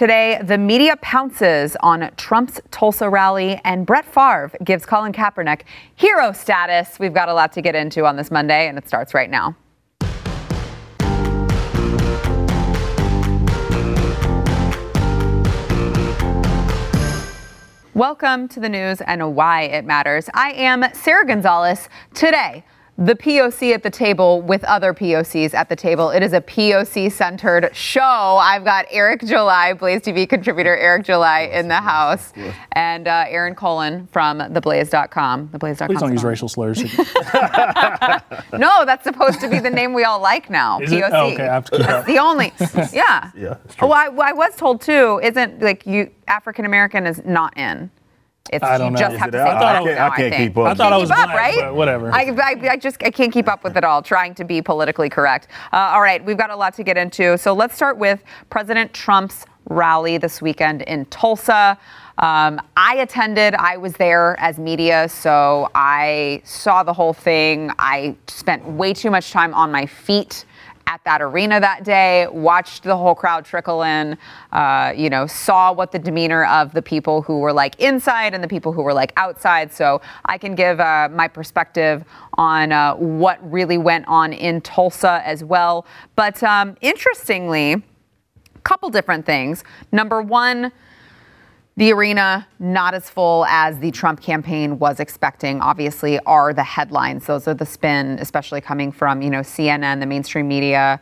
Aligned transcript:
Today, 0.00 0.40
the 0.42 0.56
media 0.56 0.96
pounces 1.02 1.76
on 1.80 2.10
Trump's 2.16 2.58
Tulsa 2.70 3.10
rally, 3.10 3.60
and 3.64 3.84
Brett 3.84 4.06
Favre 4.06 4.50
gives 4.64 4.86
Colin 4.86 5.12
Kaepernick 5.12 5.64
hero 5.94 6.32
status. 6.32 6.98
We've 6.98 7.12
got 7.12 7.28
a 7.28 7.34
lot 7.34 7.52
to 7.52 7.60
get 7.60 7.74
into 7.74 8.06
on 8.06 8.16
this 8.16 8.30
Monday, 8.30 8.66
and 8.66 8.78
it 8.78 8.88
starts 8.88 9.12
right 9.12 9.28
now. 9.28 9.54
Welcome 17.92 18.48
to 18.48 18.58
the 18.58 18.70
news 18.70 19.02
and 19.02 19.36
why 19.36 19.64
it 19.64 19.84
matters. 19.84 20.30
I 20.32 20.52
am 20.52 20.86
Sara 20.94 21.26
Gonzales 21.26 21.90
Today, 22.14 22.64
the 23.00 23.14
POC 23.14 23.72
at 23.72 23.82
the 23.82 23.88
table 23.90 24.42
with 24.42 24.62
other 24.64 24.92
POCs 24.92 25.54
at 25.54 25.70
the 25.70 25.76
table. 25.76 26.10
It 26.10 26.22
is 26.22 26.34
a 26.34 26.40
POC 26.42 27.10
centered 27.10 27.74
show. 27.74 28.02
I've 28.02 28.62
got 28.62 28.84
Eric 28.90 29.24
July, 29.24 29.72
Blaze 29.72 30.02
TV 30.02 30.28
contributor 30.28 30.76
Eric 30.76 31.06
July 31.06 31.50
in 31.52 31.68
the 31.68 31.76
house, 31.76 32.34
and 32.72 33.08
uh, 33.08 33.24
Aaron 33.28 33.54
Colen 33.54 34.06
from 34.12 34.40
theblaze.com. 34.40 35.48
Theblaze.com. 35.48 35.88
Please 35.88 36.00
don't 36.00 36.12
use 36.12 36.24
racial 36.24 36.48
slurs. 36.48 36.82
no, 38.52 38.84
that's 38.84 39.04
supposed 39.04 39.40
to 39.40 39.48
be 39.48 39.60
the 39.60 39.70
name 39.70 39.94
we 39.94 40.04
all 40.04 40.20
like 40.20 40.50
now. 40.50 40.78
Is? 40.80 40.90
POC. 40.90 41.10
Oh, 41.10 41.30
okay, 41.32 41.48
I 41.48 41.54
have 41.54 41.64
to 41.66 41.78
keep 41.78 41.86
That's 41.86 42.00
up. 42.00 42.06
the 42.06 42.18
only. 42.18 42.52
Yeah. 42.92 43.30
Yeah, 43.36 43.56
it's 43.64 43.76
true. 43.76 43.88
I, 43.88 44.08
well, 44.08 44.26
I 44.28 44.32
was 44.32 44.54
told 44.56 44.80
too. 44.80 45.20
Isn't 45.22 45.62
like 45.62 45.86
you 45.86 46.10
African 46.28 46.64
American 46.64 47.06
is 47.06 47.22
not 47.24 47.56
in. 47.56 47.90
It's 48.52 48.64
I 48.64 48.78
don't 48.78 48.86
you 48.86 48.90
know. 48.92 48.98
just 48.98 49.14
Is 49.14 49.20
have 49.20 49.30
to 49.32 49.38
say 49.38 49.42
I 49.42 49.58
black 49.58 49.82
can't- 49.84 49.96
now, 49.96 50.06
I 50.06 50.16
can't 50.16 50.34
think. 50.34 50.34
keep 50.36 50.58
up. 50.58 50.66
I 50.66 50.74
thought 50.74 50.92
I 50.92 50.96
Keep 50.96 51.00
was 51.02 51.10
up, 51.10 51.16
black, 51.26 51.36
right? 51.36 51.56
but 51.60 51.74
whatever. 51.74 52.12
I, 52.12 52.22
I, 52.42 52.68
I 52.72 52.76
just 52.76 53.02
I 53.02 53.10
can't 53.10 53.32
keep 53.32 53.48
up 53.48 53.62
with 53.62 53.76
it 53.76 53.84
all. 53.84 54.02
Trying 54.02 54.34
to 54.36 54.44
be 54.44 54.60
politically 54.62 55.08
correct. 55.08 55.48
Uh, 55.72 55.76
all 55.76 56.00
right, 56.00 56.24
we've 56.24 56.38
got 56.38 56.50
a 56.50 56.56
lot 56.56 56.74
to 56.74 56.82
get 56.82 56.96
into. 56.96 57.36
So 57.38 57.52
let's 57.52 57.74
start 57.76 57.96
with 57.98 58.24
President 58.48 58.92
Trump's 58.92 59.44
rally 59.68 60.18
this 60.18 60.40
weekend 60.42 60.82
in 60.82 61.04
Tulsa. 61.06 61.78
Um, 62.18 62.60
I 62.76 62.96
attended. 62.96 63.54
I 63.54 63.76
was 63.76 63.92
there 63.94 64.36
as 64.40 64.58
media, 64.58 65.08
so 65.08 65.70
I 65.74 66.42
saw 66.44 66.82
the 66.82 66.92
whole 66.92 67.12
thing. 67.12 67.70
I 67.78 68.16
spent 68.26 68.66
way 68.66 68.92
too 68.94 69.10
much 69.10 69.30
time 69.30 69.54
on 69.54 69.70
my 69.70 69.86
feet 69.86 70.44
at 70.90 71.04
that 71.04 71.22
arena 71.22 71.60
that 71.60 71.84
day, 71.84 72.26
watched 72.32 72.82
the 72.82 72.96
whole 72.96 73.14
crowd 73.14 73.44
trickle 73.44 73.82
in, 73.84 74.18
uh, 74.50 74.92
you 74.96 75.08
know, 75.08 75.24
saw 75.24 75.72
what 75.72 75.92
the 75.92 75.98
demeanor 76.00 76.44
of 76.46 76.72
the 76.72 76.82
people 76.82 77.22
who 77.22 77.38
were 77.38 77.52
like 77.52 77.78
inside 77.78 78.34
and 78.34 78.42
the 78.42 78.48
people 78.48 78.72
who 78.72 78.82
were 78.82 78.92
like 78.92 79.12
outside. 79.16 79.72
So 79.72 80.02
I 80.24 80.36
can 80.36 80.56
give 80.56 80.80
uh, 80.80 81.08
my 81.12 81.28
perspective 81.28 82.04
on 82.34 82.72
uh, 82.72 82.96
what 82.96 83.38
really 83.48 83.78
went 83.78 84.04
on 84.08 84.32
in 84.32 84.60
Tulsa 84.62 85.22
as 85.24 85.44
well. 85.44 85.86
But 86.16 86.42
um, 86.42 86.76
interestingly, 86.80 87.74
a 87.74 87.82
couple 88.64 88.90
different 88.90 89.24
things. 89.24 89.62
Number 89.92 90.20
one, 90.20 90.72
the 91.80 91.94
arena 91.94 92.46
not 92.58 92.92
as 92.92 93.08
full 93.08 93.46
as 93.46 93.78
the 93.78 93.90
Trump 93.90 94.20
campaign 94.20 94.78
was 94.78 95.00
expecting. 95.00 95.62
Obviously, 95.62 96.18
are 96.26 96.52
the 96.52 96.62
headlines. 96.62 97.24
Those 97.24 97.48
are 97.48 97.54
the 97.54 97.64
spin, 97.64 98.18
especially 98.20 98.60
coming 98.60 98.92
from 98.92 99.22
you 99.22 99.30
know 99.30 99.40
CNN, 99.40 99.98
the 99.98 100.04
mainstream 100.04 100.46
media. 100.46 101.00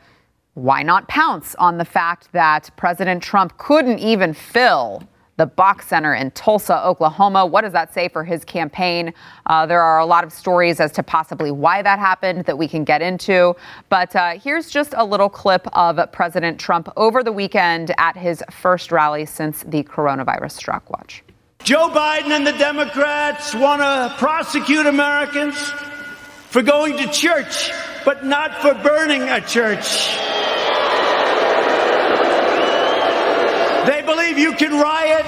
Why 0.54 0.84
not 0.84 1.08
pounce 1.08 1.56
on 1.56 1.78
the 1.78 1.84
fact 1.84 2.30
that 2.30 2.70
President 2.76 3.24
Trump 3.24 3.58
couldn't 3.58 3.98
even 3.98 4.32
fill 4.32 5.02
the 5.38 5.46
BOK 5.46 5.82
Center 5.82 6.14
in 6.14 6.30
Tulsa, 6.32 6.84
Oklahoma? 6.84 7.46
What 7.46 7.62
does 7.62 7.72
that 7.72 7.94
say 7.94 8.08
for 8.08 8.24
his 8.24 8.44
campaign? 8.44 9.14
Uh, 9.46 9.64
there 9.66 9.80
are 9.80 10.00
a 10.00 10.04
lot 10.04 10.24
of 10.24 10.32
stories 10.32 10.80
as 10.80 10.92
to 10.92 11.02
possibly 11.02 11.50
why 11.50 11.80
that 11.80 11.98
happened 11.98 12.44
that 12.44 12.58
we 12.58 12.68
can 12.68 12.84
get 12.84 13.00
into. 13.00 13.54
But 13.88 14.14
uh, 14.14 14.38
here's 14.38 14.68
just 14.68 14.94
a 14.96 15.04
little 15.04 15.28
clip 15.28 15.66
of 15.72 16.00
President 16.12 16.58
Trump 16.58 16.88
over 16.96 17.22
the 17.22 17.32
weekend 17.32 17.94
at 17.98 18.16
his 18.16 18.42
first 18.50 18.92
rally 18.92 19.24
since 19.24 19.62
the 19.62 19.84
coronavirus 19.84 20.52
struck. 20.52 20.90
Watch. 20.90 21.22
Joe 21.62 21.88
Biden 21.88 22.30
and 22.30 22.46
the 22.46 22.52
Democrats 22.52 23.54
want 23.54 23.80
to 23.80 24.14
prosecute 24.18 24.86
Americans 24.86 25.56
for 26.48 26.62
going 26.62 26.96
to 26.96 27.06
church, 27.12 27.70
but 28.04 28.24
not 28.24 28.60
for 28.60 28.74
burning 28.74 29.22
a 29.22 29.40
church. 29.40 30.18
They 33.88 34.02
believe 34.02 34.36
you 34.36 34.52
can 34.52 34.72
riot, 34.72 35.24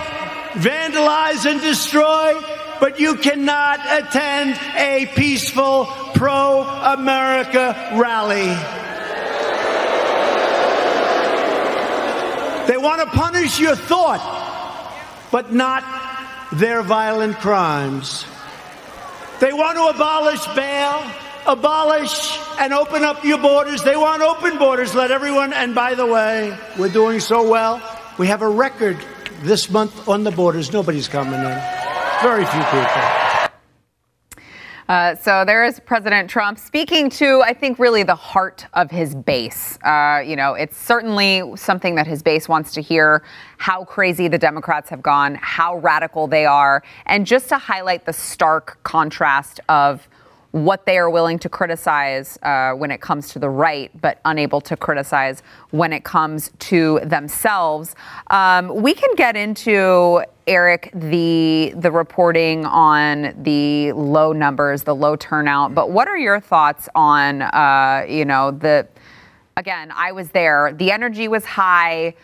vandalize, 0.53 1.51
and 1.51 1.63
destroy, 1.63 2.39
but 2.79 3.01
you 3.01 3.17
cannot 3.17 3.81
attend 3.89 4.61
a 4.77 5.07
peaceful 5.15 5.87
pro 6.15 6.61
America 6.65 7.75
rally. 7.95 8.53
They 12.67 12.77
want 12.77 13.01
to 13.01 13.07
punish 13.17 13.59
your 13.59 13.77
thought, 13.77 14.21
but 15.33 15.55
not 15.55 15.83
their 16.53 16.83
violent 16.83 17.39
crimes. 17.39 18.27
They 19.41 19.55
want 19.55 19.79
to 19.79 19.87
abolish 19.87 20.47
bail, 20.49 21.03
abolish 21.47 22.39
and 22.59 22.75
open 22.75 23.05
up 23.05 23.25
your 23.25 23.39
borders. 23.39 23.83
They 23.85 23.97
want 23.97 24.21
open 24.21 24.59
borders, 24.59 24.95
let 24.95 25.11
everyone, 25.11 25.55
and 25.55 25.75
by 25.75 25.95
the 25.95 26.05
way, 26.05 26.55
we're 26.79 26.93
doing 26.93 27.21
so 27.21 27.49
well. 27.49 27.81
We 28.21 28.27
have 28.27 28.43
a 28.43 28.49
record 28.51 28.99
this 29.45 29.71
month 29.71 30.07
on 30.07 30.25
the 30.25 30.31
borders. 30.31 30.75
Nobody's 30.75 31.09
coming 31.09 31.41
in. 31.41 31.63
Very 32.21 32.45
few 32.45 32.63
people. 32.65 33.03
Uh, 34.91 35.15
so 35.15 35.43
there 35.47 35.65
is 35.65 35.81
President 35.81 36.29
Trump 36.29 36.59
speaking 36.59 37.09
to, 37.09 37.41
I 37.41 37.55
think, 37.55 37.79
really 37.79 38.03
the 38.03 38.15
heart 38.15 38.67
of 38.75 38.91
his 38.91 39.15
base. 39.15 39.79
Uh, 39.83 40.23
you 40.23 40.37
know, 40.37 40.53
it's 40.53 40.77
certainly 40.77 41.57
something 41.57 41.95
that 41.95 42.07
his 42.07 42.23
base 42.23 42.47
wants 42.47 42.73
to 42.73 42.83
hear 42.83 43.25
how 43.57 43.87
crazy 43.87 44.29
the 44.29 44.37
Democrats 44.37 44.91
have 44.91 45.01
gone, 45.01 45.37
how 45.41 45.79
radical 45.79 46.27
they 46.27 46.45
are, 46.45 46.83
and 47.07 47.27
just 47.27 47.49
to 47.49 47.57
highlight 47.57 48.05
the 48.05 48.13
stark 48.13 48.79
contrast 48.83 49.61
of 49.71 50.07
what 50.53 50.85
they 50.85 50.99
are 50.99 51.09
willing 51.09 51.39
to 51.39 51.49
criticize 51.49 52.39
uh, 52.43 52.73
when 52.73 52.91
it 52.91 53.01
comes 53.01 53.29
to 53.29 53.39
the 53.39 53.49
right, 53.49 53.91
but 54.01 54.21
unable 54.25 54.61
to 54.61 54.77
criticize 54.77 55.43
when 55.71 55.93
it 55.93 56.05
comes 56.05 56.51
to 56.59 57.01
themselves. 57.05 57.95
Um, 58.31 58.83
we 58.83 58.95
can 58.95 59.15
get 59.15 59.37
into 59.37 60.25
Eric 60.47 60.91
the 60.93 61.73
the 61.77 61.93
reporting 61.93 62.65
on 62.67 63.35
the 63.43 63.93
low 63.93 64.33
numbers, 64.33 64.83
the 64.83 64.95
low 64.95 65.15
turnout. 65.15 65.75
But 65.75 65.91
what 65.91 66.09
are 66.09 66.19
your 66.19 66.41
thoughts 66.41 66.89
on 66.95 67.43
uh, 67.43 68.05
you 68.09 68.25
know 68.25 68.51
the 68.51 68.89
again? 69.57 69.93
I 69.95 70.11
was 70.11 70.31
there. 70.31 70.73
The 70.73 70.91
energy 70.91 71.29
was 71.29 71.45
high 71.45 72.15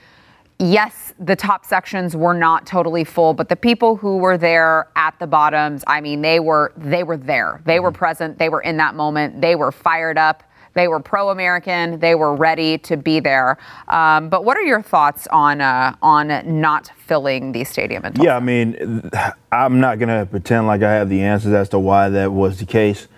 yes, 0.59 1.13
the 1.19 1.37
top 1.37 1.65
sections 1.65 2.17
were 2.17 2.35
not 2.35 2.67
totally 2.67 3.05
full, 3.05 3.35
but 3.35 3.49
the 3.49 3.57
people 3.57 3.97
who 3.97 4.19
were 4.19 4.39
there 4.39 4.89
at 4.97 5.19
the 5.19 5.27
bottoms, 5.27 5.85
I 5.87 6.01
mean, 6.01 6.23
they 6.23 6.41
were 6.41 6.73
they 6.77 7.03
were 7.03 7.17
there. 7.17 7.63
They 7.65 7.81
were 7.81 7.93
present. 7.93 8.39
They 8.39 8.49
were 8.49 8.61
in 8.61 8.77
that 8.79 8.95
moment. 8.95 9.41
They 9.41 9.55
were 9.55 9.73
fired 9.73 10.19
up. 10.19 10.43
They 10.75 10.89
were 10.89 11.01
pro-American. 11.01 12.01
They 12.01 12.15
were 12.15 12.37
ready 12.37 12.77
to 12.79 12.99
be 12.99 13.19
there. 13.19 13.57
Um, 13.89 14.29
but 14.29 14.45
what 14.45 14.59
are 14.59 14.63
your 14.63 14.83
thoughts 14.83 15.27
on 15.29 15.61
uh, 15.61 15.97
on 16.03 16.61
not 16.61 16.91
filling 16.99 17.53
the 17.53 17.65
stadium? 17.65 18.05
In 18.05 18.13
Tulsa? 18.13 18.27
Yeah, 18.27 18.37
I 18.37 18.41
mean, 18.41 19.11
I'm 19.53 19.81
not 19.81 19.99
going 19.99 20.11
to 20.11 20.27
pretend 20.27 20.67
like 20.67 20.83
I 20.83 20.93
have 20.95 21.09
the 21.09 21.23
answers 21.23 21.55
as 21.55 21.71
to 21.71 21.79
why 21.79 22.11
that 22.11 22.33
was 22.33 22.59
the 22.59 22.67
case. 22.67 23.09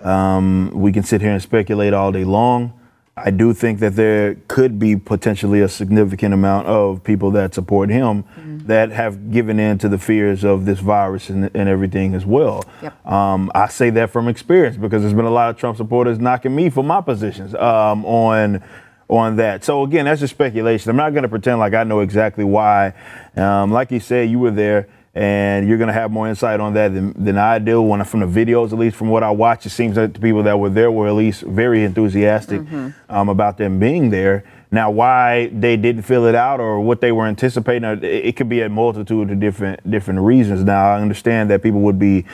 Um, 0.00 0.70
we 0.74 0.92
can 0.92 1.04
sit 1.04 1.20
here 1.20 1.30
and 1.30 1.40
speculate 1.40 1.94
all 1.94 2.10
day 2.10 2.24
long. 2.24 2.78
I 3.16 3.30
do 3.30 3.54
think 3.54 3.78
that 3.78 3.94
there 3.94 4.34
could 4.48 4.78
be 4.78 4.96
potentially 4.96 5.60
a 5.60 5.68
significant 5.68 6.34
amount 6.34 6.66
of 6.66 7.04
people 7.04 7.30
that 7.32 7.54
support 7.54 7.88
him 7.88 8.24
that 8.66 8.90
have 8.90 9.30
given 9.30 9.60
in 9.60 9.78
to 9.78 9.88
the 9.88 9.98
fears 9.98 10.42
of 10.42 10.64
this 10.64 10.80
virus 10.80 11.30
and, 11.30 11.48
and 11.54 11.68
everything 11.68 12.14
as 12.14 12.26
well. 12.26 12.64
Yep. 12.82 13.06
Um, 13.06 13.52
I 13.54 13.68
say 13.68 13.90
that 13.90 14.10
from 14.10 14.26
experience 14.26 14.76
because 14.76 15.02
there's 15.02 15.14
been 15.14 15.26
a 15.26 15.30
lot 15.30 15.50
of 15.50 15.56
Trump 15.56 15.76
supporters 15.76 16.18
knocking 16.18 16.54
me 16.56 16.70
for 16.70 16.82
my 16.82 17.00
positions 17.00 17.54
um, 17.54 18.04
on 18.04 18.62
on 19.08 19.36
that. 19.36 19.62
So 19.62 19.84
again, 19.84 20.06
that's 20.06 20.20
just 20.20 20.34
speculation. 20.34 20.90
I'm 20.90 20.96
not 20.96 21.10
going 21.10 21.22
to 21.22 21.28
pretend 21.28 21.58
like 21.58 21.74
I 21.74 21.84
know 21.84 22.00
exactly 22.00 22.42
why. 22.42 22.94
Um, 23.36 23.70
like 23.70 23.90
you 23.90 24.00
said, 24.00 24.30
you 24.30 24.38
were 24.38 24.50
there. 24.50 24.88
And 25.14 25.68
you're 25.68 25.78
going 25.78 25.88
to 25.88 25.94
have 25.94 26.10
more 26.10 26.28
insight 26.28 26.58
on 26.58 26.74
that 26.74 26.92
than, 26.92 27.12
than 27.24 27.38
I 27.38 27.60
do. 27.60 27.80
When 27.80 28.02
from 28.04 28.20
the 28.20 28.26
videos, 28.26 28.72
at 28.72 28.78
least 28.78 28.96
from 28.96 29.10
what 29.10 29.22
I 29.22 29.30
watched, 29.30 29.64
it 29.64 29.70
seems 29.70 29.94
that 29.94 30.14
the 30.14 30.20
people 30.20 30.42
that 30.42 30.58
were 30.58 30.70
there 30.70 30.90
were 30.90 31.06
at 31.06 31.14
least 31.14 31.42
very 31.42 31.84
enthusiastic 31.84 32.62
um, 33.08 33.28
about 33.28 33.56
them 33.56 33.78
being 33.78 34.10
there. 34.10 34.42
Now, 34.72 34.90
why 34.90 35.50
they 35.52 35.76
didn't 35.76 36.02
fill 36.02 36.26
it 36.26 36.34
out 36.34 36.58
or 36.58 36.80
what 36.80 37.00
they 37.00 37.12
were 37.12 37.26
anticipating, 37.26 37.84
it, 37.84 38.02
it 38.02 38.36
could 38.36 38.48
be 38.48 38.60
a 38.62 38.68
multitude 38.68 39.30
of 39.30 39.38
different 39.38 39.88
different 39.88 40.18
reasons. 40.18 40.64
Now, 40.64 40.94
I 40.94 41.00
understand 41.00 41.48
that 41.50 41.62
people 41.62 41.80
would 41.82 41.98
be 41.98 42.24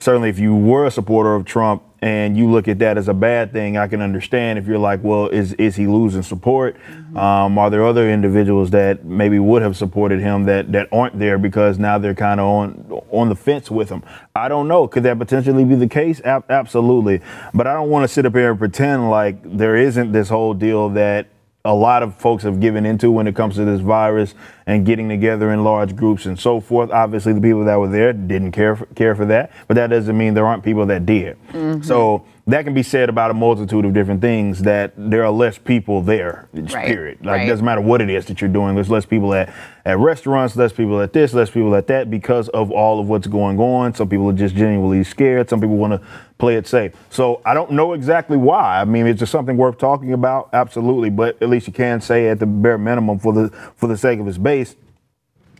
certainly 0.00 0.30
if 0.30 0.38
you 0.38 0.56
were 0.56 0.86
a 0.86 0.90
supporter 0.90 1.34
of 1.34 1.44
Trump 1.44 1.82
and 2.02 2.34
you 2.34 2.50
look 2.50 2.66
at 2.66 2.78
that 2.78 2.96
as 2.96 3.08
a 3.08 3.14
bad 3.14 3.52
thing, 3.52 3.76
I 3.76 3.86
can 3.86 4.00
understand 4.00 4.58
if 4.58 4.66
you're 4.66 4.78
like, 4.78 5.04
well, 5.04 5.28
is 5.28 5.52
is 5.54 5.76
he 5.76 5.86
losing 5.86 6.22
support? 6.22 6.76
Um, 7.14 7.58
are 7.58 7.68
there 7.68 7.84
other 7.84 8.10
individuals 8.10 8.70
that 8.70 9.04
maybe 9.04 9.38
would 9.38 9.60
have 9.60 9.76
supported 9.76 10.20
him 10.20 10.44
that 10.44 10.72
that 10.72 10.88
aren't 10.92 11.18
there 11.18 11.38
because 11.38 11.78
now 11.78 11.98
they're 11.98 12.14
kind 12.14 12.40
of 12.40 12.46
on 12.46 13.02
on 13.10 13.28
the 13.28 13.36
fence 13.36 13.70
with 13.70 13.90
him? 13.90 14.02
I 14.34 14.48
don't 14.48 14.66
know. 14.66 14.88
Could 14.88 15.02
that 15.02 15.18
potentially 15.18 15.64
be 15.64 15.74
the 15.74 15.88
case? 15.88 16.20
Ab- 16.22 16.50
absolutely. 16.50 17.20
But 17.52 17.66
I 17.66 17.74
don't 17.74 17.90
want 17.90 18.04
to 18.04 18.08
sit 18.08 18.24
up 18.24 18.34
here 18.34 18.50
and 18.50 18.58
pretend 18.58 19.10
like 19.10 19.38
there 19.44 19.76
isn't 19.76 20.12
this 20.12 20.30
whole 20.30 20.54
deal 20.54 20.88
that 20.90 21.26
a 21.64 21.74
lot 21.74 22.02
of 22.02 22.16
folks 22.16 22.42
have 22.44 22.60
given 22.60 22.86
into 22.86 23.10
when 23.10 23.26
it 23.26 23.36
comes 23.36 23.56
to 23.56 23.64
this 23.64 23.80
virus 23.80 24.34
and 24.66 24.86
getting 24.86 25.08
together 25.08 25.52
in 25.52 25.62
large 25.62 25.94
groups 25.94 26.26
and 26.26 26.38
so 26.38 26.60
forth. 26.60 26.90
Obviously, 26.90 27.32
the 27.32 27.40
people 27.40 27.64
that 27.64 27.78
were 27.78 27.88
there 27.88 28.12
didn't 28.12 28.52
care 28.52 28.76
for, 28.76 28.86
care 28.86 29.14
for 29.14 29.26
that, 29.26 29.52
but 29.68 29.74
that 29.74 29.88
doesn't 29.88 30.16
mean 30.16 30.34
there 30.34 30.46
aren't 30.46 30.62
people 30.64 30.86
that 30.86 31.04
did. 31.04 31.36
Mm-hmm. 31.48 31.82
So 31.82 32.24
that 32.52 32.64
can 32.64 32.74
be 32.74 32.82
said 32.82 33.08
about 33.08 33.30
a 33.30 33.34
multitude 33.34 33.84
of 33.84 33.92
different 33.92 34.20
things. 34.20 34.62
That 34.62 34.92
there 34.96 35.24
are 35.24 35.30
less 35.30 35.58
people 35.58 36.02
there. 36.02 36.48
Right. 36.52 36.86
Period. 36.86 37.18
Like 37.24 37.38
right. 37.38 37.46
it 37.46 37.50
doesn't 37.50 37.64
matter 37.64 37.80
what 37.80 38.00
it 38.00 38.10
is 38.10 38.26
that 38.26 38.40
you're 38.40 38.50
doing. 38.50 38.74
There's 38.74 38.90
less 38.90 39.06
people 39.06 39.34
at 39.34 39.52
at 39.84 39.98
restaurants, 39.98 40.56
less 40.56 40.72
people 40.72 41.00
at 41.00 41.12
this, 41.12 41.32
less 41.32 41.50
people 41.50 41.74
at 41.74 41.86
that 41.86 42.10
because 42.10 42.48
of 42.50 42.70
all 42.70 43.00
of 43.00 43.08
what's 43.08 43.26
going 43.26 43.58
on. 43.58 43.94
Some 43.94 44.08
people 44.08 44.28
are 44.28 44.34
just 44.34 44.54
genuinely 44.54 45.04
scared. 45.04 45.48
Some 45.48 45.60
people 45.60 45.76
want 45.76 45.92
to 45.92 46.06
play 46.38 46.56
it 46.56 46.66
safe. 46.66 46.92
So 47.10 47.40
I 47.44 47.54
don't 47.54 47.72
know 47.72 47.92
exactly 47.92 48.36
why. 48.36 48.80
I 48.80 48.84
mean, 48.84 49.06
it's 49.06 49.20
just 49.20 49.32
something 49.32 49.56
worth 49.56 49.78
talking 49.78 50.12
about, 50.12 50.50
absolutely. 50.52 51.10
But 51.10 51.40
at 51.42 51.48
least 51.48 51.66
you 51.66 51.72
can 51.72 52.00
say 52.00 52.28
at 52.28 52.38
the 52.38 52.46
bare 52.46 52.78
minimum 52.78 53.18
for 53.18 53.32
the 53.32 53.48
for 53.76 53.86
the 53.86 53.96
sake 53.96 54.20
of 54.20 54.28
its 54.28 54.38
base, 54.38 54.76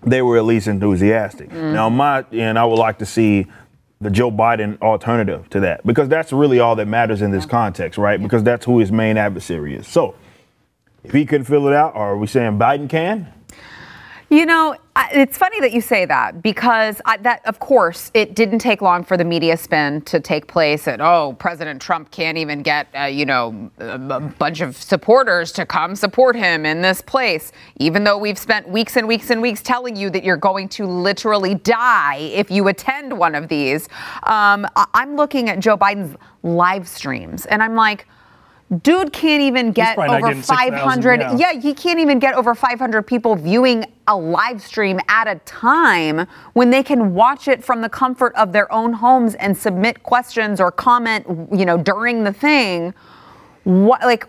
they 0.02 0.22
were 0.22 0.38
at 0.38 0.44
least 0.44 0.66
enthusiastic. 0.66 1.50
Mm. 1.50 1.72
Now 1.72 1.88
my 1.88 2.24
and 2.32 2.58
I 2.58 2.64
would 2.64 2.78
like 2.78 2.98
to 2.98 3.06
see 3.06 3.46
the 4.00 4.10
Joe 4.10 4.30
Biden 4.30 4.80
alternative 4.80 5.48
to 5.50 5.60
that 5.60 5.86
because 5.86 6.08
that's 6.08 6.32
really 6.32 6.58
all 6.58 6.74
that 6.76 6.86
matters 6.86 7.20
in 7.20 7.30
this 7.30 7.44
context, 7.44 7.98
right? 7.98 8.20
Because 8.20 8.42
that's 8.42 8.64
who 8.64 8.78
his 8.78 8.90
main 8.90 9.18
adversary 9.18 9.74
is. 9.74 9.86
So 9.86 10.14
if 11.04 11.12
he 11.12 11.26
couldn't 11.26 11.46
fill 11.46 11.68
it 11.68 11.74
out, 11.74 11.94
or 11.94 12.10
are 12.10 12.16
we 12.16 12.26
saying 12.26 12.58
Biden 12.58 12.88
can? 12.88 13.32
You 14.32 14.46
know, 14.46 14.76
it's 15.12 15.36
funny 15.36 15.58
that 15.58 15.72
you 15.72 15.80
say 15.80 16.04
that 16.04 16.40
because 16.40 17.00
I, 17.04 17.16
that, 17.16 17.44
of 17.46 17.58
course, 17.58 18.12
it 18.14 18.36
didn't 18.36 18.60
take 18.60 18.80
long 18.80 19.02
for 19.02 19.16
the 19.16 19.24
media 19.24 19.56
spin 19.56 20.02
to 20.02 20.20
take 20.20 20.46
place. 20.46 20.86
And 20.86 21.02
oh, 21.02 21.34
President 21.40 21.82
Trump 21.82 22.12
can't 22.12 22.38
even 22.38 22.62
get, 22.62 22.86
uh, 22.96 23.06
you 23.06 23.26
know, 23.26 23.72
a, 23.80 23.98
a 23.98 24.20
bunch 24.20 24.60
of 24.60 24.76
supporters 24.76 25.50
to 25.52 25.66
come 25.66 25.96
support 25.96 26.36
him 26.36 26.64
in 26.64 26.80
this 26.80 27.02
place, 27.02 27.50
even 27.80 28.04
though 28.04 28.18
we've 28.18 28.38
spent 28.38 28.68
weeks 28.68 28.96
and 28.96 29.08
weeks 29.08 29.30
and 29.30 29.42
weeks 29.42 29.62
telling 29.62 29.96
you 29.96 30.10
that 30.10 30.22
you're 30.22 30.36
going 30.36 30.68
to 30.68 30.86
literally 30.86 31.56
die 31.56 32.18
if 32.32 32.52
you 32.52 32.68
attend 32.68 33.18
one 33.18 33.34
of 33.34 33.48
these. 33.48 33.88
Um, 34.22 34.64
I'm 34.94 35.16
looking 35.16 35.48
at 35.48 35.58
Joe 35.58 35.76
Biden's 35.76 36.16
live 36.44 36.86
streams, 36.86 37.46
and 37.46 37.64
I'm 37.64 37.74
like 37.74 38.06
Dude 38.82 39.12
can't 39.12 39.42
even 39.42 39.72
get 39.72 39.98
over 39.98 40.32
500. 40.32 41.20
6, 41.20 41.40
yeah. 41.40 41.52
yeah, 41.52 41.60
he 41.60 41.74
can't 41.74 41.98
even 41.98 42.20
get 42.20 42.34
over 42.34 42.54
500 42.54 43.02
people 43.02 43.34
viewing 43.34 43.84
a 44.06 44.16
live 44.16 44.62
stream 44.62 45.00
at 45.08 45.26
a 45.26 45.36
time 45.40 46.26
when 46.52 46.70
they 46.70 46.84
can 46.84 47.12
watch 47.12 47.48
it 47.48 47.64
from 47.64 47.80
the 47.80 47.88
comfort 47.88 48.32
of 48.36 48.52
their 48.52 48.72
own 48.72 48.92
homes 48.92 49.34
and 49.34 49.56
submit 49.56 50.04
questions 50.04 50.60
or 50.60 50.70
comment, 50.70 51.26
you 51.52 51.64
know, 51.64 51.78
during 51.78 52.22
the 52.22 52.32
thing. 52.32 52.94
What 53.64 54.02
like 54.02 54.26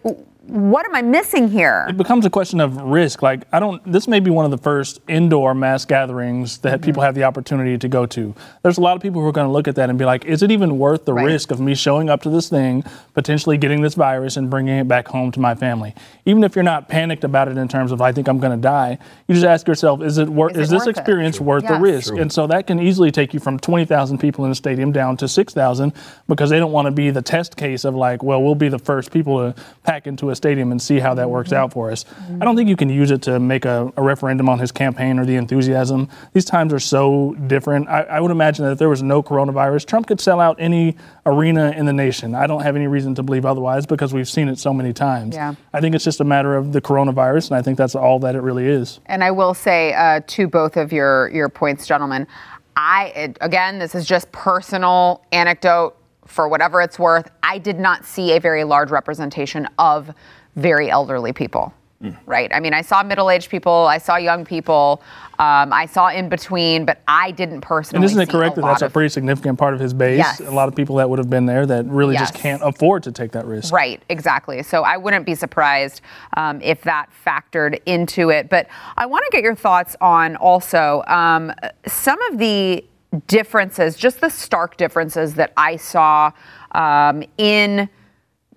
what 0.48 0.88
am 0.88 0.96
I 0.96 1.04
missing 1.04 1.50
here? 1.50 1.86
It 1.88 1.98
becomes 1.98 2.26
a 2.26 2.30
question 2.30 2.60
of 2.60 2.76
risk. 2.76 3.22
Like, 3.22 3.44
I 3.52 3.60
don't, 3.60 3.80
this 3.90 4.08
may 4.08 4.20
be 4.20 4.32
one 4.32 4.44
of 4.44 4.50
the 4.50 4.58
first 4.58 5.00
indoor 5.08 5.54
mass 5.54 5.86
gatherings 5.86 6.58
that 6.60 6.80
mm-hmm. 6.80 6.86
people 6.86 7.04
have 7.04 7.14
the 7.14 7.24
opportunity 7.26 7.78
to 7.78 7.88
go 7.88 8.08
to. 8.08 8.34
There's 8.64 8.80
a 8.80 8.82
lot 8.82 8.96
of 8.96 9.04
people 9.04 9.22
who 9.22 9.28
are 9.28 9.32
going 9.32 9.46
to 9.46 9.54
look 9.54 9.68
at 9.68 9.76
that 9.76 9.92
and 9.92 10.00
be 10.00 10.06
like, 10.06 10.26
is 10.26 10.42
it 10.42 10.50
even 10.50 10.80
worth 10.80 11.06
the 11.06 11.14
right. 11.14 11.26
risk 11.26 11.52
of 11.52 11.60
me 11.60 11.76
showing 11.76 12.10
up 12.10 12.24
to 12.24 12.30
this 12.32 12.50
thing, 12.50 12.84
potentially 13.14 13.58
getting 13.58 13.82
this 13.82 13.94
virus 13.94 14.36
and 14.36 14.50
bringing 14.50 14.80
it 14.80 14.88
back 14.88 15.08
home 15.08 15.32
to 15.32 15.40
my 15.40 15.54
family? 15.54 15.94
Even 16.26 16.44
if 16.44 16.56
you're 16.56 16.64
not 16.64 16.90
panicked 16.90 17.24
about 17.24 17.48
it 17.48 17.58
in 17.58 17.68
terms 17.68 17.92
of, 17.92 18.02
I 18.02 18.12
think 18.12 18.28
I'm 18.28 18.40
going 18.40 18.58
to 18.58 18.62
die, 18.62 18.98
you 19.28 19.36
just 19.36 19.46
ask 19.46 19.68
yourself, 19.68 20.02
is 20.02 20.18
it 20.18 20.28
worth, 20.28 20.54
is, 20.54 20.58
it 20.58 20.64
is 20.64 20.70
this 20.72 20.88
experience 20.88 21.36
it? 21.36 21.44
worth 21.44 21.64
yes. 21.64 21.72
the 21.72 21.80
risk? 21.80 22.08
True. 22.10 22.20
And 22.20 22.34
so 22.34 22.48
that 22.48 22.66
can 22.66 22.80
easily 22.80 23.12
take 23.12 23.36
you 23.36 23.40
from 23.40 23.60
20,000 23.60 24.18
people 24.18 24.44
in 24.46 24.52
a 24.52 24.56
stadium 24.56 24.92
down 24.92 25.18
to 25.18 25.28
6,000 25.28 25.94
because 26.28 26.50
they 26.50 26.58
don't 26.58 26.72
want 26.72 26.88
to 26.88 26.92
be 26.92 27.12
the 27.12 27.22
test 27.22 27.58
case 27.58 27.86
of 27.86 27.94
like, 27.94 28.24
well, 28.24 28.42
we'll 28.42 28.56
be 28.56 28.70
the 28.70 28.80
first 28.80 29.12
people 29.12 29.38
to 29.38 29.62
pack 29.84 30.08
into 30.08 30.31
a 30.32 30.36
stadium 30.36 30.72
and 30.72 30.82
see 30.82 31.00
how 31.00 31.14
that 31.14 31.30
works 31.30 31.54
out 31.54 31.72
for 31.74 31.92
us. 31.92 32.06
I 32.40 32.46
don't 32.46 32.56
think 32.56 32.70
you 32.70 32.76
can 32.76 32.90
use 32.90 33.12
it 33.12 33.22
to 33.24 33.40
make 33.40 33.66
a, 33.66 33.92
a 33.98 34.02
referendum 34.02 34.50
on 34.50 34.60
his 34.60 34.72
campaign 34.72 35.20
or 35.20 35.26
the 35.26 35.36
enthusiasm. 35.36 36.10
These 36.34 36.46
times 36.46 36.74
are 36.74 36.80
so 36.80 37.34
different. 37.48 37.88
I, 37.90 38.02
I, 38.04 38.20
would 38.20 38.32
imagine 38.32 38.66
that 38.66 38.72
if 38.72 38.78
there 38.78 38.90
was 38.90 39.04
no 39.04 39.22
coronavirus, 39.22 39.86
Trump 39.86 40.08
could 40.08 40.20
sell 40.20 40.40
out 40.40 40.58
any 40.60 40.98
arena 41.26 41.72
in 41.72 41.86
the 41.86 41.94
nation. 41.94 42.36
I 42.36 42.48
don't 42.48 42.62
have 42.62 42.76
any 42.76 42.88
reason 42.88 43.16
to 43.16 43.24
believe 43.24 43.46
otherwise 43.46 43.86
because 43.86 44.14
we've 44.14 44.30
seen 44.30 44.48
it 44.48 44.58
so 44.58 44.74
many 44.74 44.94
times. 44.94 45.36
Yeah. 45.36 45.56
I 45.74 45.82
think 45.82 45.96
it's 45.96 46.04
just 46.04 46.20
a 46.20 46.26
matter 46.26 46.56
of 46.56 46.74
the 46.74 46.82
coronavirus, 46.82 47.50
and 47.50 47.58
I 47.58 47.62
think 47.62 47.78
that's 47.78 47.96
all 47.96 48.20
that 48.20 48.36
it 48.36 48.42
really 48.42 48.68
is. 48.68 49.00
And 49.06 49.24
I 49.24 49.32
will 49.32 49.54
say 49.54 49.94
uh, 49.94 50.22
to 50.28 50.48
both 50.48 50.78
of 50.78 50.92
your 50.92 51.30
your 51.30 51.50
points, 51.50 51.88
gentlemen. 51.88 52.28
I 52.76 53.34
again, 53.42 53.80
this 53.80 53.96
is 53.96 54.06
just 54.06 54.32
personal 54.32 55.24
anecdote 55.32 55.96
for 56.26 56.48
whatever 56.48 56.82
it's 56.82 57.00
worth, 57.00 57.30
I 57.44 57.58
did 57.58 57.80
not 57.80 58.06
see 58.06 58.34
a 58.34 58.40
very 58.40 58.64
large 58.64 58.92
representation 58.92 59.68
of 59.78 60.14
very 60.56 60.90
elderly 60.90 61.34
people. 61.34 61.74
Mm. 62.02 62.18
Right. 62.26 62.52
I 62.52 62.60
mean, 62.60 62.74
I 62.74 62.82
saw 62.82 63.04
middle-aged 63.04 63.52
people, 63.52 63.72
I 63.72 64.00
saw 64.00 64.16
young 64.16 64.44
people, 64.44 65.04
um, 65.38 65.72
I 65.72 65.86
saw 65.86 66.10
in 66.10 66.30
between, 66.30 66.84
but 66.84 67.00
I 67.08 67.30
didn't 67.30 67.62
personally. 67.62 67.98
And 67.98 68.06
isn't 68.06 68.20
it 68.20 68.28
correct 68.28 68.56
that 68.56 68.64
that's 68.64 68.82
of, 68.82 68.90
a 68.90 68.92
pretty 68.92 69.10
significant 69.10 69.60
part 69.60 69.76
of 69.76 69.80
his 69.80 69.94
base? 69.94 70.18
Yes. 70.18 70.40
A 70.40 70.50
lot 70.50 70.68
of 70.68 70.76
people 70.76 70.96
that 70.96 71.08
would 71.08 71.20
have 71.20 71.30
been 71.30 71.46
there 71.46 71.68
that 71.68 71.86
really 71.86 72.16
yes. 72.16 72.32
just 72.32 72.42
can't 72.42 72.62
afford 72.64 73.04
to 73.04 73.12
take 73.12 73.32
that 73.34 73.46
risk. 73.46 73.72
Right. 73.72 74.02
Exactly. 74.10 74.64
So 74.64 74.82
I 74.82 74.98
wouldn't 74.98 75.28
be 75.28 75.36
surprised 75.36 76.02
um, 76.38 76.60
if 76.64 76.82
that 76.82 77.12
factored 77.24 77.80
into 77.86 78.32
it. 78.32 78.50
But 78.50 78.66
I 78.98 79.06
want 79.06 79.24
to 79.26 79.32
get 79.32 79.44
your 79.44 79.56
thoughts 79.56 79.96
on 80.02 80.38
also 80.38 81.04
um, 81.06 81.54
some 81.86 82.20
of 82.32 82.40
the 82.40 82.84
differences, 83.28 83.96
just 83.96 84.22
the 84.22 84.30
stark 84.30 84.78
differences 84.78 85.34
that 85.36 85.54
I 85.58 85.76
saw 85.76 86.32
um, 86.72 87.24
in 87.38 87.90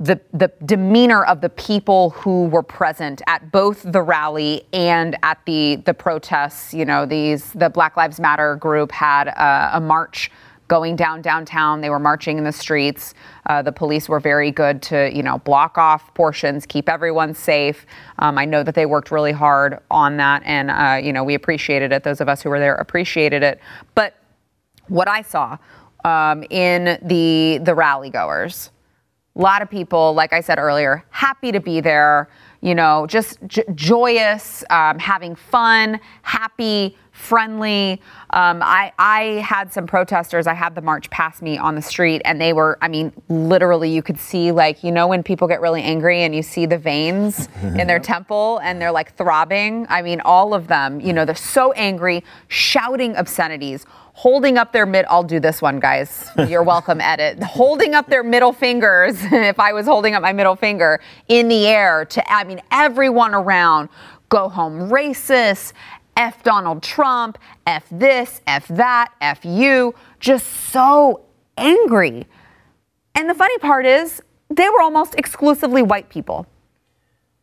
the 0.01 0.21
the 0.33 0.51
demeanor 0.65 1.25
of 1.25 1.41
the 1.41 1.49
people 1.49 2.11
who 2.11 2.47
were 2.47 2.63
present 2.63 3.23
at 3.29 3.53
both 3.53 3.83
the 3.85 4.03
rally 4.03 4.67
and 4.73 5.17
at 5.23 5.39
the 5.47 5.77
the 5.77 5.95
protests. 5.95 6.75
You 6.75 6.85
know, 6.85 7.07
these 7.07 7.53
the 7.53 7.71
Black 7.71 7.97
Lives 7.97 8.19
Matter 8.19 8.57
group 8.57 8.91
had 8.91 9.29
a, 9.29 9.81
march 9.81 10.31
going 10.67 10.97
down 10.97 11.23
downtown. 11.23 11.81
They 11.81 11.91
were 11.91 12.01
marching 12.01 12.39
in 12.39 12.45
the 12.45 12.53
streets. 12.53 13.15
Uh, 13.47 13.63
the 13.63 13.71
police 13.71 14.09
were 14.09 14.19
very 14.19 14.51
good 14.51 14.83
to, 14.83 15.15
you 15.15 15.23
know, 15.23 15.39
block 15.39 15.79
off 15.79 16.13
portions, 16.15 16.67
keep 16.67 16.89
everyone 16.89 17.35
safe. 17.35 17.87
Um, 18.19 18.39
I 18.39 18.47
know 18.47 18.63
that 18.65 18.75
they 18.75 18.87
worked 18.87 19.11
really 19.11 19.33
hard 19.33 19.79
on 19.91 20.17
that, 20.17 20.43
and 20.45 20.71
uh, 20.71 20.99
you 21.01 21.13
know, 21.13 21.23
we 21.23 21.35
appreciated 21.35 21.93
it. 21.93 22.03
Those 22.03 22.21
of 22.21 22.29
us 22.29 22.43
who 22.43 22.51
were 22.51 22.59
there 22.59 22.75
appreciated 22.75 23.45
it. 23.45 23.61
But 23.95 24.17
what 24.89 25.09
I 25.09 25.23
saw 25.23 25.59
um, 26.05 26.45
in 26.51 26.99
the 27.03 27.61
the 27.63 27.75
rally 27.75 28.11
goers 28.11 28.71
a 29.37 29.41
lot 29.41 29.63
of 29.63 29.71
people, 29.71 30.15
like 30.15 30.33
I 30.33 30.41
said 30.41 30.59
earlier, 30.59 31.05
happy 31.11 31.51
to 31.51 31.59
be 31.59 31.81
there, 31.81 32.29
you 32.61 32.75
know, 32.75 33.05
just 33.09 33.39
j- 33.49 33.65
joyous, 33.75 34.63
um, 34.71 34.97
having 35.01 35.35
fun, 35.35 35.99
happy, 36.23 36.97
friendly. 37.11 38.01
Um, 38.31 38.63
I, 38.63 38.93
I 38.97 39.23
had 39.45 39.73
some 39.73 39.89
protesters, 39.89 40.47
I 40.47 40.55
had 40.55 40.77
the 40.77 40.83
march 40.83 41.11
pass 41.11 41.43
me 41.43 41.59
on 41.59 41.75
the 41.75 41.83
street, 41.83 42.23
and 42.25 42.41
they 42.41 42.53
were, 42.53 42.79
I 42.81 42.87
mean, 42.87 43.13
literally, 43.29 43.91
you 43.91 44.03
could 44.03 44.19
see, 44.19 44.53
like, 44.53 44.85
you 44.85 44.93
know, 44.93 45.09
when 45.09 45.25
people 45.25 45.49
get 45.49 45.61
really 45.61 45.83
angry 45.83 46.23
and 46.23 46.33
you 46.33 46.43
see 46.43 46.65
the 46.65 46.79
veins 46.79 47.49
in 47.63 47.89
their 47.89 47.99
temple 47.99 48.61
and 48.63 48.81
they're 48.81 48.93
like 48.93 49.17
throbbing. 49.17 49.87
I 49.89 50.03
mean, 50.03 50.21
all 50.21 50.55
of 50.55 50.69
them, 50.69 51.01
you 51.01 51.13
know, 51.13 51.25
they're 51.25 51.35
so 51.35 51.73
angry, 51.73 52.23
shouting 52.47 53.17
obscenities 53.17 53.85
holding 54.15 54.57
up 54.57 54.73
their 54.73 54.87
mid 54.87 55.05
I'll 55.11 55.25
do 55.25 55.41
this 55.41 55.61
one 55.61 55.81
guys. 55.81 56.31
You're 56.49 56.63
welcome 56.63 57.01
edit. 57.03 57.43
holding 57.43 57.95
up 57.95 58.09
their 58.09 58.23
middle 58.23 58.53
fingers 58.53 59.17
if 59.25 59.61
I 59.61 59.73
was 59.73 59.87
holding 59.87 60.15
up 60.15 60.23
my 60.23 60.33
middle 60.33 60.57
finger 60.57 61.01
in 61.29 61.49
the 61.49 61.67
air 61.67 62.05
to 62.07 62.33
I 62.33 62.45
mean 62.45 62.63
everyone 62.71 63.35
around 63.35 63.91
go 64.29 64.49
home 64.49 64.89
racist, 64.89 65.73
F 66.17 66.43
Donald 66.45 66.83
Trump, 66.83 67.39
F 67.67 67.87
this, 67.91 68.41
F 68.47 68.69
that, 68.69 69.13
F 69.21 69.45
you, 69.45 69.95
just 70.21 70.47
so 70.71 71.25
angry. 71.57 72.27
And 73.17 73.29
the 73.29 73.35
funny 73.35 73.59
part 73.59 73.85
is 73.85 74.23
they 74.49 74.69
were 74.69 74.81
almost 74.81 75.17
exclusively 75.17 75.83
white 75.83 76.09
people. 76.09 76.47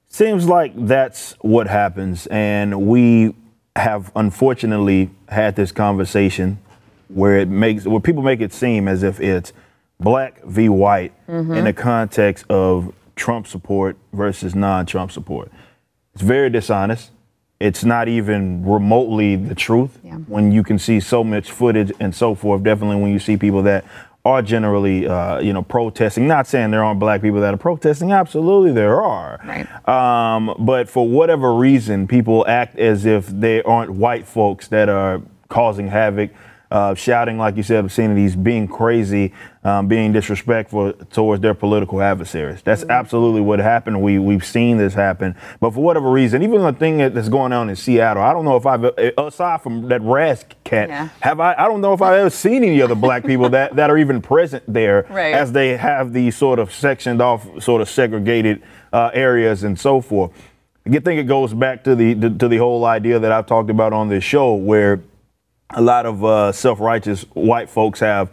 Seems 0.08 0.48
like 0.48 0.74
that's 0.76 1.36
what 1.42 1.68
happens 1.68 2.28
and 2.28 2.88
we 2.88 3.34
have 3.76 4.12
unfortunately 4.16 5.10
had 5.30 5.56
this 5.56 5.72
conversation 5.72 6.60
where 7.08 7.38
it 7.38 7.48
makes 7.48 7.86
where 7.86 8.00
people 8.00 8.24
make 8.24 8.42
it 8.42 8.54
seem 8.54 8.88
as 8.88 9.04
if 9.04 9.20
it's 9.20 9.54
black 10.00 10.44
v 10.44 10.70
white 10.70 11.14
mm-hmm. 11.28 11.54
in 11.54 11.66
the 11.66 11.74
context 11.74 12.46
of 12.50 12.94
Trump 13.16 13.48
support 13.48 13.98
versus 14.14 14.56
non-Trump 14.56 15.12
support. 15.12 15.52
It's 16.14 16.24
very 16.24 16.50
dishonest. 16.50 17.12
It's 17.60 17.84
not 17.84 18.08
even 18.08 18.66
remotely 18.66 19.36
the 19.36 19.54
truth 19.54 20.00
yeah. 20.04 20.16
when 20.16 20.52
you 20.52 20.64
can 20.64 20.80
see 20.80 21.00
so 21.00 21.24
much 21.24 21.52
footage 21.52 21.92
and 22.00 22.16
so 22.16 22.34
forth. 22.34 22.64
Definitely 22.64 23.02
when 23.02 23.12
you 23.12 23.20
see 23.20 23.38
people 23.38 23.62
that 23.64 23.86
are 24.24 24.42
generally, 24.42 25.08
uh, 25.08 25.40
you 25.40 25.52
know, 25.52 25.64
protesting. 25.64 26.28
Not 26.28 26.48
saying 26.48 26.72
there 26.72 26.84
aren't 26.84 27.00
black 27.00 27.22
people 27.22 27.42
that 27.42 27.54
are 27.54 27.58
protesting. 27.58 28.12
Absolutely, 28.12 28.72
there 28.72 29.02
are. 29.02 29.40
Right. 29.44 29.90
Um, 29.90 30.56
but 30.60 30.90
for 30.90 31.08
whatever 31.08 31.54
reason, 31.56 32.08
people 32.08 32.46
act 32.48 32.78
as 32.78 33.06
if 33.06 33.28
they 33.28 33.64
aren't 33.64 33.92
white 33.92 34.28
folks 34.28 34.68
that 34.68 34.90
are 34.90 35.22
causing 35.50 35.88
havoc. 35.88 36.32
Uh, 36.72 36.96
shouting, 36.96 37.38
like 37.38 37.58
you 37.58 37.64
said, 37.64 37.84
obscenities, 37.84 38.36
being 38.36 38.68
crazy, 38.68 39.34
um, 39.64 39.88
being 39.88 40.14
disrespectful 40.14 40.94
towards 41.12 41.42
their 41.42 41.54
political 41.54 42.02
adversaries. 42.02 42.62
That's 42.64 42.82
Mm-hmm. 42.82 42.92
absolutely 42.92 43.42
what 43.42 43.60
happened. 43.60 44.02
We 44.02 44.18
we've 44.20 44.46
seen 44.46 44.78
this 44.78 44.94
happen, 44.94 45.36
but 45.60 45.74
for 45.74 45.84
whatever 45.84 46.10
reason, 46.10 46.42
even 46.44 46.62
the 46.62 46.72
thing 46.74 46.98
that's 46.98 47.30
going 47.30 47.52
on 47.52 47.70
in 47.70 47.76
Seattle, 47.76 48.24
I 48.24 48.32
don't 48.34 48.46
know 48.46 48.56
if 48.56 48.66
I've 48.66 48.86
aside 49.18 49.62
from 49.62 49.90
that 49.90 50.02
Raz 50.02 50.46
cat, 50.64 50.90
Yeah. 50.90 51.10
have 51.20 51.40
I? 51.40 51.54
I 51.58 51.68
don't 51.68 51.82
know 51.82 51.94
if 51.94 52.02
I've 52.02 52.14
ever 52.18 52.30
seen 52.30 52.64
any 52.64 52.82
other 52.82 52.96
black 52.96 53.26
people 53.26 53.50
that 53.50 53.76
that 53.76 53.90
are 53.90 53.98
even 53.98 54.22
present 54.22 54.64
there 54.68 55.06
Right. 55.10 55.34
as 55.36 55.52
they 55.52 55.76
have 55.78 56.14
these 56.14 56.36
sort 56.38 56.58
of 56.58 56.72
sectioned 56.74 57.22
off, 57.22 57.46
sort 57.62 57.82
of 57.82 57.90
segregated 57.90 58.62
uh, 58.94 59.12
areas 59.14 59.64
and 59.64 59.78
so 59.80 60.00
forth. 60.02 60.32
I 60.88 60.90
think 60.98 61.20
it 61.20 61.28
goes 61.28 61.54
back 61.54 61.84
to 61.84 61.96
the 61.96 62.16
to 62.16 62.48
the 62.48 62.58
whole 62.58 62.86
idea 62.86 63.20
that 63.20 63.32
I've 63.32 63.46
talked 63.46 63.70
about 63.70 63.94
on 63.94 64.10
this 64.10 64.24
show, 64.24 64.56
where 64.56 65.02
a 65.74 65.82
lot 65.82 66.06
of 66.06 66.24
uh, 66.24 66.52
self-righteous 66.52 67.24
white 67.34 67.70
folks 67.70 68.00
have 68.00 68.30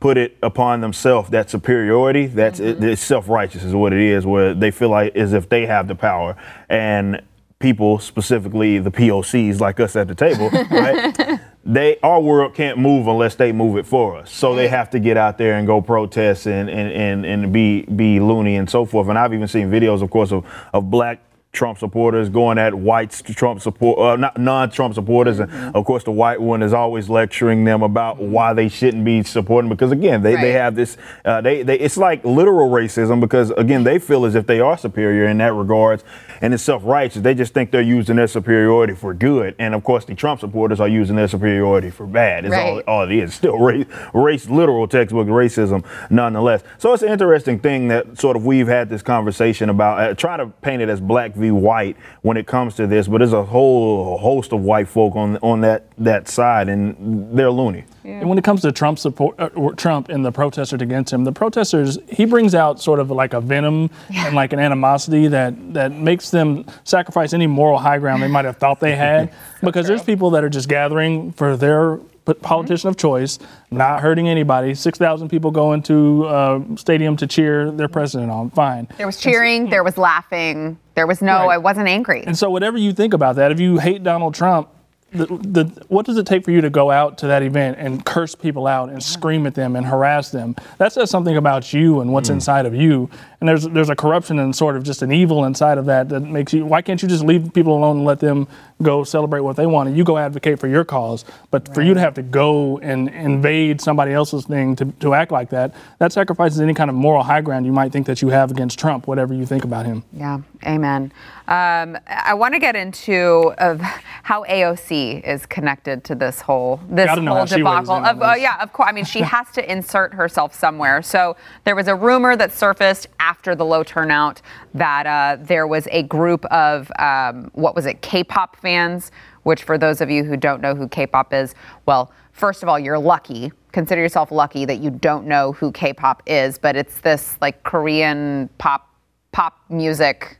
put 0.00 0.16
it 0.16 0.36
upon 0.42 0.80
themselves 0.80 1.30
that 1.30 1.50
superiority. 1.50 2.26
That's 2.26 2.60
it, 2.60 2.82
it's 2.82 3.02
self-righteous 3.02 3.64
is 3.64 3.74
what 3.74 3.92
it 3.92 4.00
is, 4.00 4.24
where 4.24 4.54
they 4.54 4.70
feel 4.70 4.90
like 4.90 5.16
as 5.16 5.32
if 5.32 5.48
they 5.48 5.66
have 5.66 5.88
the 5.88 5.94
power 5.94 6.36
and 6.68 7.22
people, 7.58 7.98
specifically 7.98 8.78
the 8.78 8.90
POCs 8.90 9.60
like 9.60 9.80
us 9.80 9.96
at 9.96 10.06
the 10.06 10.14
table, 10.14 10.48
right? 10.70 11.40
They 11.64 11.98
our 12.02 12.20
world 12.20 12.54
can't 12.54 12.78
move 12.78 13.08
unless 13.08 13.34
they 13.34 13.52
move 13.52 13.76
it 13.76 13.86
for 13.86 14.16
us. 14.16 14.30
So 14.30 14.54
they 14.54 14.68
have 14.68 14.90
to 14.90 15.00
get 15.00 15.16
out 15.16 15.36
there 15.38 15.58
and 15.58 15.66
go 15.66 15.82
protest 15.82 16.46
and 16.46 16.70
and, 16.70 16.92
and, 16.92 17.26
and 17.26 17.52
be 17.52 17.82
be 17.82 18.20
loony 18.20 18.56
and 18.56 18.70
so 18.70 18.84
forth. 18.84 19.08
And 19.08 19.18
I've 19.18 19.34
even 19.34 19.48
seen 19.48 19.70
videos, 19.70 20.02
of 20.02 20.10
course, 20.10 20.32
of, 20.32 20.46
of 20.72 20.90
black 20.90 21.20
Trump 21.52 21.78
supporters 21.78 22.28
going 22.28 22.58
at 22.58 22.74
white 22.74 23.10
Trump 23.10 23.60
support, 23.60 23.98
uh, 23.98 24.16
not 24.16 24.38
non-Trump 24.38 24.94
supporters, 24.94 25.38
and 25.40 25.50
of 25.74 25.84
course 25.84 26.04
the 26.04 26.10
white 26.12 26.40
one 26.40 26.62
is 26.62 26.72
always 26.72 27.08
lecturing 27.08 27.64
them 27.64 27.82
about 27.82 28.18
why 28.18 28.52
they 28.52 28.68
shouldn't 28.68 29.04
be 29.04 29.22
supporting 29.22 29.68
because 29.68 29.90
again 29.90 30.22
they, 30.22 30.36
they 30.36 30.52
have 30.52 30.74
this 30.74 30.96
uh, 31.24 31.40
they 31.40 31.62
they 31.62 31.78
it's 31.78 31.96
like 31.96 32.22
literal 32.24 32.68
racism 32.70 33.18
because 33.20 33.50
again 33.52 33.82
they 33.82 33.98
feel 33.98 34.24
as 34.26 34.34
if 34.34 34.46
they 34.46 34.60
are 34.60 34.76
superior 34.76 35.26
in 35.26 35.38
that 35.38 35.54
regards. 35.54 36.04
And 36.40 36.54
it's 36.54 36.62
self-righteous. 36.62 37.22
They 37.22 37.34
just 37.34 37.52
think 37.52 37.72
they're 37.72 37.82
using 37.82 38.14
their 38.14 38.28
superiority 38.28 38.94
for 38.94 39.12
good. 39.12 39.56
And 39.58 39.74
of 39.74 39.82
course 39.82 40.04
the 40.04 40.14
Trump 40.14 40.38
supporters 40.38 40.78
are 40.78 40.86
using 40.86 41.16
their 41.16 41.26
superiority 41.26 41.90
for 41.90 42.06
bad. 42.06 42.44
It's 42.44 42.54
all, 42.54 42.76
Right. 42.76 42.84
all 42.86 43.02
it 43.02 43.10
is. 43.10 43.34
Still 43.38 43.58
race, 43.58 43.86
race 44.14 44.48
literal 44.48 44.86
textbook 44.86 45.26
racism 45.26 45.84
nonetheless. 46.10 46.62
So 46.78 46.92
it's 46.92 47.02
an 47.02 47.08
interesting 47.08 47.58
thing 47.58 47.88
that 47.88 48.20
sort 48.20 48.36
of 48.36 48.44
we've 48.46 48.68
had 48.68 48.88
this 48.88 49.02
conversation 49.02 49.68
about 49.70 49.98
uh, 49.98 50.14
trying 50.14 50.38
to 50.38 50.46
paint 50.62 50.80
it 50.82 50.88
as 50.88 51.00
black 51.00 51.34
v 51.38 51.50
white 51.50 51.96
when 52.22 52.36
it 52.36 52.46
comes 52.46 52.74
to 52.76 52.86
this, 52.86 53.08
but 53.08 53.18
there's 53.18 53.32
a 53.32 53.44
whole 53.44 54.18
host 54.18 54.52
of 54.52 54.60
white 54.62 54.88
folk 54.88 55.16
on 55.16 55.36
on 55.38 55.60
that 55.62 55.84
that 55.98 56.28
side, 56.28 56.68
and 56.68 57.36
they're 57.36 57.50
loony. 57.50 57.84
And 58.04 58.28
when 58.28 58.38
it 58.38 58.44
comes 58.44 58.62
to 58.62 58.72
Trump 58.72 58.98
support, 58.98 59.38
uh, 59.38 59.48
Trump 59.76 60.08
and 60.08 60.24
the 60.24 60.32
protesters 60.32 60.80
against 60.80 61.12
him, 61.12 61.24
the 61.24 61.32
protesters 61.32 61.98
he 62.08 62.24
brings 62.24 62.54
out 62.54 62.80
sort 62.80 63.00
of 63.00 63.10
like 63.10 63.34
a 63.34 63.40
venom 63.40 63.90
and 64.14 64.34
like 64.34 64.52
an 64.52 64.58
animosity 64.58 65.28
that 65.28 65.74
that 65.74 65.92
makes 65.92 66.30
them 66.30 66.64
sacrifice 66.84 67.32
any 67.32 67.46
moral 67.46 67.78
high 67.78 67.98
ground 67.98 68.22
they 68.22 68.28
might 68.28 68.44
have 68.44 68.56
thought 68.56 68.80
they 68.80 68.96
had, 68.96 69.32
because 69.62 69.86
there's 69.86 70.02
people 70.02 70.30
that 70.30 70.44
are 70.44 70.48
just 70.50 70.68
gathering 70.68 71.32
for 71.32 71.56
their 71.56 71.98
p- 72.34 72.40
politician 72.40 72.88
of 72.88 72.96
choice, 72.96 73.38
not 73.70 74.00
hurting 74.00 74.28
anybody. 74.28 74.74
Six 74.74 74.98
thousand 74.98 75.28
people 75.28 75.50
go 75.50 75.72
into 75.72 76.24
uh, 76.26 76.60
stadium 76.76 77.16
to 77.16 77.26
cheer 77.26 77.70
their 77.70 77.88
president 77.88 78.30
on. 78.30 78.50
Fine. 78.50 78.88
There 78.96 79.06
was 79.06 79.18
cheering, 79.20 79.70
there 79.70 79.84
was 79.84 79.96
laughing, 79.98 80.78
there 80.94 81.06
was 81.06 81.22
no, 81.22 81.46
Right. 81.46 81.54
I 81.54 81.58
wasn't 81.58 81.88
angry. 81.88 82.24
And 82.26 82.36
so, 82.36 82.50
whatever 82.50 82.78
you 82.78 82.92
think 82.92 83.14
about 83.14 83.36
that, 83.36 83.52
if 83.52 83.60
you 83.60 83.78
hate 83.78 84.02
Donald 84.02 84.34
Trump, 84.34 84.68
the, 85.10 85.26
the, 85.26 85.84
what 85.88 86.04
does 86.04 86.18
it 86.18 86.26
take 86.26 86.44
for 86.44 86.50
you 86.50 86.60
to 86.60 86.68
go 86.68 86.90
out 86.90 87.16
to 87.18 87.26
that 87.28 87.42
event 87.42 87.78
and 87.78 88.04
curse 88.04 88.34
people 88.34 88.66
out 88.66 88.90
and 88.90 89.02
scream 89.02 89.46
at 89.46 89.54
them 89.54 89.74
and 89.74 89.86
harass 89.86 90.30
them? 90.30 90.54
That 90.76 90.92
says 90.92 91.10
something 91.10 91.36
about 91.36 91.72
you 91.72 92.00
and 92.00 92.12
what's 92.12 92.28
mm. 92.28 92.34
inside 92.34 92.66
of 92.66 92.74
you. 92.74 93.08
And 93.40 93.48
there's 93.48 93.64
there's 93.64 93.88
a 93.88 93.96
corruption 93.96 94.38
and 94.38 94.54
sort 94.54 94.76
of 94.76 94.82
just 94.82 95.00
an 95.00 95.10
evil 95.12 95.44
inside 95.44 95.78
of 95.78 95.86
that 95.86 96.08
that 96.10 96.20
makes 96.20 96.52
you. 96.52 96.66
Why 96.66 96.82
can't 96.82 97.00
you 97.00 97.08
just 97.08 97.24
leave 97.24 97.54
people 97.54 97.76
alone 97.76 97.98
and 97.98 98.04
let 98.04 98.20
them 98.20 98.48
go 98.82 99.04
celebrate 99.04 99.40
what 99.40 99.56
they 99.56 99.66
want 99.66 99.88
and 99.88 99.96
you 99.96 100.04
go 100.04 100.18
advocate 100.18 100.58
for 100.58 100.68
your 100.68 100.84
cause? 100.84 101.24
But 101.50 101.72
for 101.72 101.80
you 101.80 101.94
to 101.94 102.00
have 102.00 102.14
to 102.14 102.22
go 102.22 102.78
and 102.78 103.08
invade 103.08 103.80
somebody 103.80 104.12
else's 104.12 104.44
thing 104.44 104.76
to, 104.76 104.86
to 105.00 105.14
act 105.14 105.30
like 105.30 105.50
that, 105.50 105.74
that 106.00 106.12
sacrifices 106.12 106.60
any 106.60 106.74
kind 106.74 106.90
of 106.90 106.96
moral 106.96 107.22
high 107.22 107.40
ground 107.40 107.64
you 107.64 107.72
might 107.72 107.92
think 107.92 108.06
that 108.06 108.20
you 108.20 108.28
have 108.28 108.50
against 108.50 108.78
Trump, 108.78 109.06
whatever 109.06 109.32
you 109.32 109.46
think 109.46 109.64
about 109.64 109.86
him. 109.86 110.02
Yeah, 110.12 110.40
amen. 110.66 111.12
Um, 111.48 111.96
I 112.06 112.34
want 112.34 112.52
to 112.52 112.60
get 112.60 112.76
into 112.76 113.54
of 113.56 113.80
how 113.80 114.44
AOC 114.44 115.26
is 115.26 115.46
connected 115.46 116.04
to 116.04 116.14
this 116.14 116.42
whole 116.42 116.78
this 116.90 117.08
whole 117.08 117.46
debacle. 117.46 117.94
Of, 117.94 118.20
uh, 118.20 118.34
yeah, 118.38 118.62
of 118.62 118.74
course. 118.74 118.86
I 118.90 118.92
mean, 118.92 119.06
she 119.06 119.20
has 119.20 119.50
to 119.52 119.72
insert 119.72 120.12
herself 120.12 120.54
somewhere. 120.54 121.00
So 121.00 121.36
there 121.64 121.74
was 121.74 121.88
a 121.88 121.94
rumor 121.94 122.36
that 122.36 122.52
surfaced 122.52 123.06
after 123.18 123.54
the 123.54 123.64
low 123.64 123.82
turnout 123.82 124.42
that 124.74 125.06
uh, 125.06 125.42
there 125.42 125.66
was 125.66 125.88
a 125.90 126.02
group 126.02 126.44
of 126.46 126.92
um, 126.98 127.50
what 127.54 127.74
was 127.74 127.86
it, 127.86 128.02
K-pop 128.02 128.56
fans. 128.56 129.10
Which, 129.44 129.62
for 129.62 129.78
those 129.78 130.02
of 130.02 130.10
you 130.10 130.24
who 130.24 130.36
don't 130.36 130.60
know 130.60 130.74
who 130.74 130.86
K-pop 130.86 131.32
is, 131.32 131.54
well, 131.86 132.12
first 132.32 132.62
of 132.62 132.68
all, 132.68 132.78
you're 132.78 132.98
lucky. 132.98 133.50
Consider 133.72 134.02
yourself 134.02 134.30
lucky 134.30 134.66
that 134.66 134.80
you 134.80 134.90
don't 134.90 135.26
know 135.26 135.52
who 135.52 135.72
K-pop 135.72 136.22
is, 136.26 136.58
but 136.58 136.76
it's 136.76 137.00
this 137.00 137.38
like 137.40 137.62
Korean 137.62 138.50
pop 138.58 138.94
pop 139.32 139.56
music 139.70 140.38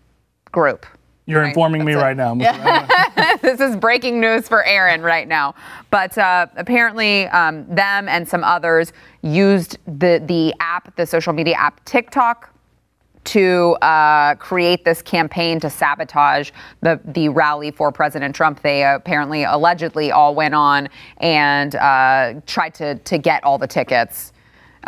group. 0.53 0.85
You're 1.29 1.43
Right, 1.43 1.49
informing 1.49 1.85
me 1.85 1.93
it. 1.93 1.97
right 1.97 2.17
now. 2.17 2.35
Mr. 2.35 3.41
this 3.43 3.61
is 3.61 3.77
breaking 3.77 4.19
news 4.19 4.49
for 4.49 4.65
Aaron 4.65 5.03
right 5.03 5.29
now. 5.29 5.55
But 5.91 6.17
uh, 6.17 6.47
apparently, 6.57 7.27
um, 7.29 7.67
them 7.69 8.09
and 8.09 8.27
some 8.27 8.43
others 8.43 8.95
used 9.21 9.77
the 9.87 10.23
the 10.25 10.55
app, 10.59 10.97
the 10.97 11.05
social 11.05 11.35
media 11.35 11.55
app 11.57 11.85
TikTok, 11.85 12.51
to 13.25 13.77
uh, 13.83 14.37
create 14.37 14.87
this 14.87 15.03
campaign 15.03 15.61
to 15.61 15.69
sabotage 15.69 16.51
the 16.81 16.99
the 17.05 17.29
rally 17.29 17.73
for 17.73 17.93
President 17.93 18.35
Trump. 18.35 18.63
They 18.63 18.83
apparently, 18.83 19.45
allegedly, 19.45 20.11
all 20.11 20.35
went 20.35 20.55
on 20.55 20.89
and 21.19 21.75
uh, 21.75 22.41
tried 22.47 22.73
to 22.77 22.95
to 22.95 23.19
get 23.19 23.45
all 23.45 23.59
the 23.59 23.67
tickets. 23.67 24.33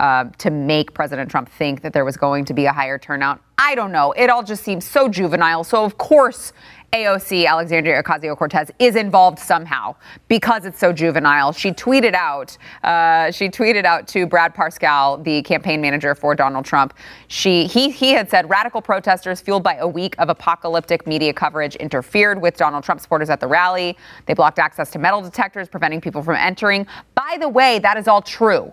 Uh, 0.00 0.24
to 0.38 0.48
make 0.50 0.94
President 0.94 1.30
Trump 1.30 1.46
think 1.46 1.82
that 1.82 1.92
there 1.92 2.06
was 2.06 2.16
going 2.16 2.42
to 2.46 2.54
be 2.54 2.64
a 2.64 2.72
higher 2.72 2.96
turnout. 2.96 3.38
I 3.58 3.74
don't 3.74 3.92
know. 3.92 4.12
It 4.12 4.30
all 4.30 4.42
just 4.42 4.64
seems 4.64 4.86
so 4.86 5.10
juvenile. 5.10 5.62
So, 5.62 5.84
of 5.84 5.98
course, 5.98 6.54
AOC, 6.94 7.46
Alexandria 7.46 8.02
Ocasio 8.02 8.34
Cortez, 8.34 8.70
is 8.78 8.96
involved 8.96 9.38
somehow 9.38 9.94
because 10.26 10.64
it's 10.64 10.78
so 10.78 10.94
juvenile. 10.94 11.52
She 11.52 11.70
tweeted 11.70 12.14
out, 12.14 12.56
uh, 12.82 13.30
she 13.30 13.50
tweeted 13.50 13.84
out 13.84 14.08
to 14.08 14.26
Brad 14.26 14.54
Parscale, 14.54 15.22
the 15.22 15.42
campaign 15.42 15.82
manager 15.82 16.14
for 16.14 16.34
Donald 16.34 16.64
Trump. 16.64 16.94
She, 17.28 17.66
he, 17.66 17.90
he 17.90 18.12
had 18.12 18.30
said 18.30 18.48
radical 18.48 18.80
protesters 18.80 19.42
fueled 19.42 19.62
by 19.62 19.74
a 19.76 19.86
week 19.86 20.14
of 20.18 20.30
apocalyptic 20.30 21.06
media 21.06 21.34
coverage 21.34 21.76
interfered 21.76 22.40
with 22.40 22.56
Donald 22.56 22.84
Trump 22.84 23.02
supporters 23.02 23.28
at 23.28 23.38
the 23.38 23.46
rally. 23.46 23.98
They 24.24 24.32
blocked 24.32 24.58
access 24.58 24.90
to 24.92 24.98
metal 24.98 25.20
detectors, 25.20 25.68
preventing 25.68 26.00
people 26.00 26.22
from 26.22 26.36
entering. 26.36 26.86
By 27.14 27.36
the 27.38 27.50
way, 27.50 27.78
that 27.80 27.98
is 27.98 28.08
all 28.08 28.22
true. 28.22 28.72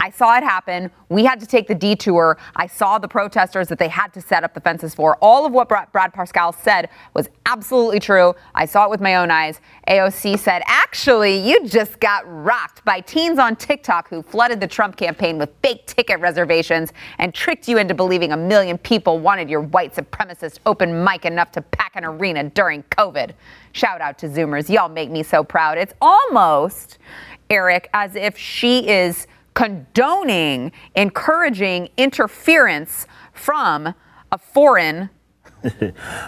I 0.00 0.08
saw 0.08 0.36
it 0.36 0.42
happen. 0.42 0.90
We 1.10 1.24
had 1.24 1.40
to 1.40 1.46
take 1.46 1.68
the 1.68 1.74
detour. 1.74 2.38
I 2.56 2.66
saw 2.66 2.98
the 2.98 3.06
protesters 3.06 3.68
that 3.68 3.78
they 3.78 3.88
had 3.88 4.14
to 4.14 4.22
set 4.22 4.44
up 4.44 4.54
the 4.54 4.60
fences 4.60 4.94
for. 4.94 5.16
All 5.20 5.44
of 5.44 5.52
what 5.52 5.68
Brad, 5.68 5.92
Parscale 5.92 6.54
said 6.62 6.88
was 7.12 7.28
absolutely 7.44 8.00
true. 8.00 8.34
I 8.54 8.64
saw 8.64 8.86
it 8.86 8.90
with 8.90 9.02
my 9.02 9.16
own 9.16 9.30
eyes. 9.30 9.60
AOC 9.88 10.38
said, 10.38 10.62
actually, 10.66 11.36
you 11.36 11.66
just 11.66 12.00
got 12.00 12.24
rocked 12.26 12.82
by 12.84 13.00
teens 13.00 13.38
on 13.38 13.56
TikTok 13.56 14.08
who 14.08 14.22
flooded 14.22 14.58
the 14.58 14.66
Trump 14.66 14.96
campaign 14.96 15.36
with 15.36 15.50
fake 15.62 15.86
ticket 15.86 16.18
reservations 16.20 16.94
and 17.18 17.34
tricked 17.34 17.68
you 17.68 17.76
into 17.76 17.92
believing 17.92 18.32
a 18.32 18.36
million 18.36 18.78
people 18.78 19.18
wanted 19.18 19.50
your 19.50 19.60
white 19.60 19.94
supremacist 19.94 20.60
open 20.64 21.04
mic 21.04 21.26
enough 21.26 21.52
to 21.52 21.60
pack 21.60 21.92
an 21.96 22.04
arena 22.04 22.44
during 22.44 22.82
COVID. 22.84 23.32
Shout 23.72 24.00
out 24.00 24.18
to 24.18 24.28
Zoomers. 24.28 24.70
Y'all 24.70 24.88
make 24.88 25.10
me 25.10 25.22
so 25.22 25.44
proud. 25.44 25.76
It's 25.76 25.92
almost, 26.00 26.98
Eric, 27.50 27.90
as 27.92 28.16
if 28.16 28.38
she 28.38 28.88
is 28.88 29.26
condoning, 29.54 30.72
encouraging 30.94 31.88
interference 31.96 33.06
from 33.32 33.94
a 34.32 34.38
foreign 34.38 35.10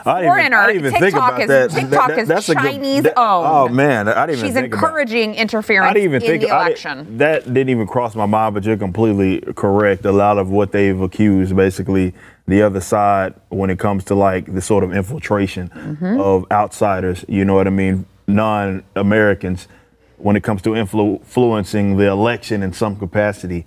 I 0.04 0.24
Foreigner, 0.24 0.58
I 0.58 0.66
didn't 0.74 0.80
even 0.86 0.92
think 0.92 1.04
TikTok 1.14 1.28
about 1.30 1.40
is- 1.40 1.48
that. 1.48 1.70
TikTok 1.70 2.08
That- 2.08 2.18
is 2.18 2.28
that's 2.28 2.48
a 2.50 2.54
good- 2.54 2.62
Chinese 2.64 3.02
that-. 3.04 3.14
Oh 3.16 3.66
man, 3.68 4.06
I 4.06 4.26
didn't 4.26 4.40
even 4.40 4.48
She's 4.48 4.54
think 4.54 4.74
about 4.74 4.84
encouraging 4.88 5.34
interference 5.36 5.90
I 5.90 5.94
didn't 5.94 6.04
even 6.04 6.22
in 6.22 6.28
think 6.28 6.42
the 6.42 6.48
election. 6.48 7.16
that 7.16 7.44
didn't 7.46 7.70
even 7.70 7.86
cross 7.86 8.14
my 8.14 8.26
mind, 8.26 8.52
but 8.54 8.64
you're 8.64 8.76
completely 8.76 9.40
correct. 9.56 10.04
A 10.04 10.12
lot 10.12 10.36
of 10.36 10.50
what 10.50 10.72
they've 10.72 11.00
accused, 11.00 11.56
basically, 11.56 12.12
the 12.46 12.60
other 12.60 12.82
side 12.82 13.32
when 13.48 13.70
it 13.70 13.78
comes 13.78 14.04
to 14.04 14.14
like 14.14 14.52
the 14.52 14.60
sort 14.60 14.84
of 14.84 14.92
infiltration 14.92 15.70
Mm-hmm. 15.70 16.20
of 16.20 16.44
outsiders. 16.50 17.24
You 17.26 17.46
know 17.46 17.54
what 17.54 17.66
I 17.66 17.70
mean? 17.70 18.04
Non-Americans, 18.28 19.66
when 20.22 20.36
it 20.36 20.42
comes 20.42 20.62
to 20.62 20.70
influ- 20.70 21.20
influencing 21.20 21.96
the 21.96 22.06
election 22.06 22.62
in 22.62 22.72
some 22.72 22.96
capacity. 22.96 23.66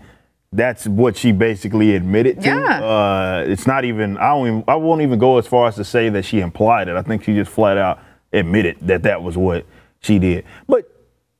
That's 0.53 0.87
what 0.87 1.17
she 1.17 1.33
basically 1.33 1.95
admitted 1.95 2.41
to. 2.41 2.47
Yeah. 2.47 2.83
Uh, 2.83 3.43
it's 3.45 3.67
not 3.67 3.83
even. 3.83 4.17
I 4.17 4.29
don't. 4.29 4.47
Even, 4.47 4.63
I 4.67 4.75
won't 4.75 5.01
even 5.01 5.19
go 5.19 5.37
as 5.37 5.45
far 5.45 5.67
as 5.67 5.75
to 5.75 5.83
say 5.83 6.07
that 6.09 6.23
she 6.23 6.39
implied 6.39 6.87
it. 6.87 6.95
I 6.95 7.01
think 7.01 7.23
she 7.23 7.33
just 7.33 7.51
flat 7.51 7.77
out 7.77 7.99
admitted 8.31 8.77
that 8.81 9.03
that 9.03 9.21
was 9.21 9.37
what 9.37 9.65
she 9.99 10.19
did. 10.19 10.45
But 10.67 10.89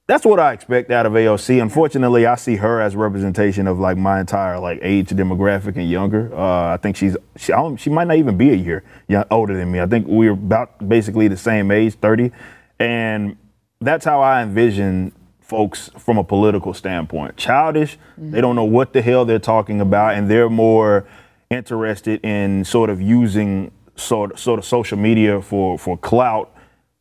that's 0.07 0.25
what 0.25 0.39
I 0.39 0.53
expect 0.53 0.91
out 0.91 1.05
of 1.05 1.13
AOC. 1.13 1.61
Unfortunately, 1.61 2.25
I 2.25 2.35
see 2.35 2.57
her 2.57 2.79
as 2.79 2.95
representation 2.95 3.67
of 3.67 3.79
like 3.79 3.97
my 3.97 4.19
entire 4.19 4.59
like 4.59 4.79
age 4.81 5.09
demographic 5.09 5.77
and 5.77 5.89
younger. 5.89 6.33
Uh, 6.33 6.73
I 6.73 6.77
think 6.77 6.95
she's 6.95 7.17
she, 7.37 7.53
she 7.77 7.89
might 7.89 8.07
not 8.07 8.17
even 8.17 8.37
be 8.37 8.51
a 8.51 8.55
year 8.55 8.83
older 9.31 9.55
than 9.55 9.71
me. 9.71 9.79
I 9.79 9.87
think 9.87 10.07
we're 10.07 10.31
about 10.31 10.87
basically 10.87 11.27
the 11.27 11.37
same 11.37 11.71
age, 11.71 11.95
30, 11.95 12.31
and 12.79 13.37
that's 13.85 14.05
how 14.05 14.21
I 14.21 14.41
envision 14.41 15.11
folks 15.41 15.91
from 15.97 16.17
a 16.17 16.23
political 16.23 16.73
standpoint. 16.73 17.37
Childish, 17.37 17.97
mm-hmm. 17.97 18.31
they 18.31 18.41
don't 18.41 18.55
know 18.55 18.65
what 18.65 18.93
the 18.93 19.01
hell 19.01 19.25
they're 19.25 19.39
talking 19.39 19.79
about, 19.79 20.15
and 20.15 20.29
they're 20.29 20.49
more 20.49 21.07
interested 21.49 22.23
in 22.25 22.65
sort 22.65 22.89
of 22.89 23.01
using 23.01 23.71
sort 23.95 24.37
sort 24.37 24.59
of 24.59 24.65
social 24.65 24.97
media 24.97 25.41
for 25.41 25.77
for 25.77 25.97
clout, 25.97 26.53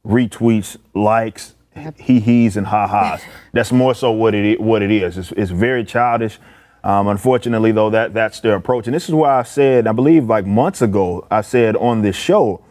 retweets, 0.06 0.76
likes, 0.94 1.54
hee 1.96 2.20
hees, 2.20 2.56
and 2.56 2.66
ha 2.66 2.86
ha's. 2.86 3.22
that's 3.52 3.72
more 3.72 3.94
so 3.94 4.10
what 4.10 4.34
it 4.34 4.60
what 4.60 4.82
it 4.82 4.90
is. 4.90 5.18
It's, 5.18 5.32
it's 5.32 5.50
very 5.50 5.84
childish. 5.84 6.38
Um, 6.82 7.08
unfortunately, 7.08 7.72
though, 7.72 7.88
that 7.90 8.12
that's 8.12 8.40
their 8.40 8.56
approach, 8.56 8.86
and 8.86 8.94
this 8.94 9.08
is 9.08 9.14
why 9.14 9.38
I 9.38 9.42
said, 9.42 9.86
I 9.86 9.92
believe, 9.92 10.26
like 10.26 10.44
months 10.44 10.82
ago, 10.82 11.26
I 11.30 11.40
said 11.40 11.76
on 11.76 12.02
this 12.02 12.14
show 12.14 12.62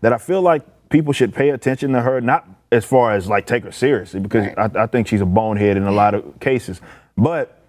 that 0.00 0.12
I 0.12 0.18
feel 0.18 0.42
like 0.42 0.62
people 0.88 1.12
should 1.12 1.32
pay 1.32 1.50
attention 1.50 1.92
to 1.92 2.02
her, 2.02 2.20
not 2.20 2.48
as 2.74 2.84
far 2.84 3.12
as 3.12 3.28
like 3.28 3.46
take 3.46 3.64
her 3.64 3.72
seriously 3.72 4.20
because 4.20 4.46
right. 4.46 4.76
I, 4.76 4.84
I, 4.84 4.86
think 4.86 5.06
she's 5.06 5.20
a 5.20 5.26
bonehead 5.26 5.76
in 5.76 5.84
a 5.84 5.92
lot 5.92 6.14
of 6.14 6.40
cases. 6.40 6.80
But 7.16 7.62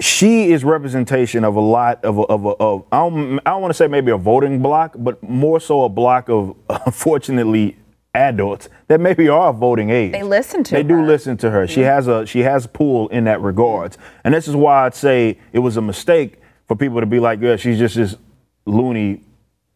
she 0.00 0.50
is 0.52 0.64
representation 0.64 1.44
of 1.44 1.56
a 1.56 1.60
lot 1.60 2.02
of 2.04 2.18
a, 2.18 2.22
of, 2.22 2.44
a, 2.46 2.48
of 2.48 2.84
I 2.90 2.98
don't, 2.98 3.38
I 3.40 3.50
don't 3.50 3.60
want 3.60 3.70
to 3.70 3.76
say 3.76 3.86
maybe 3.86 4.10
a 4.10 4.16
voting 4.16 4.62
block, 4.62 4.94
but 4.98 5.22
more 5.22 5.60
so 5.60 5.84
a 5.84 5.88
block 5.88 6.30
of 6.30 6.56
unfortunately 6.86 7.76
adults 8.14 8.68
that 8.88 8.98
maybe 9.00 9.28
are 9.28 9.52
voting 9.52 9.90
age. 9.90 10.12
They 10.12 10.22
listen 10.22 10.64
to 10.64 10.74
they 10.74 10.82
her. 10.82 10.88
do 10.88 11.04
listen 11.04 11.36
to 11.38 11.50
her. 11.50 11.66
She 11.66 11.80
mm-hmm. 11.80 11.84
has 11.84 12.08
a 12.08 12.26
she 12.26 12.40
has 12.40 12.66
pull 12.66 13.08
in 13.08 13.24
that 13.24 13.40
regards, 13.40 13.98
and 14.24 14.32
this 14.32 14.48
is 14.48 14.56
why 14.56 14.86
I'd 14.86 14.94
say 14.94 15.38
it 15.52 15.58
was 15.58 15.76
a 15.76 15.82
mistake 15.82 16.38
for 16.66 16.76
people 16.76 17.00
to 17.00 17.06
be 17.06 17.20
like, 17.20 17.40
yeah, 17.40 17.56
she's 17.56 17.78
just 17.78 17.96
this 17.96 18.16
loony 18.64 19.22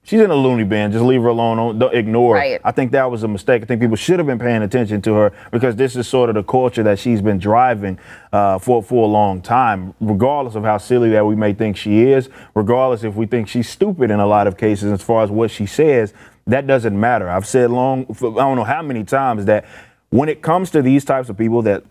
she's 0.04 0.20
in 0.20 0.30
a 0.30 0.34
loony 0.34 0.64
bin. 0.64 0.92
Just 0.92 1.04
leave 1.04 1.22
her 1.22 1.28
alone. 1.28 1.78
Don't, 1.78 1.94
ignore. 1.94 2.34
Right. 2.36 2.60
I 2.62 2.70
think 2.70 2.92
that 2.92 3.10
was 3.10 3.22
a 3.22 3.28
mistake. 3.28 3.62
I 3.62 3.66
think 3.66 3.80
people 3.80 3.96
should 3.96 4.18
have 4.18 4.26
been 4.26 4.38
paying 4.38 4.62
attention 4.62 5.02
to 5.02 5.14
her 5.14 5.32
because 5.50 5.74
this 5.76 5.96
is 5.96 6.06
sort 6.06 6.28
of 6.28 6.36
the 6.36 6.44
culture 6.44 6.82
that 6.84 6.98
she's 6.98 7.20
been 7.20 7.38
driving 7.38 7.98
uh, 8.32 8.58
for 8.58 8.82
for 8.82 9.04
a 9.04 9.10
long 9.10 9.42
time. 9.42 9.94
Regardless 10.00 10.54
of 10.54 10.62
how 10.62 10.78
silly 10.78 11.10
that 11.10 11.26
we 11.26 11.34
may 11.34 11.52
think 11.52 11.76
she 11.76 12.02
is, 12.02 12.28
regardless 12.54 13.02
if 13.02 13.14
we 13.16 13.26
think 13.26 13.48
she's 13.48 13.68
stupid 13.68 14.10
in 14.10 14.20
a 14.20 14.26
lot 14.26 14.46
of 14.46 14.56
cases 14.56 14.92
as 14.92 15.02
far 15.02 15.24
as 15.24 15.30
what 15.30 15.50
she 15.50 15.66
says, 15.66 16.14
that 16.46 16.66
doesn't 16.66 16.98
matter. 16.98 17.28
I've 17.28 17.46
said 17.46 17.70
long. 17.70 18.06
I 18.10 18.14
don't 18.14 18.56
know 18.56 18.64
how 18.64 18.82
many 18.82 19.04
times 19.04 19.46
that 19.46 19.64
when 20.10 20.28
it 20.28 20.42
comes 20.42 20.70
to 20.70 20.82
these 20.82 21.04
types 21.04 21.28
of 21.28 21.36
people 21.36 21.62
that 21.62 21.82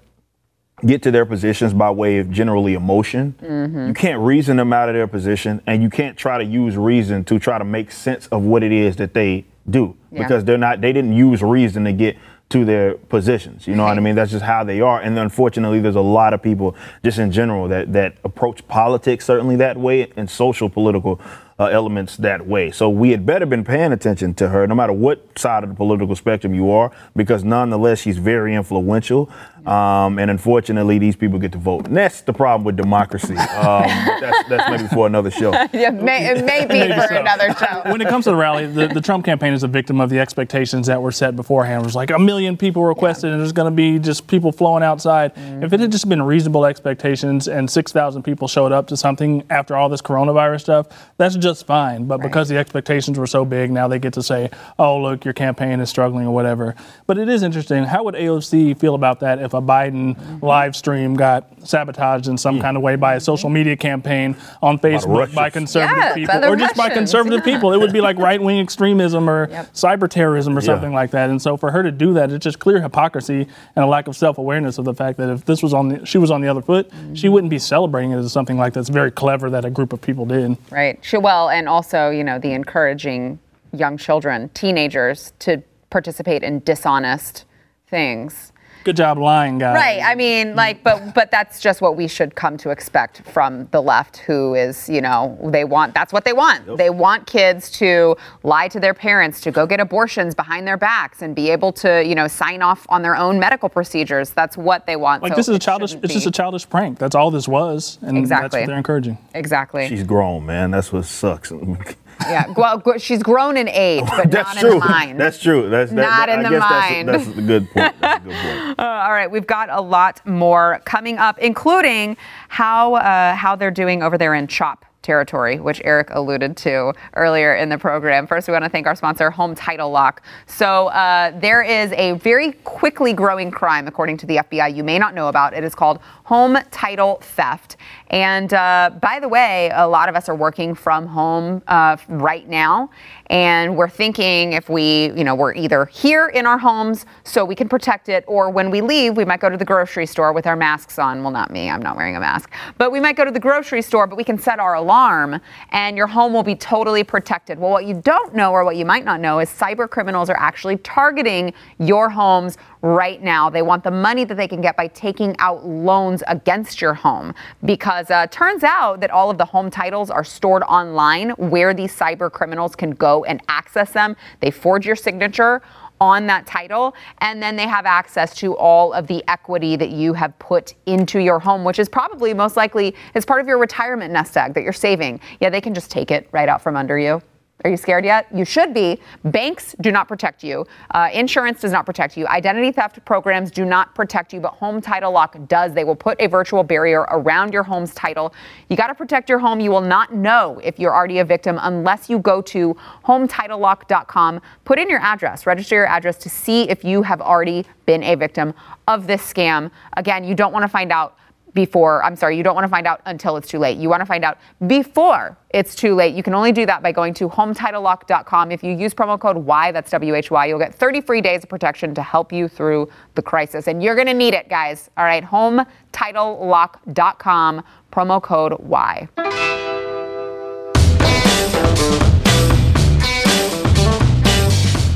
get 0.86 1.02
to 1.04 1.12
their 1.12 1.26
positions 1.26 1.74
by 1.74 1.90
way 1.90 2.20
of 2.20 2.30
generally 2.30 2.74
emotion. 2.74 3.36
Mm-hmm. 3.42 3.88
You 3.88 3.94
can't 3.94 4.20
reason 4.20 4.58
them 4.58 4.74
out 4.74 4.90
of 4.90 4.96
their 4.96 5.08
position, 5.08 5.62
and 5.66 5.82
you 5.82 5.90
can't 5.90 6.18
try 6.18 6.38
to 6.38 6.44
use 6.44 6.78
reason 6.78 7.24
to 7.26 7.40
try 7.40 7.58
to 7.58 7.66
make 7.66 7.92
sense 7.92 8.28
of 8.28 8.44
what 8.44 8.64
it 8.64 8.72
is 8.72 8.96
that 8.98 9.14
they 9.14 9.46
do 9.70 9.96
yeah. 10.12 10.24
because 10.24 10.44
they're 10.44 10.58
not. 10.58 10.82
They 10.82 10.94
didn't 10.94 11.14
use 11.14 11.42
reason 11.42 11.86
to 11.86 11.94
get 11.94 12.18
to 12.50 12.66
their 12.66 12.96
positions. 12.96 13.68
You 13.68 13.76
know 13.76 13.84
what 13.84 13.98
I 13.98 14.00
mean? 14.00 14.16
That's 14.16 14.32
just 14.32 14.46
how 14.46 14.64
they 14.64 14.80
are. 14.80 15.02
And 15.02 15.18
unfortunately, 15.18 15.80
there's 15.80 15.96
a 15.96 16.02
lot 16.02 16.34
of 16.34 16.42
people 16.44 16.76
just 17.04 17.18
in 17.18 17.32
general 17.32 17.68
that 17.70 17.94
that 17.94 18.16
approach 18.24 18.68
politics 18.68 19.26
certainly 19.26 19.56
that 19.56 19.78
way 19.78 20.12
and 20.16 20.30
social 20.30 20.70
political 20.70 21.20
uh, 21.60 21.66
elements 21.66 22.18
that 22.18 22.46
way. 22.46 22.72
So 22.72 22.90
we 22.90 23.12
had 23.12 23.26
better 23.26 23.46
been 23.46 23.64
paying 23.64 23.92
attention 23.92 24.34
to 24.36 24.50
her, 24.50 24.66
no 24.68 24.76
matter 24.76 24.94
what 24.94 25.38
side 25.38 25.64
of 25.64 25.70
the 25.70 25.76
political 25.76 26.16
spectrum 26.16 26.54
you 26.54 26.72
are, 26.72 26.92
because 27.16 27.44
nonetheless 27.44 28.00
she's 28.00 28.18
very 28.18 28.56
influential. 28.56 29.30
Um, 29.66 30.20
and 30.20 30.30
unfortunately, 30.30 31.00
these 31.00 31.16
people 31.16 31.40
get 31.40 31.54
to 31.54 31.58
vote. 31.58 31.88
And 31.88 31.96
that's 31.96 32.22
the 32.22 32.34
problem 32.34 32.66
with 32.66 32.76
democracy. 32.76 33.38
Um, 33.38 33.88
that's, 34.20 34.50
that's, 34.50 34.70
maybe 34.70 34.88
for 34.90 35.08
another 35.08 35.32
show. 35.32 35.52
yeah, 35.74 35.90
may, 35.90 36.34
maybe 36.42 36.94
for 36.94 37.08
so. 37.08 37.16
another 37.16 37.54
show. 37.54 37.82
When 37.94 38.02
it 38.02 38.10
comes 38.10 38.26
to 38.26 38.32
the 38.32 38.36
rally, 38.36 38.66
the, 38.66 38.88
the, 38.88 39.02
Trump 39.02 39.24
campaign 39.24 39.54
is 39.54 39.64
a 39.64 39.68
victim 39.68 40.02
of 40.02 40.10
the 40.10 40.20
expectations 40.20 40.88
that 40.88 41.02
were 41.02 41.12
set 41.12 41.36
beforehand. 41.36 41.84
It 41.84 41.86
was 41.86 41.96
like 41.96 42.12
a 42.12 42.20
million 42.20 42.58
people 42.58 42.84
requested, 42.84 43.28
yeah. 43.28 43.34
and 43.34 43.42
there's 43.42 43.52
going 43.52 43.72
to 43.72 43.76
be 43.76 44.00
just 44.00 44.28
people 44.28 44.52
flowing 44.52 44.84
outside. 44.84 45.34
Mm-hmm. 45.36 45.64
If 45.64 45.74
it 45.74 45.80
had 45.80 45.92
just 45.92 46.10
been 46.10 46.22
reasonable 46.22 46.66
expectations 46.66 47.48
and 47.48 47.70
6,000 47.70 48.24
people 48.24 48.48
showed 48.48 48.72
up 48.72 48.88
to 48.88 48.98
something 48.98 49.44
after 49.50 49.76
all 49.76 49.88
this 49.88 50.02
coronavirus 50.02 50.62
stuff, 50.62 50.88
that's 51.18 51.36
just 51.44 51.68
fine. 51.68 52.06
But 52.06 52.20
right. 52.20 52.28
because 52.28 52.50
the 52.50 52.58
expectations 52.58 53.20
were 53.20 53.28
so 53.28 53.46
big, 53.46 53.72
now 53.72 53.88
they 53.88 54.00
get 54.00 54.14
to 54.14 54.24
say, 54.24 54.50
oh, 54.80 55.00
look, 55.00 55.26
your 55.26 55.34
campaign 55.34 55.80
is 55.80 55.90
struggling 55.90 56.26
or 56.26 56.34
whatever. 56.34 56.76
But 57.06 57.18
it 57.18 57.30
is 57.30 57.44
interesting. 57.44 57.84
How 57.84 58.04
would 58.04 58.16
AOC 58.16 58.80
feel 58.80 58.96
about 58.96 59.20
that 59.20 59.40
if 59.40 59.54
a 59.54 59.62
Biden 59.62 60.16
mm-hmm. 60.16 60.46
live 60.46 60.76
stream 60.76 61.16
got 61.16 61.46
sabotaged 61.68 62.28
in 62.28 62.38
some 62.38 62.60
kind 62.60 62.78
of 62.78 62.84
way 62.84 62.96
by 62.96 63.16
a 63.16 63.20
social 63.20 63.50
media 63.50 63.76
campaign 63.76 64.36
on 64.62 64.80
Facebook 64.80 65.34
by 65.34 65.50
conservative 65.50 66.16
people 66.16 66.44
or 66.46 66.56
just 66.56 66.76
by 66.76 66.90
conservative 66.90 67.40
yeah. 67.40 67.46
people? 67.54 67.74
It 67.74 67.78
would 67.78 67.94
be 67.94 68.02
like 68.02 68.18
right 68.18 68.42
wing 68.42 68.60
extremism 68.60 69.30
or 69.30 69.50
yep. 69.50 69.74
cyber 69.74 70.10
terrorism 70.10 70.58
or 70.58 70.62
yeah. 70.62 70.66
something 70.66 70.94
like 70.94 71.12
that. 71.12 71.30
And 71.30 71.42
so 71.42 71.58
for 71.58 71.72
her 71.72 71.84
to 71.84 71.92
do 71.92 72.14
that, 72.14 72.32
it's 72.32 72.44
just 72.44 72.60
clear 72.60 72.82
hypocrisy 72.82 73.48
and 73.76 73.86
a 73.86 73.88
lack 73.88 74.08
of 74.08 74.16
self 74.16 74.38
awareness 74.38 74.78
of 74.78 74.86
the 74.86 74.94
fact 74.94 75.18
that 75.18 75.30
if 75.30 75.46
this 75.46 75.62
was 75.62 75.74
on 75.74 75.90
the, 75.90 76.06
she 76.06 76.18
was 76.18 76.32
on 76.32 76.42
the 76.42 76.48
other 76.48 76.62
foot, 76.62 76.90
mm-hmm. 76.90 77.14
she 77.14 77.30
wouldn't 77.30 77.50
be 77.50 77.60
celebrating 77.60 78.12
it 78.12 78.18
as 78.18 78.32
something 78.32 78.58
like 78.58 78.74
that's 78.74 78.90
very 78.90 79.12
clever 79.12 79.50
that 79.50 79.66
a 79.66 79.70
group 79.70 79.94
of 79.94 80.02
people 80.02 80.26
did. 80.26 80.58
Right. 80.72 81.00
She, 81.02 81.18
well, 81.18 81.33
and 81.50 81.68
also, 81.68 82.10
you 82.10 82.24
know, 82.24 82.40
the 82.40 82.54
encouraging 82.54 83.40
young 83.72 83.98
children, 83.98 84.50
teenagers 84.54 85.34
to 85.40 85.62
participate 85.90 86.44
in 86.44 86.60
dishonest 86.60 87.46
things 87.88 88.53
Good 88.84 88.98
job 88.98 89.18
lying, 89.18 89.60
guys. 89.60 89.76
Right. 89.76 90.02
I 90.04 90.16
mean, 90.16 90.56
like, 90.56 90.84
but 90.84 91.14
but 91.14 91.32
that's 91.32 91.62
just 91.62 91.82
what 91.82 91.96
we 91.96 92.08
should 92.08 92.36
come 92.36 92.58
to 92.58 92.70
expect 92.70 93.22
from 93.30 93.68
the 93.72 93.82
left, 93.82 94.18
who 94.18 94.56
is, 94.56 94.90
you 94.90 95.00
know, 95.00 95.38
they 95.52 95.64
want 95.64 95.94
that's 95.94 96.12
what 96.12 96.26
they 96.26 96.34
want. 96.34 96.68
Yep. 96.68 96.78
They 96.78 96.90
want 96.90 97.26
kids 97.26 97.72
to 97.72 98.18
lie 98.44 98.68
to 98.68 98.80
their 98.80 98.94
parents, 98.94 99.40
to 99.42 99.52
go 99.52 99.66
get 99.66 99.80
abortions 99.80 100.36
behind 100.36 100.68
their 100.68 100.78
backs, 100.78 101.22
and 101.22 101.34
be 101.34 101.50
able 101.50 101.72
to, 101.74 102.04
you 102.06 102.14
know, 102.14 102.28
sign 102.28 102.62
off 102.62 102.86
on 102.90 103.02
their 103.02 103.16
own 103.16 103.40
medical 103.40 103.70
procedures. 103.70 104.32
That's 104.32 104.58
what 104.58 104.86
they 104.86 104.98
want. 104.98 105.24
Like 105.24 105.32
so 105.32 105.38
this 105.38 105.48
is 105.48 105.56
a 105.56 105.60
childish. 105.60 105.94
It's 105.94 106.14
just 106.14 106.28
a 106.28 106.32
childish 106.32 106.70
prank. 106.70 107.00
That's 107.00 107.16
all 107.16 107.32
this 107.32 107.48
was, 107.48 108.00
and 108.02 108.18
exactly. 108.18 108.44
that's 108.44 108.62
what 108.64 108.68
they're 108.68 108.78
encouraging. 108.78 109.18
Exactly. 109.34 109.88
She's 109.88 110.04
grown, 110.04 110.46
man. 110.46 110.72
That's 110.72 110.92
what 110.92 111.06
sucks. 111.06 111.54
Yeah, 112.22 112.54
well, 112.56 112.82
she's 112.98 113.22
grown 113.22 113.58
in 113.58 113.68
age, 113.68 114.06
but 114.06 114.32
that's 114.32 114.56
not 114.56 114.62
true. 114.62 114.74
in 114.74 114.80
the 114.80 114.86
mind. 114.86 115.20
That's 115.20 115.42
true. 115.42 115.70
That's 115.70 115.92
not 115.92 116.28
that, 116.28 116.30
in 116.30 116.46
I 116.46 116.50
the 116.50 116.60
mind. 116.60 117.10
That's, 117.10 117.26
that's, 117.26 117.38
a 117.38 117.42
good 117.42 117.70
point. 117.70 117.96
That's 118.00 118.26
a 118.26 118.28
good 118.28 118.34
point. 118.34 118.80
Uh, 118.84 118.84
all 119.06 119.12
right, 119.12 119.30
we've 119.30 119.48
got 119.48 119.70
a 119.70 119.80
lot 119.80 120.26
more 120.26 120.82
coming 120.86 121.18
up, 121.18 121.38
including 121.38 122.18
how 122.48 122.96
uh, 122.96 123.36
how 123.36 123.56
they're 123.56 123.72
doing 123.72 124.02
over 124.02 124.18
there 124.18 124.34
in 124.34 124.48
CHOP 124.48 124.86
territory, 125.04 125.60
which 125.60 125.82
Eric 125.84 126.08
alluded 126.12 126.58
to 126.58 126.94
earlier 127.16 127.56
in 127.56 127.70
the 127.70 127.78
program. 127.78 128.26
First, 128.26 128.48
we 128.48 128.54
want 128.54 128.64
to 128.64 128.70
thank 128.70 128.88
our 128.88 128.96
sponsor, 128.96 129.30
Home 129.30 129.54
Title 129.54 129.92
Lock. 129.92 130.24
So, 130.48 130.88
uh, 130.88 131.38
there 131.40 131.62
is 131.62 131.92
a 131.92 132.14
very 132.14 132.54
quickly 132.64 133.14
growing 133.14 133.52
crime, 133.52 133.88
according 133.88 134.18
to 134.18 134.26
the 134.26 134.38
FBI, 134.38 134.76
you 134.76 134.84
may 134.84 134.98
not 134.98 135.14
know 135.14 135.28
about. 135.28 135.54
It 135.54 135.64
is 135.64 135.76
called 135.76 136.00
home 136.34 136.58
title 136.72 137.20
theft. 137.22 137.78
And 138.08 138.56
uh, 138.56 138.90
by 139.00 139.20
the 139.20 139.28
way, 139.28 139.70
a 139.76 139.88
lot 139.88 140.10
of 140.10 140.16
us 140.16 140.28
are 140.30 140.36
working 140.36 140.74
from 140.74 141.06
home 141.06 141.62
uh, 141.68 141.96
right 142.08 142.50
now. 142.50 142.90
And 143.28 143.78
we're 143.78 143.88
thinking 143.90 144.54
if 144.54 144.68
we, 144.68 145.12
you 145.12 145.24
know, 145.24 145.36
we're 145.36 145.54
either 145.54 145.86
here 145.86 146.30
in 146.30 146.48
our 146.48 146.58
homes 146.58 147.06
so 147.24 147.46
we 147.46 147.54
can 147.54 147.70
protect 147.70 148.10
it, 148.10 148.24
or 148.28 148.50
when 148.50 148.72
we 148.72 148.82
leave, 148.82 149.16
we 149.16 149.26
might 149.26 149.42
go 149.42 149.50
to 149.50 149.58
the 149.58 149.66
grocery 149.66 150.08
store 150.08 150.34
with 150.34 150.48
our 150.48 150.56
masks 150.56 150.98
on. 150.98 151.22
Well, 151.22 151.32
not 151.32 151.52
me, 151.52 151.70
I'm 151.70 151.84
not 151.84 151.98
wearing 151.98 152.16
a 152.16 152.20
mask. 152.20 152.52
But 152.80 152.92
we 152.92 153.00
might 153.00 153.16
go 153.16 153.26
to 153.26 153.32
the 153.32 153.40
grocery 153.40 153.84
store, 153.84 154.08
but 154.08 154.18
we 154.18 154.24
can 154.24 154.40
set 154.40 154.60
our 154.60 154.74
alarm 154.74 155.40
and 155.70 155.96
your 155.96 156.08
home 156.08 156.34
will 156.34 156.44
be 156.44 156.56
totally 156.56 157.04
protected. 157.04 157.60
Well, 157.60 157.70
what 157.70 157.86
you 157.86 157.94
don't 157.94 158.34
know, 158.34 158.52
or 158.52 158.64
what 158.66 158.76
you 158.76 158.86
might 158.86 159.06
not 159.06 159.20
know, 159.20 159.38
is 159.38 159.50
cyber 159.50 159.88
criminals 159.88 160.32
are 160.32 160.40
actually 160.40 160.78
targeting 160.78 161.54
your 161.78 162.10
homes 162.10 162.58
right 162.84 163.24
now. 163.24 163.50
They 163.50 163.62
want 163.62 163.84
the 163.84 163.92
money 163.92 164.26
that 164.26 164.36
they 164.36 164.48
can 164.48 164.62
get 164.62 164.76
by 164.76 164.88
taking 164.88 165.36
out 165.40 165.66
loans 165.66 166.22
against 166.28 166.82
your 166.82 166.94
home 166.94 167.34
because 167.64 168.12
uh, 168.12 168.28
turns 168.28 168.64
out 168.64 169.00
that 169.00 169.10
all 169.10 169.32
of 169.32 169.38
the 169.38 169.46
home 169.46 169.72
titles 169.72 170.12
are 170.12 170.26
stored 170.26 170.64
online 170.64 171.32
where 171.32 171.74
these 171.74 171.96
cyber 171.98 172.30
criminals 172.30 172.76
can 172.76 172.92
go 172.92 173.24
and 173.24 173.42
access 173.48 173.92
them. 173.94 174.16
They 174.42 174.52
forge 174.52 174.86
your 174.86 174.98
signature 174.98 175.62
on 176.02 176.28
that 176.28 176.46
title 176.46 176.94
and 177.20 177.42
then 177.42 177.56
they 177.56 177.68
have 177.68 177.86
access 177.86 178.36
to 178.36 178.58
all 178.58 178.92
of 178.92 179.08
the 179.08 179.24
equity 179.30 179.78
that 179.78 179.90
you 179.92 180.12
have 180.12 180.38
put 180.38 180.74
into 180.86 181.20
your 181.20 181.40
home 181.40 181.64
which 181.64 181.80
is 181.80 181.88
probably 181.88 182.34
most 182.34 182.58
likely 182.58 182.94
is 183.16 183.24
part 183.24 183.40
of 183.40 183.48
your 183.48 183.58
retirement 183.58 184.12
nest 184.12 184.36
egg 184.36 184.54
that 184.54 184.64
you're 184.64 184.74
saving 184.74 185.18
yeah 185.40 185.50
they 185.50 185.62
can 185.62 185.74
just 185.74 185.90
take 185.90 186.12
it 186.12 186.28
right 186.34 186.50
out 186.50 186.62
from 186.62 186.76
under 186.76 187.00
you 187.00 187.22
Are 187.64 187.70
you 187.70 187.78
scared 187.78 188.04
yet? 188.04 188.28
You 188.34 188.44
should 188.44 188.74
be. 188.74 189.00
Banks 189.24 189.74
do 189.80 189.92
not 189.92 190.10
protect 190.10 190.44
you. 190.44 190.66
Uh, 190.92 191.10
insurance 191.14 191.62
does 191.62 191.72
not 191.72 191.86
protect 191.86 192.18
you. 192.18 192.28
Identity 192.28 192.74
theft 192.74 193.04
programs 193.06 193.52
do 193.52 193.64
not 193.64 193.96
protect 193.96 194.34
you, 194.34 194.42
but 194.42 194.54
Home 194.56 194.82
Title 194.82 195.12
Lock 195.14 195.38
does. 195.48 195.74
They 195.74 195.86
will 195.86 195.96
put 195.96 196.20
a 196.20 196.28
virtual 196.28 196.64
barrier 196.64 197.02
around 197.12 197.54
your 197.54 197.64
home's 197.64 197.94
title. 197.94 198.34
You 198.68 198.76
got 198.76 198.88
to 198.88 198.96
protect 198.96 199.30
your 199.30 199.40
home. 199.40 199.62
You 199.62 199.72
will 199.72 199.82
not 199.82 200.14
know 200.14 200.60
if 200.62 200.78
you're 200.78 200.94
already 200.94 201.20
a 201.20 201.26
victim 201.26 201.58
unless 201.62 202.10
you 202.10 202.20
go 202.20 202.42
to 202.42 202.76
HometitleLock.com, 203.06 204.42
put 204.66 204.78
in 204.78 204.90
your 204.90 205.00
address, 205.00 205.46
register 205.46 205.76
your 205.76 205.88
address 205.88 206.18
to 206.18 206.30
see 206.30 206.70
if 206.70 206.84
you 206.84 207.02
have 207.04 207.22
already 207.22 207.66
been 207.86 208.04
a 208.04 208.16
victim 208.16 208.54
of 208.88 209.08
this 209.08 209.22
scam. 209.22 209.72
Again, 209.96 210.26
you 210.26 210.36
don't 210.36 210.52
want 210.52 210.64
to 210.64 210.70
find 210.70 210.92
out 210.92 211.18
before, 211.54 212.04
I'm 212.04 212.16
sorry, 212.16 212.38
you 212.38 212.44
don't 212.44 212.56
want 212.56 212.66
to 212.66 212.70
find 212.70 212.88
out 212.88 213.02
until 213.06 213.38
it's 213.38 213.48
too 213.48 213.60
late. 213.60 213.78
You 213.78 213.90
want 213.90 214.02
to 214.02 214.06
find 214.06 214.24
out 214.24 214.38
before 214.68 215.38
it's 215.50 215.76
too 215.76 215.94
late. 215.94 216.16
You 216.16 216.24
can 216.24 216.34
only 216.34 216.52
do 216.52 216.66
that 216.66 216.82
by 216.82 216.92
going 216.92 217.14
to 217.16 217.30
hometitlelock.com. 217.30 218.52
If 218.52 218.64
you 218.64 218.74
use 218.74 218.94
promo 218.94 219.20
code 219.20 219.38
Y, 219.38 219.72
that's 219.72 219.92
WHY, 219.92 220.46
you'll 220.48 220.60
get 220.60 220.74
30 220.74 221.02
free 221.02 221.22
days 221.22 221.44
of 221.44 221.50
protection 221.50 221.94
to 221.96 222.02
help 222.02 222.34
you 222.34 222.48
through 222.48 222.90
the 223.16 223.22
crisis. 223.22 223.68
And 223.68 223.84
you're 223.84 223.96
going 223.96 224.08
to 224.08 224.14
need 224.14 224.34
it, 224.34 224.50
guys. 224.50 224.90
All 224.98 225.06
right, 225.06 225.24
hometitlelock.com, 225.24 227.64
promo 227.92 228.22
code 228.22 228.54
Y. 228.60 229.08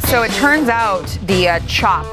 So 0.08 0.24
it 0.24 0.32
turns 0.32 0.70
out 0.70 1.06
the 1.24 1.50
uh, 1.50 1.60
CHOP, 1.67 2.06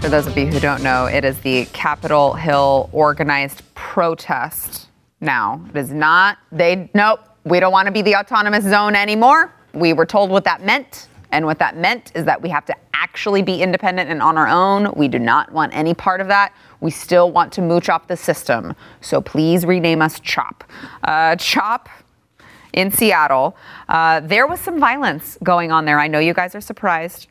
for 0.00 0.08
those 0.08 0.26
of 0.26 0.36
you 0.38 0.46
who 0.46 0.58
don't 0.58 0.82
know, 0.82 1.04
it 1.04 1.26
is 1.26 1.38
the 1.40 1.66
Capitol 1.66 2.32
Hill 2.32 2.88
organized 2.90 3.62
protest. 3.74 4.88
Now, 5.20 5.62
it 5.68 5.76
is 5.76 5.92
not, 5.92 6.38
they, 6.50 6.88
nope, 6.94 7.20
we 7.44 7.60
don't 7.60 7.70
want 7.70 7.84
to 7.84 7.92
be 7.92 8.00
the 8.00 8.16
autonomous 8.16 8.64
zone 8.64 8.96
anymore. 8.96 9.52
We 9.74 9.92
were 9.92 10.06
told 10.06 10.30
what 10.30 10.44
that 10.44 10.64
meant. 10.64 11.08
And 11.32 11.44
what 11.44 11.58
that 11.58 11.76
meant 11.76 12.12
is 12.14 12.24
that 12.24 12.40
we 12.40 12.48
have 12.48 12.64
to 12.66 12.74
actually 12.94 13.42
be 13.42 13.62
independent 13.62 14.08
and 14.08 14.22
on 14.22 14.38
our 14.38 14.48
own. 14.48 14.90
We 14.96 15.06
do 15.06 15.18
not 15.18 15.52
want 15.52 15.74
any 15.74 15.92
part 15.92 16.22
of 16.22 16.28
that. 16.28 16.54
We 16.80 16.90
still 16.90 17.30
want 17.30 17.52
to 17.54 17.62
mooch 17.62 17.90
off 17.90 18.06
the 18.06 18.16
system. 18.16 18.74
So 19.02 19.20
please 19.20 19.66
rename 19.66 20.00
us 20.00 20.18
CHOP. 20.18 20.64
Uh, 21.04 21.36
CHOP 21.36 21.90
in 22.72 22.90
Seattle. 22.90 23.54
Uh, 23.86 24.20
there 24.20 24.46
was 24.46 24.60
some 24.60 24.80
violence 24.80 25.36
going 25.42 25.70
on 25.70 25.84
there. 25.84 25.98
I 25.98 26.08
know 26.08 26.20
you 26.20 26.32
guys 26.32 26.54
are 26.54 26.60
surprised. 26.62 27.28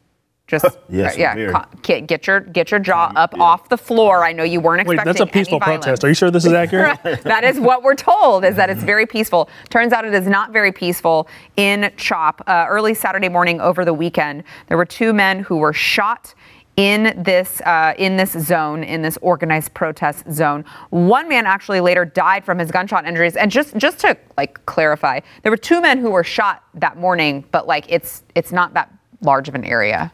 Just 0.49 0.65
Yes, 0.89 1.15
yeah, 1.15 1.35
very. 1.35 1.53
get, 1.83 2.07
get 2.07 2.27
your 2.27 2.39
get 2.39 2.71
your 2.71 2.79
jaw 2.79 3.11
up 3.15 3.39
off 3.39 3.69
the 3.69 3.77
floor. 3.77 4.23
I 4.23 4.33
know 4.33 4.43
you 4.43 4.59
weren't 4.59 4.87
Wait, 4.87 4.95
expecting 4.95 5.13
that's 5.25 5.29
a 5.29 5.31
peaceful 5.31 5.59
protest. 5.59 6.03
Are 6.03 6.07
you 6.07 6.15
sure 6.15 6.31
this 6.31 6.45
is 6.45 6.53
accurate? 6.63 6.99
that 7.23 7.43
is 7.43 7.59
what 7.59 7.83
we're 7.83 7.95
told 7.95 8.43
is 8.43 8.55
that 8.55 8.69
it's 8.69 8.83
very 8.83 9.05
peaceful 9.05 9.49
turns 9.69 9.93
out 9.93 10.05
it 10.05 10.13
is 10.13 10.27
not 10.27 10.51
very 10.51 10.71
peaceful 10.71 11.27
in 11.57 11.91
chop 11.97 12.41
uh, 12.47 12.65
early 12.69 12.93
saturday 12.93 13.29
morning 13.29 13.61
over 13.61 13.85
the 13.85 13.93
weekend 13.93 14.43
there 14.67 14.77
were 14.77 14.85
two 14.85 15.13
men 15.13 15.39
who 15.39 15.57
were 15.57 15.73
shot 15.73 16.33
in 16.77 17.21
this 17.21 17.61
uh, 17.61 17.93
in 17.97 18.15
this 18.17 18.31
zone 18.31 18.83
in 18.83 19.01
this 19.01 19.17
organized 19.21 19.73
protest 19.73 20.31
zone 20.31 20.63
one 20.89 21.27
man 21.27 21.45
actually 21.45 21.81
later 21.81 22.05
died 22.05 22.43
from 22.45 22.57
his 22.57 22.71
gunshot 22.71 23.05
injuries 23.05 23.35
and 23.35 23.51
just 23.51 23.75
just 23.77 23.99
to 23.99 24.17
like 24.37 24.63
clarify 24.65 25.19
there 25.43 25.51
were 25.51 25.57
two 25.57 25.81
men 25.81 25.97
who 25.99 26.09
were 26.09 26.23
shot 26.23 26.63
that 26.73 26.97
morning 26.97 27.43
but 27.51 27.67
like 27.67 27.85
it's 27.89 28.23
it's 28.35 28.51
not 28.51 28.73
that 28.73 28.91
large 29.21 29.49
of 29.49 29.55
an 29.55 29.65
area 29.65 30.11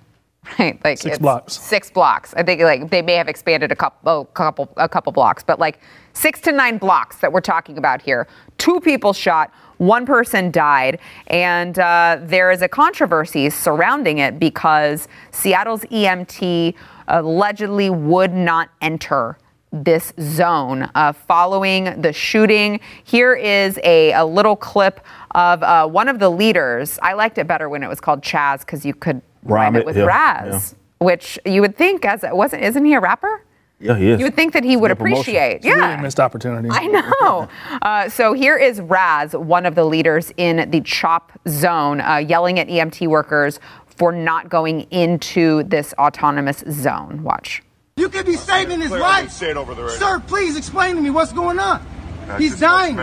right 0.59 0.83
like 0.83 0.97
Six 0.97 1.17
blocks. 1.17 1.53
six 1.53 1.89
blocks. 1.89 2.33
I 2.35 2.43
think 2.43 2.61
like 2.61 2.89
they 2.89 3.01
may 3.01 3.15
have 3.15 3.27
expanded 3.27 3.71
a 3.71 3.75
couple, 3.75 4.09
oh, 4.09 4.25
couple, 4.25 4.69
a 4.77 4.87
couple 4.87 5.11
blocks, 5.11 5.43
but 5.43 5.59
like 5.59 5.79
six 6.13 6.39
to 6.41 6.51
nine 6.51 6.77
blocks 6.77 7.17
that 7.17 7.31
we're 7.31 7.41
talking 7.41 7.77
about 7.77 8.01
here. 8.01 8.27
Two 8.57 8.79
people 8.79 9.13
shot, 9.13 9.51
one 9.77 10.05
person 10.05 10.51
died, 10.51 10.99
and 11.27 11.79
uh, 11.79 12.19
there 12.21 12.51
is 12.51 12.61
a 12.61 12.67
controversy 12.67 13.49
surrounding 13.49 14.19
it 14.19 14.39
because 14.39 15.07
Seattle's 15.31 15.81
EMT 15.85 16.75
allegedly 17.07 17.89
would 17.89 18.33
not 18.33 18.69
enter 18.81 19.37
this 19.71 20.13
zone 20.21 20.89
uh, 20.95 21.11
following 21.11 22.01
the 22.01 22.13
shooting. 22.13 22.79
Here 23.03 23.33
is 23.33 23.77
a, 23.83 24.13
a 24.13 24.23
little 24.23 24.55
clip 24.55 25.01
of 25.31 25.61
uh, 25.63 25.87
one 25.87 26.07
of 26.07 26.19
the 26.19 26.29
leaders. 26.29 26.97
I 27.01 27.13
liked 27.13 27.37
it 27.37 27.47
better 27.47 27.67
when 27.67 27.83
it 27.83 27.89
was 27.89 27.99
called 27.99 28.21
Chaz 28.21 28.59
because 28.59 28.85
you 28.85 28.93
could 28.93 29.21
rhyme 29.45 29.73
Rhyme 29.73 29.75
it 29.75 29.79
it, 29.79 29.85
with 29.85 29.97
yeah, 29.97 30.03
Raz, 30.05 30.75
which 30.99 31.39
you 31.45 31.61
would 31.61 31.77
think 31.77 32.03
as 32.05 32.23
wasn't 32.31 32.63
isn't 32.63 32.83
he 32.85 32.93
a 32.93 32.99
rapper? 32.99 33.41
Yeah, 33.79 33.97
he 33.97 34.09
is. 34.11 34.19
You 34.19 34.25
would 34.25 34.35
think 34.35 34.53
that 34.53 34.63
he 34.63 34.77
would 34.77 34.87
Good 34.89 34.97
promotion. 34.99 35.21
appreciate. 35.35 35.63
Really 35.63 35.77
Yeah. 35.79 36.01
missed 36.01 36.19
opportunity. 36.19 36.69
I 36.71 36.87
know. 36.87 37.47
Uh, 37.81 38.07
so 38.09 38.31
here 38.33 38.55
is 38.57 38.79
Raz, 38.79 39.33
one 39.35 39.65
of 39.65 39.75
the 39.75 39.83
leaders 39.83 40.31
in 40.37 40.69
the 40.71 40.79
CHOP 40.81 41.31
zone, 41.49 41.99
uh, 41.99 42.15
yelling 42.17 42.57
at 42.57 42.69
EMT 42.69 43.07
workers 43.07 43.59
for 43.85 44.11
not 44.13 44.49
going 44.49 44.81
into 44.91 45.63
this 45.63 45.93
autonomous 45.97 46.63
zone. 46.71 47.21
Watch. 47.21 47.63
You 47.97 48.09
could 48.09 48.25
be 48.25 48.35
saving 48.37 48.79
his 48.81 48.91
life. 48.91 49.23
can 49.23 49.29
say 49.29 49.51
it 49.51 49.57
over 49.57 49.75
the. 49.75 49.89
Sir, 49.89 50.21
please 50.25 50.57
explain 50.57 50.95
to 50.95 51.01
me 51.01 51.09
what's 51.09 51.33
going 51.33 51.59
on. 51.59 51.85
Uh, 52.29 52.37
He's 52.37 52.59
dying. 52.59 52.97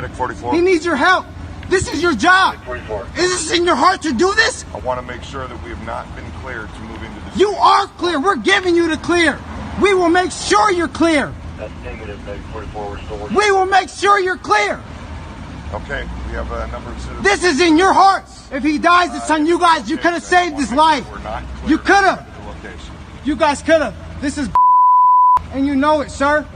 He 0.53 0.61
needs 0.61 0.85
your 0.85 0.97
help. 0.97 1.27
This 1.73 1.91
is 1.91 2.03
your 2.03 2.15
job. 2.15 2.57
Is 3.17 3.31
this 3.31 3.51
in 3.51 3.65
your 3.65 3.77
heart 3.77 4.03
to 4.03 4.13
do 4.13 4.35
this? 4.35 4.67
I 4.75 4.79
want 4.81 5.01
to 5.01 5.07
make 5.07 5.23
sure 5.23 5.49
that 5.49 5.65
we 5.65 5.71
have 5.71 5.87
not 5.87 6.05
been 6.15 6.31
cleared 6.43 6.69
to 6.69 6.81
move 6.81 7.03
into 7.03 7.19
this. 7.21 7.39
You 7.39 7.49
are 7.49 7.87
clear. 7.97 8.21
We're 8.21 8.37
giving 8.37 8.77
you 8.77 8.91
the 8.91 8.99
clear. 8.99 9.39
We 9.81 9.95
will 9.95 10.11
make 10.11 10.33
sure 10.33 10.71
you're 10.71 10.87
clear. 10.87 11.33
That's 11.57 11.73
negative, 11.83 12.23
Medic 12.27 12.43
44. 12.53 12.91
We're 12.91 12.99
still 12.99 13.17
working. 13.17 13.37
We 13.39 13.51
will 13.53 13.65
make 13.65 13.89
sure 13.89 14.21
you're 14.21 14.37
clear. 14.37 14.83
Okay, 15.73 16.07
we 16.27 16.33
have 16.35 16.53
a 16.53 16.67
number 16.67 16.91
of 16.91 17.01
citizens. 17.01 17.25
This 17.25 17.43
is 17.43 17.59
in 17.63 17.79
your 17.79 17.95
hearts. 17.95 18.53
If 18.53 18.63
he 18.63 18.77
dies, 18.77 19.15
it's 19.15 19.31
on 19.31 19.47
you 19.47 19.59
guys. 19.59 19.89
You 19.89 19.97
could 19.97 20.13
have 20.13 20.23
saved 20.23 20.57
his 20.57 20.75
life. 20.75 21.11
We're 21.11 21.21
not 21.21 21.43
You 21.67 21.79
could 21.79 22.05
have. 22.05 22.29
You 23.25 23.35
guys 23.35 23.63
could 23.63 23.81
have. 23.81 24.21
This 24.21 24.37
is 24.37 24.51
and 25.53 25.67
you 25.67 25.75
know 25.75 26.03
it, 26.03 26.11
sir. 26.11 26.47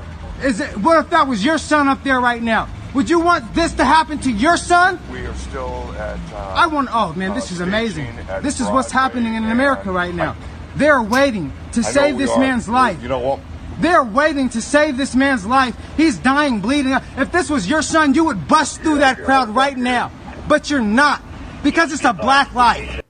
Is 0.42 0.61
it 0.61 0.76
what 0.76 1.02
if 1.02 1.09
that 1.09 1.26
was 1.26 1.42
your 1.42 1.57
son 1.57 1.88
up 1.88 2.05
there 2.05 2.20
right 2.20 2.42
now? 2.42 2.68
Would 2.96 3.11
you 3.11 3.20
want 3.20 3.52
this 3.52 3.74
to 3.74 3.85
happen 3.85 4.18
to 4.20 4.32
your 4.32 4.56
son? 4.56 4.98
We 5.12 5.26
are 5.26 5.35
still 5.35 5.92
at. 5.98 6.18
Uh, 6.32 6.37
I 6.56 6.66
want 6.66 6.88
oh 6.90 7.12
man, 7.12 7.35
this 7.35 7.52
uh, 7.52 7.56
is 7.56 7.61
amazing. 7.61 8.16
This 8.40 8.59
is 8.59 8.68
what's 8.68 8.90
happening 8.90 9.35
in 9.35 9.44
America 9.44 9.92
right 9.92 10.14
now. 10.14 10.35
They're 10.76 11.02
waiting 11.02 11.52
to 11.72 11.80
I 11.80 11.82
save 11.82 12.16
this 12.16 12.30
are. 12.30 12.38
man's 12.40 12.70
life. 12.70 13.02
You 13.02 13.09
know 13.09 13.18
what? 13.18 13.40
They're 13.80 14.02
waiting 14.02 14.48
to 14.48 14.62
save 14.62 14.96
this 14.96 15.14
man's 15.14 15.44
life. 15.44 15.76
He's 15.98 16.16
dying, 16.16 16.61
bleeding 16.61 16.92
out. 16.92 17.02
If 17.18 17.30
this 17.30 17.50
was 17.50 17.68
your 17.68 17.82
son, 17.82 18.14
you 18.14 18.24
would 18.24 18.48
bust 18.48 18.80
through 18.80 19.00
that 19.00 19.18
crowd 19.18 19.50
right 19.50 19.76
now. 19.76 20.11
But 20.48 20.70
you're 20.70 20.80
not. 20.80 21.22
Because 21.62 21.92
it's 21.92 22.04
a 22.04 22.14
black 22.14 22.54
life. 22.54 23.02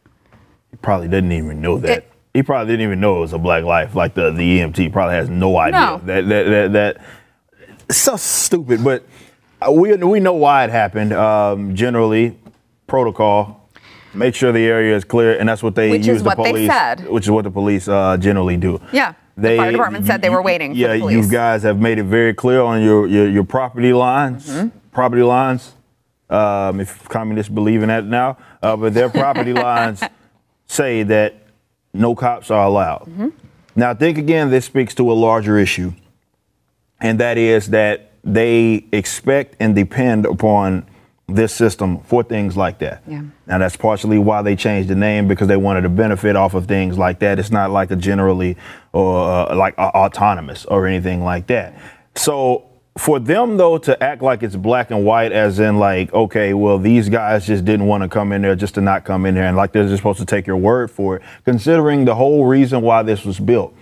He 0.72 0.76
probably 0.78 1.06
didn't 1.06 1.30
even 1.30 1.60
know 1.60 1.78
that. 1.78 1.98
It- 1.98 2.12
he 2.34 2.42
probably 2.42 2.72
didn't 2.72 2.84
even 2.84 3.00
know 3.00 3.16
it 3.18 3.20
was 3.20 3.32
a 3.32 3.38
black 3.38 3.64
life. 3.64 3.94
Like 3.94 4.14
the, 4.14 4.30
the 4.30 4.58
EMT 4.58 4.92
probably 4.92 5.14
has 5.14 5.30
no 5.30 5.56
idea. 5.56 5.80
No. 5.80 6.00
That, 6.04 6.28
that, 6.28 6.42
that, 6.44 6.72
that, 6.72 7.04
it's 7.88 7.98
so 7.98 8.16
stupid, 8.16 8.84
but 8.84 9.02
uh, 9.02 9.06
we, 9.70 9.94
we 9.96 10.20
know 10.20 10.34
why 10.34 10.64
it 10.64 10.70
happened. 10.70 11.12
Um, 11.12 11.74
generally, 11.74 12.36
protocol, 12.86 13.68
make 14.14 14.34
sure 14.34 14.52
the 14.52 14.66
area 14.66 14.96
is 14.96 15.04
clear, 15.04 15.38
and 15.38 15.48
that's 15.48 15.62
what 15.62 15.74
they 15.74 15.90
Which 15.90 16.00
is 16.02 16.06
use 16.06 16.22
the 16.22 16.28
what 16.28 16.38
they 16.38 16.50
police. 16.52 16.70
said. 16.70 17.08
Which 17.08 17.24
is 17.24 17.30
what 17.30 17.44
the 17.44 17.50
police 17.50 17.88
uh, 17.88 18.16
generally 18.16 18.56
do. 18.56 18.80
Yeah. 18.92 19.14
The 19.36 19.56
fire 19.56 19.70
department 19.72 20.06
said 20.06 20.22
they 20.22 20.30
were 20.30 20.40
waiting 20.42 20.72
for 20.72 20.78
Yeah, 20.78 20.94
you 20.94 21.28
guys 21.28 21.62
have 21.62 21.78
made 21.78 21.98
it 21.98 22.04
very 22.04 22.32
clear 22.32 22.62
on 22.62 22.82
your 22.82 23.06
your, 23.06 23.28
your 23.28 23.44
property 23.44 23.92
lines. 23.92 24.48
Mm-hmm. 24.48 24.78
Property 24.92 25.22
lines. 25.22 25.74
Um, 26.30 26.80
if 26.80 27.08
communists 27.08 27.52
believe 27.52 27.82
in 27.82 27.88
that 27.88 28.04
now, 28.04 28.38
uh, 28.62 28.76
but 28.76 28.94
their 28.94 29.08
property 29.08 29.52
lines 29.66 30.02
say 30.66 31.02
that 31.04 31.34
no 31.92 32.14
cops 32.16 32.50
are 32.50 32.64
allowed. 32.64 33.02
Mm-hmm. 33.02 33.28
Now, 33.76 33.94
think 33.94 34.16
again. 34.18 34.50
This 34.50 34.64
speaks 34.64 34.94
to 34.96 35.12
a 35.12 35.14
larger 35.14 35.58
issue, 35.58 35.92
and 37.00 37.20
that 37.20 37.36
is 37.36 37.68
that 37.70 38.12
they 38.26 38.84
expect 38.90 39.56
and 39.60 39.74
depend 39.74 40.26
upon 40.26 40.84
this 41.28 41.52
system 41.52 42.00
for 42.00 42.22
things 42.22 42.56
like 42.56 42.78
that. 42.78 43.02
Yeah. 43.06 43.22
Now, 43.46 43.58
that's 43.58 43.76
partially 43.76 44.18
why 44.18 44.42
they 44.42 44.54
changed 44.56 44.88
the 44.88 44.94
name 44.94 45.26
because 45.26 45.48
they 45.48 45.56
wanted 45.56 45.82
to 45.82 45.88
benefit 45.88 46.36
off 46.36 46.54
of 46.54 46.66
things 46.66 46.98
like 46.98 47.20
that. 47.20 47.38
It's 47.38 47.50
not 47.50 47.70
like 47.70 47.90
a 47.90 47.96
generally 47.96 48.56
or 48.92 49.28
uh, 49.28 49.56
like 49.56 49.74
uh, 49.78 49.90
autonomous 49.94 50.64
or 50.66 50.86
anything 50.86 51.24
like 51.24 51.46
that. 51.48 51.78
So, 52.14 52.64
for 52.96 53.18
them 53.18 53.58
though 53.58 53.76
to 53.76 54.02
act 54.02 54.22
like 54.22 54.42
it's 54.42 54.56
black 54.56 54.90
and 54.90 55.04
white, 55.04 55.32
as 55.32 55.58
in 55.58 55.78
like, 55.78 56.12
okay, 56.14 56.54
well, 56.54 56.78
these 56.78 57.08
guys 57.08 57.46
just 57.46 57.64
didn't 57.64 57.86
want 57.86 58.02
to 58.02 58.08
come 58.08 58.32
in 58.32 58.42
there 58.42 58.56
just 58.56 58.74
to 58.76 58.80
not 58.80 59.04
come 59.04 59.26
in 59.26 59.34
there, 59.34 59.44
and 59.44 59.56
like 59.56 59.72
they're 59.72 59.86
just 59.86 59.98
supposed 59.98 60.18
to 60.20 60.24
take 60.24 60.46
your 60.46 60.56
word 60.56 60.90
for 60.90 61.16
it, 61.16 61.22
considering 61.44 62.06
the 62.06 62.14
whole 62.14 62.46
reason 62.46 62.80
why 62.80 63.02
this 63.02 63.24
was 63.24 63.38
built 63.38 63.74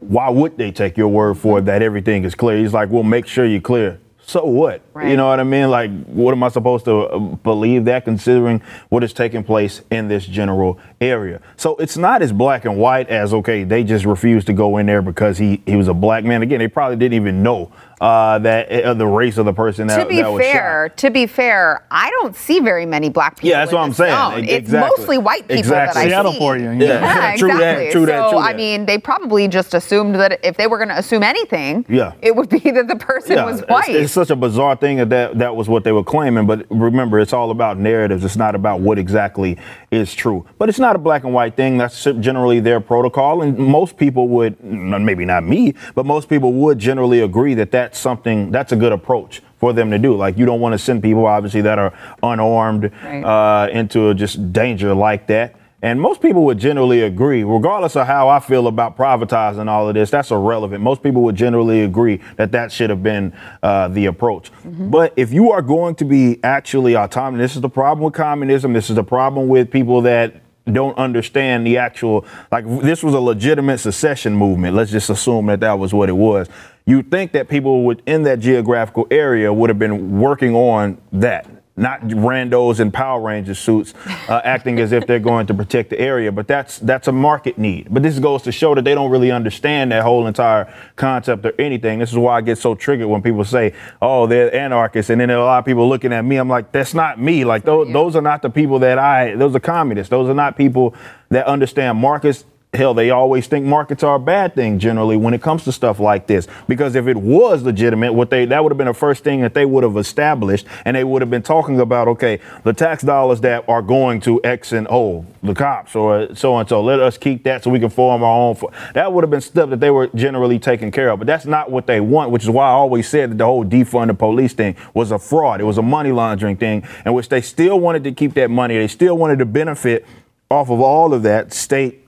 why 0.00 0.30
would 0.30 0.56
they 0.56 0.70
take 0.70 0.96
your 0.96 1.08
word 1.08 1.38
for 1.38 1.58
it 1.58 1.64
that 1.66 1.82
everything 1.82 2.24
is 2.24 2.34
clear? 2.34 2.58
He's 2.58 2.74
like, 2.74 2.90
well, 2.90 3.02
make 3.02 3.26
sure 3.26 3.44
you're 3.44 3.60
clear. 3.60 3.98
So 4.28 4.44
what? 4.44 4.82
Right. 4.92 5.08
You 5.08 5.16
know 5.16 5.26
what 5.26 5.40
I 5.40 5.44
mean? 5.44 5.70
Like, 5.70 5.90
what 6.04 6.32
am 6.32 6.42
I 6.42 6.50
supposed 6.50 6.84
to 6.84 6.98
uh, 7.04 7.18
believe 7.18 7.86
that 7.86 8.04
considering 8.04 8.60
what 8.90 9.02
is 9.02 9.14
taking 9.14 9.42
place 9.42 9.80
in 9.90 10.08
this 10.08 10.26
general 10.26 10.78
area? 11.00 11.40
So 11.56 11.76
it's 11.76 11.96
not 11.96 12.20
as 12.20 12.30
black 12.30 12.66
and 12.66 12.76
white 12.76 13.08
as, 13.08 13.32
okay, 13.32 13.64
they 13.64 13.84
just 13.84 14.04
refused 14.04 14.46
to 14.48 14.52
go 14.52 14.76
in 14.76 14.84
there 14.84 15.00
because 15.00 15.38
he, 15.38 15.62
he 15.64 15.76
was 15.76 15.88
a 15.88 15.94
black 15.94 16.24
man. 16.24 16.42
Again, 16.42 16.58
they 16.58 16.68
probably 16.68 16.96
didn't 16.96 17.14
even 17.14 17.42
know 17.42 17.72
uh, 18.00 18.38
that 18.38 18.70
uh, 18.70 18.94
the 18.94 19.06
race 19.06 19.38
of 19.38 19.44
the 19.46 19.52
person 19.52 19.86
that, 19.88 20.02
to 20.02 20.08
be 20.08 20.16
that 20.22 20.32
was 20.32 20.42
fair, 20.42 20.88
shot. 20.88 20.96
to 20.98 21.10
be 21.10 21.26
fair, 21.26 21.84
I 21.90 22.10
don't 22.20 22.36
see 22.36 22.60
very 22.60 22.86
many 22.86 23.08
black 23.10 23.36
people. 23.36 23.50
Yeah, 23.50 23.60
that's 23.60 23.72
what 23.72 23.80
I'm 23.80 23.92
saying. 23.92 24.14
zone. 24.14 24.44
E- 24.44 24.50
It's 24.52 24.68
exactly. 24.68 24.98
mostly 24.98 25.18
white 25.18 25.42
people 25.42 25.56
Exactly. 25.56 26.00
that 26.02 26.06
I 26.06 26.08
Seattle 26.10 26.32
see. 26.32 26.38
for 26.38 26.56
you. 26.56 26.70
Yeah. 26.70 26.76
Yeah, 26.78 27.36
True 27.36 27.48
that, 27.48 27.56
exactly. 27.56 27.90
true 27.92 28.06
that, 28.06 28.24
so 28.26 28.30
true 28.30 28.38
I 28.38 28.54
mean, 28.54 28.86
they 28.86 28.98
probably 28.98 29.48
just 29.48 29.74
assumed 29.74 30.14
that 30.16 30.38
if 30.44 30.56
they 30.56 30.66
were 30.66 30.76
going 30.78 30.90
to 30.90 30.98
assume 30.98 31.22
anything, 31.22 31.84
Yeah. 31.88 32.12
it 32.22 32.36
would 32.36 32.48
be 32.48 32.58
that 32.70 32.86
the 32.88 32.96
person 32.96 33.32
Yeah, 33.36 33.44
was 33.46 33.62
white. 33.62 33.88
It's, 33.88 34.12
such 34.12 34.30
a 34.30 34.36
bizarre 34.36 34.76
thing 34.76 34.98
that, 34.98 35.10
that 35.10 35.38
that 35.38 35.56
was 35.56 35.68
what 35.68 35.84
they 35.84 35.92
were 35.92 36.04
claiming. 36.04 36.46
But 36.46 36.66
remember, 36.70 37.18
it's 37.20 37.32
all 37.32 37.50
about 37.50 37.78
narratives. 37.78 38.24
It's 38.24 38.36
not 38.36 38.54
about 38.54 38.80
what 38.80 38.98
exactly 38.98 39.58
is 39.90 40.14
true. 40.14 40.46
But 40.58 40.68
it's 40.68 40.78
not 40.78 40.94
a 40.96 40.98
black 40.98 41.24
and 41.24 41.32
white 41.34 41.56
thing. 41.56 41.78
That's 41.78 42.04
generally 42.04 42.60
their 42.60 42.80
protocol, 42.80 43.42
and 43.42 43.58
most 43.58 43.96
people 43.96 44.28
would, 44.28 44.62
maybe 44.62 45.24
not 45.24 45.44
me, 45.44 45.74
but 45.94 46.06
most 46.06 46.28
people 46.28 46.52
would 46.54 46.78
generally 46.78 47.20
agree 47.20 47.54
that 47.54 47.70
that 47.72 47.87
that's 47.88 47.98
something 47.98 48.50
that's 48.50 48.72
a 48.72 48.76
good 48.76 48.92
approach 48.92 49.40
for 49.58 49.72
them 49.72 49.90
to 49.90 49.98
do. 49.98 50.14
Like 50.14 50.36
you 50.38 50.44
don't 50.46 50.60
want 50.60 50.74
to 50.74 50.78
send 50.78 51.02
people, 51.02 51.26
obviously, 51.26 51.62
that 51.62 51.78
are 51.78 51.92
unarmed 52.22 52.90
Right. 53.02 53.24
uh, 53.24 53.68
into 53.72 54.12
just 54.14 54.52
danger 54.52 54.94
like 54.94 55.26
that. 55.28 55.54
And 55.80 56.00
most 56.00 56.20
people 56.20 56.44
would 56.46 56.58
generally 56.58 57.02
agree, 57.02 57.44
regardless 57.44 57.94
of 57.96 58.06
how 58.08 58.28
I 58.28 58.40
feel 58.40 58.66
about 58.66 58.96
privatizing 58.96 59.68
all 59.68 59.88
of 59.88 59.94
this, 59.94 60.10
that's 60.10 60.30
irrelevant. 60.32 60.82
Most 60.82 61.02
people 61.04 61.22
would 61.22 61.36
generally 61.36 61.82
agree 61.82 62.20
that 62.36 62.50
that 62.52 62.72
should 62.72 62.90
have 62.90 63.02
been 63.04 63.32
uh, 63.62 63.86
the 63.88 64.06
approach. 64.06 64.50
But 64.64 65.12
if 65.16 65.32
you 65.32 65.52
are 65.52 65.62
going 65.62 65.94
to 65.96 66.04
be 66.04 66.40
actually 66.42 66.96
autonomous, 66.96 67.44
this 67.52 67.56
is 67.56 67.62
the 67.62 67.68
problem 67.70 68.04
with 68.04 68.14
communism, 68.14 68.72
this 68.72 68.90
is 68.90 68.96
the 68.96 69.04
problem 69.04 69.46
with 69.48 69.70
people 69.70 70.02
that 70.02 70.34
don't 70.70 70.98
understand 70.98 71.64
the 71.66 71.78
actual, 71.78 72.26
like 72.52 72.64
this 72.82 73.02
was 73.02 73.14
a 73.14 73.20
legitimate 73.20 73.78
secession 73.78 74.34
movement. 74.34 74.74
Let's 74.76 74.90
just 74.90 75.08
assume 75.10 75.46
that 75.46 75.60
that 75.60 75.78
was 75.78 75.94
what 75.94 76.08
it 76.08 76.16
was. 76.16 76.48
You 76.88 77.02
think 77.02 77.32
that 77.32 77.50
people 77.50 77.84
within 77.84 78.22
that 78.22 78.40
geographical 78.40 79.06
area 79.10 79.52
would 79.52 79.68
have 79.68 79.78
been 79.78 80.18
working 80.18 80.54
on 80.54 80.96
that 81.12 81.46
not 81.76 82.00
randos 82.00 82.80
in 82.80 82.90
Power 82.90 83.20
Ranger 83.20 83.54
suits 83.54 83.92
uh, 84.26 84.40
acting 84.44 84.80
as 84.80 84.90
if 84.92 85.06
they're 85.06 85.18
going 85.18 85.46
to 85.48 85.54
protect 85.54 85.90
the 85.90 86.00
area. 86.00 86.32
But 86.32 86.48
that's 86.48 86.78
that's 86.78 87.06
a 87.06 87.12
market 87.12 87.58
need. 87.58 87.88
But 87.90 88.02
this 88.02 88.18
goes 88.18 88.40
to 88.44 88.52
show 88.52 88.74
that 88.74 88.86
they 88.86 88.94
don't 88.94 89.10
really 89.10 89.30
understand 89.30 89.92
that 89.92 90.02
whole 90.02 90.26
entire 90.26 90.74
concept 90.96 91.44
or 91.44 91.52
anything. 91.58 91.98
This 91.98 92.10
is 92.10 92.16
why 92.16 92.38
I 92.38 92.40
get 92.40 92.56
so 92.56 92.74
triggered 92.74 93.06
when 93.06 93.20
people 93.20 93.44
say, 93.44 93.74
"Oh, 94.00 94.26
they're 94.26 94.52
anarchists," 94.54 95.10
and 95.10 95.20
then 95.20 95.28
there 95.28 95.36
are 95.36 95.42
a 95.42 95.44
lot 95.44 95.58
of 95.58 95.66
people 95.66 95.86
looking 95.86 96.14
at 96.14 96.24
me. 96.24 96.36
I'm 96.36 96.48
like, 96.48 96.72
that's 96.72 96.94
not 96.94 97.20
me. 97.20 97.44
Like 97.44 97.64
those, 97.64 97.92
those 97.92 98.16
are 98.16 98.22
not 98.22 98.40
the 98.40 98.48
people 98.48 98.78
that 98.78 98.98
I. 98.98 99.34
Those 99.34 99.54
are 99.54 99.60
communists. 99.60 100.08
Those 100.08 100.30
are 100.30 100.34
not 100.34 100.56
people 100.56 100.94
that 101.28 101.46
understand 101.46 101.98
markets 101.98 102.46
hell, 102.74 102.92
they 102.92 103.10
always 103.10 103.46
think 103.46 103.64
markets 103.64 104.02
are 104.02 104.16
a 104.16 104.20
bad 104.20 104.54
thing 104.54 104.78
generally 104.78 105.16
when 105.16 105.32
it 105.32 105.40
comes 105.40 105.64
to 105.64 105.72
stuff 105.72 105.98
like 105.98 106.26
this. 106.26 106.46
Because 106.68 106.94
if 106.94 107.06
it 107.06 107.16
was 107.16 107.62
legitimate, 107.62 108.12
what 108.12 108.28
they 108.30 108.44
that 108.44 108.62
would 108.62 108.70
have 108.70 108.76
been 108.78 108.86
the 108.88 108.94
first 108.94 109.24
thing 109.24 109.40
that 109.40 109.54
they 109.54 109.64
would 109.64 109.84
have 109.84 109.96
established, 109.96 110.66
and 110.84 110.94
they 110.96 111.04
would 111.04 111.22
have 111.22 111.30
been 111.30 111.42
talking 111.42 111.80
about, 111.80 112.08
okay, 112.08 112.40
the 112.64 112.72
tax 112.74 113.02
dollars 113.02 113.40
that 113.40 113.66
are 113.68 113.80
going 113.80 114.20
to 114.20 114.42
X 114.44 114.72
and 114.72 114.86
O, 114.90 115.24
the 115.42 115.54
cops 115.54 115.96
or 115.96 116.34
so 116.34 116.56
and 116.58 116.68
so. 116.68 116.82
Let 116.82 117.00
us 117.00 117.16
keep 117.16 117.42
that 117.44 117.64
so 117.64 117.70
we 117.70 117.80
can 117.80 117.90
form 117.90 118.22
our 118.22 118.36
own. 118.48 118.54
fo- 118.54 118.70
That 118.94 119.12
would 119.12 119.24
have 119.24 119.30
been 119.30 119.40
stuff 119.40 119.70
that 119.70 119.80
they 119.80 119.90
were 119.90 120.08
generally 120.14 120.58
taking 120.58 120.90
care 120.90 121.08
of. 121.08 121.20
But 121.20 121.26
that's 121.26 121.46
not 121.46 121.70
what 121.70 121.86
they 121.86 122.00
want, 122.00 122.30
which 122.30 122.42
is 122.42 122.50
why 122.50 122.66
I 122.66 122.72
always 122.72 123.08
said 123.08 123.30
that 123.30 123.38
the 123.38 123.46
whole 123.46 123.64
defund 123.64 124.08
the 124.08 124.14
police 124.14 124.52
thing 124.52 124.76
was 124.92 125.10
a 125.10 125.18
fraud. 125.18 125.60
It 125.60 125.64
was 125.64 125.78
a 125.78 125.82
money 125.82 126.12
laundering 126.12 126.56
thing, 126.56 126.86
in 127.06 127.14
which 127.14 127.28
they 127.30 127.40
still 127.40 127.80
wanted 127.80 128.04
to 128.04 128.12
keep 128.12 128.34
that 128.34 128.50
money. 128.50 128.76
They 128.76 128.88
still 128.88 129.16
wanted 129.16 129.38
to 129.38 129.46
benefit 129.46 130.04
off 130.50 130.70
of 130.70 130.80
all 130.80 131.14
of 131.14 131.22
that 131.22 131.52
state 131.52 132.04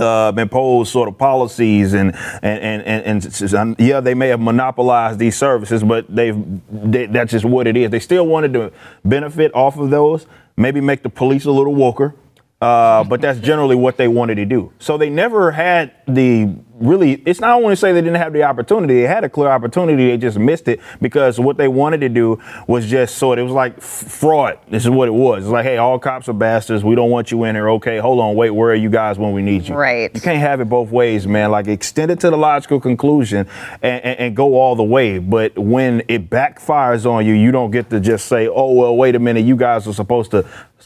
uh, 0.00 0.32
impose 0.36 0.90
sort 0.90 1.08
of 1.08 1.18
policies 1.18 1.94
and 1.94 2.14
and, 2.42 2.82
and 2.82 3.24
and 3.24 3.54
and 3.54 3.76
yeah, 3.78 4.00
they 4.00 4.14
may 4.14 4.28
have 4.28 4.40
monopolized 4.40 5.18
these 5.18 5.36
services, 5.36 5.82
but 5.82 6.06
they've 6.14 6.36
they, 6.70 7.06
that's 7.06 7.30
just 7.30 7.44
what 7.44 7.66
it 7.66 7.76
is. 7.76 7.90
They 7.90 8.00
still 8.00 8.26
wanted 8.26 8.52
to 8.54 8.72
benefit 9.04 9.54
off 9.54 9.76
of 9.76 9.90
those, 9.90 10.26
maybe 10.56 10.80
make 10.80 11.02
the 11.02 11.10
police 11.10 11.44
a 11.44 11.52
little 11.52 11.74
woker, 11.74 12.14
uh, 12.60 13.04
but 13.04 13.20
that's 13.20 13.40
generally 13.40 13.76
what 13.76 13.96
they 13.96 14.08
wanted 14.08 14.36
to 14.36 14.44
do. 14.44 14.72
So 14.78 14.98
they 14.98 15.10
never 15.10 15.50
had 15.50 15.92
the 16.06 16.54
really. 16.80 17.22
It's 17.26 17.40
not 17.40 17.56
only 17.56 17.72
to 17.72 17.76
say 17.76 17.92
they 17.92 18.00
didn't 18.00 18.16
have 18.16 18.32
the 18.32 18.42
opportunity; 18.42 18.94
they 18.94 19.06
had 19.06 19.22
a 19.22 19.28
clear 19.28 19.48
opportunity. 19.48 20.08
They 20.08 20.16
just 20.16 20.38
missed 20.38 20.66
it 20.68 20.80
because 21.00 21.38
what 21.38 21.56
they 21.56 21.68
wanted 21.68 22.00
to 22.00 22.08
do 22.08 22.40
was 22.66 22.86
just 22.86 23.16
sort. 23.16 23.38
It 23.38 23.42
was 23.42 23.52
like 23.52 23.80
fraud. 23.80 24.58
This 24.68 24.84
is 24.84 24.90
what 24.90 25.08
it 25.08 25.12
was. 25.12 25.44
It's 25.44 25.52
like, 25.52 25.64
hey, 25.64 25.76
all 25.76 25.98
cops 25.98 26.28
are 26.28 26.32
bastards. 26.32 26.82
We 26.82 26.94
don't 26.94 27.10
want 27.10 27.30
you 27.30 27.44
in 27.44 27.54
here. 27.54 27.68
Okay, 27.70 27.98
hold 27.98 28.18
on, 28.20 28.34
wait. 28.34 28.50
Where 28.50 28.70
are 28.70 28.74
you 28.74 28.90
guys 28.90 29.18
when 29.18 29.32
we 29.32 29.42
need 29.42 29.68
you? 29.68 29.74
Right. 29.74 30.10
You 30.14 30.20
can't 30.20 30.40
have 30.40 30.60
it 30.60 30.68
both 30.68 30.90
ways, 30.90 31.26
man. 31.26 31.50
Like 31.50 31.68
extend 31.68 32.10
it 32.10 32.20
to 32.20 32.30
the 32.30 32.36
logical 32.36 32.80
conclusion 32.80 33.46
and, 33.82 34.04
and, 34.04 34.18
and 34.18 34.36
go 34.36 34.54
all 34.54 34.74
the 34.74 34.82
way. 34.82 35.18
But 35.18 35.58
when 35.58 36.02
it 36.08 36.30
backfires 36.30 37.06
on 37.06 37.26
you, 37.26 37.34
you 37.34 37.50
don't 37.52 37.70
get 37.70 37.90
to 37.90 38.00
just 38.00 38.26
say, 38.26 38.48
"Oh 38.48 38.72
well, 38.72 38.96
wait 38.96 39.14
a 39.14 39.18
minute. 39.18 39.44
You 39.44 39.56
guys 39.56 39.86
are 39.86 39.92
supposed 39.92 40.30
to 40.32 40.44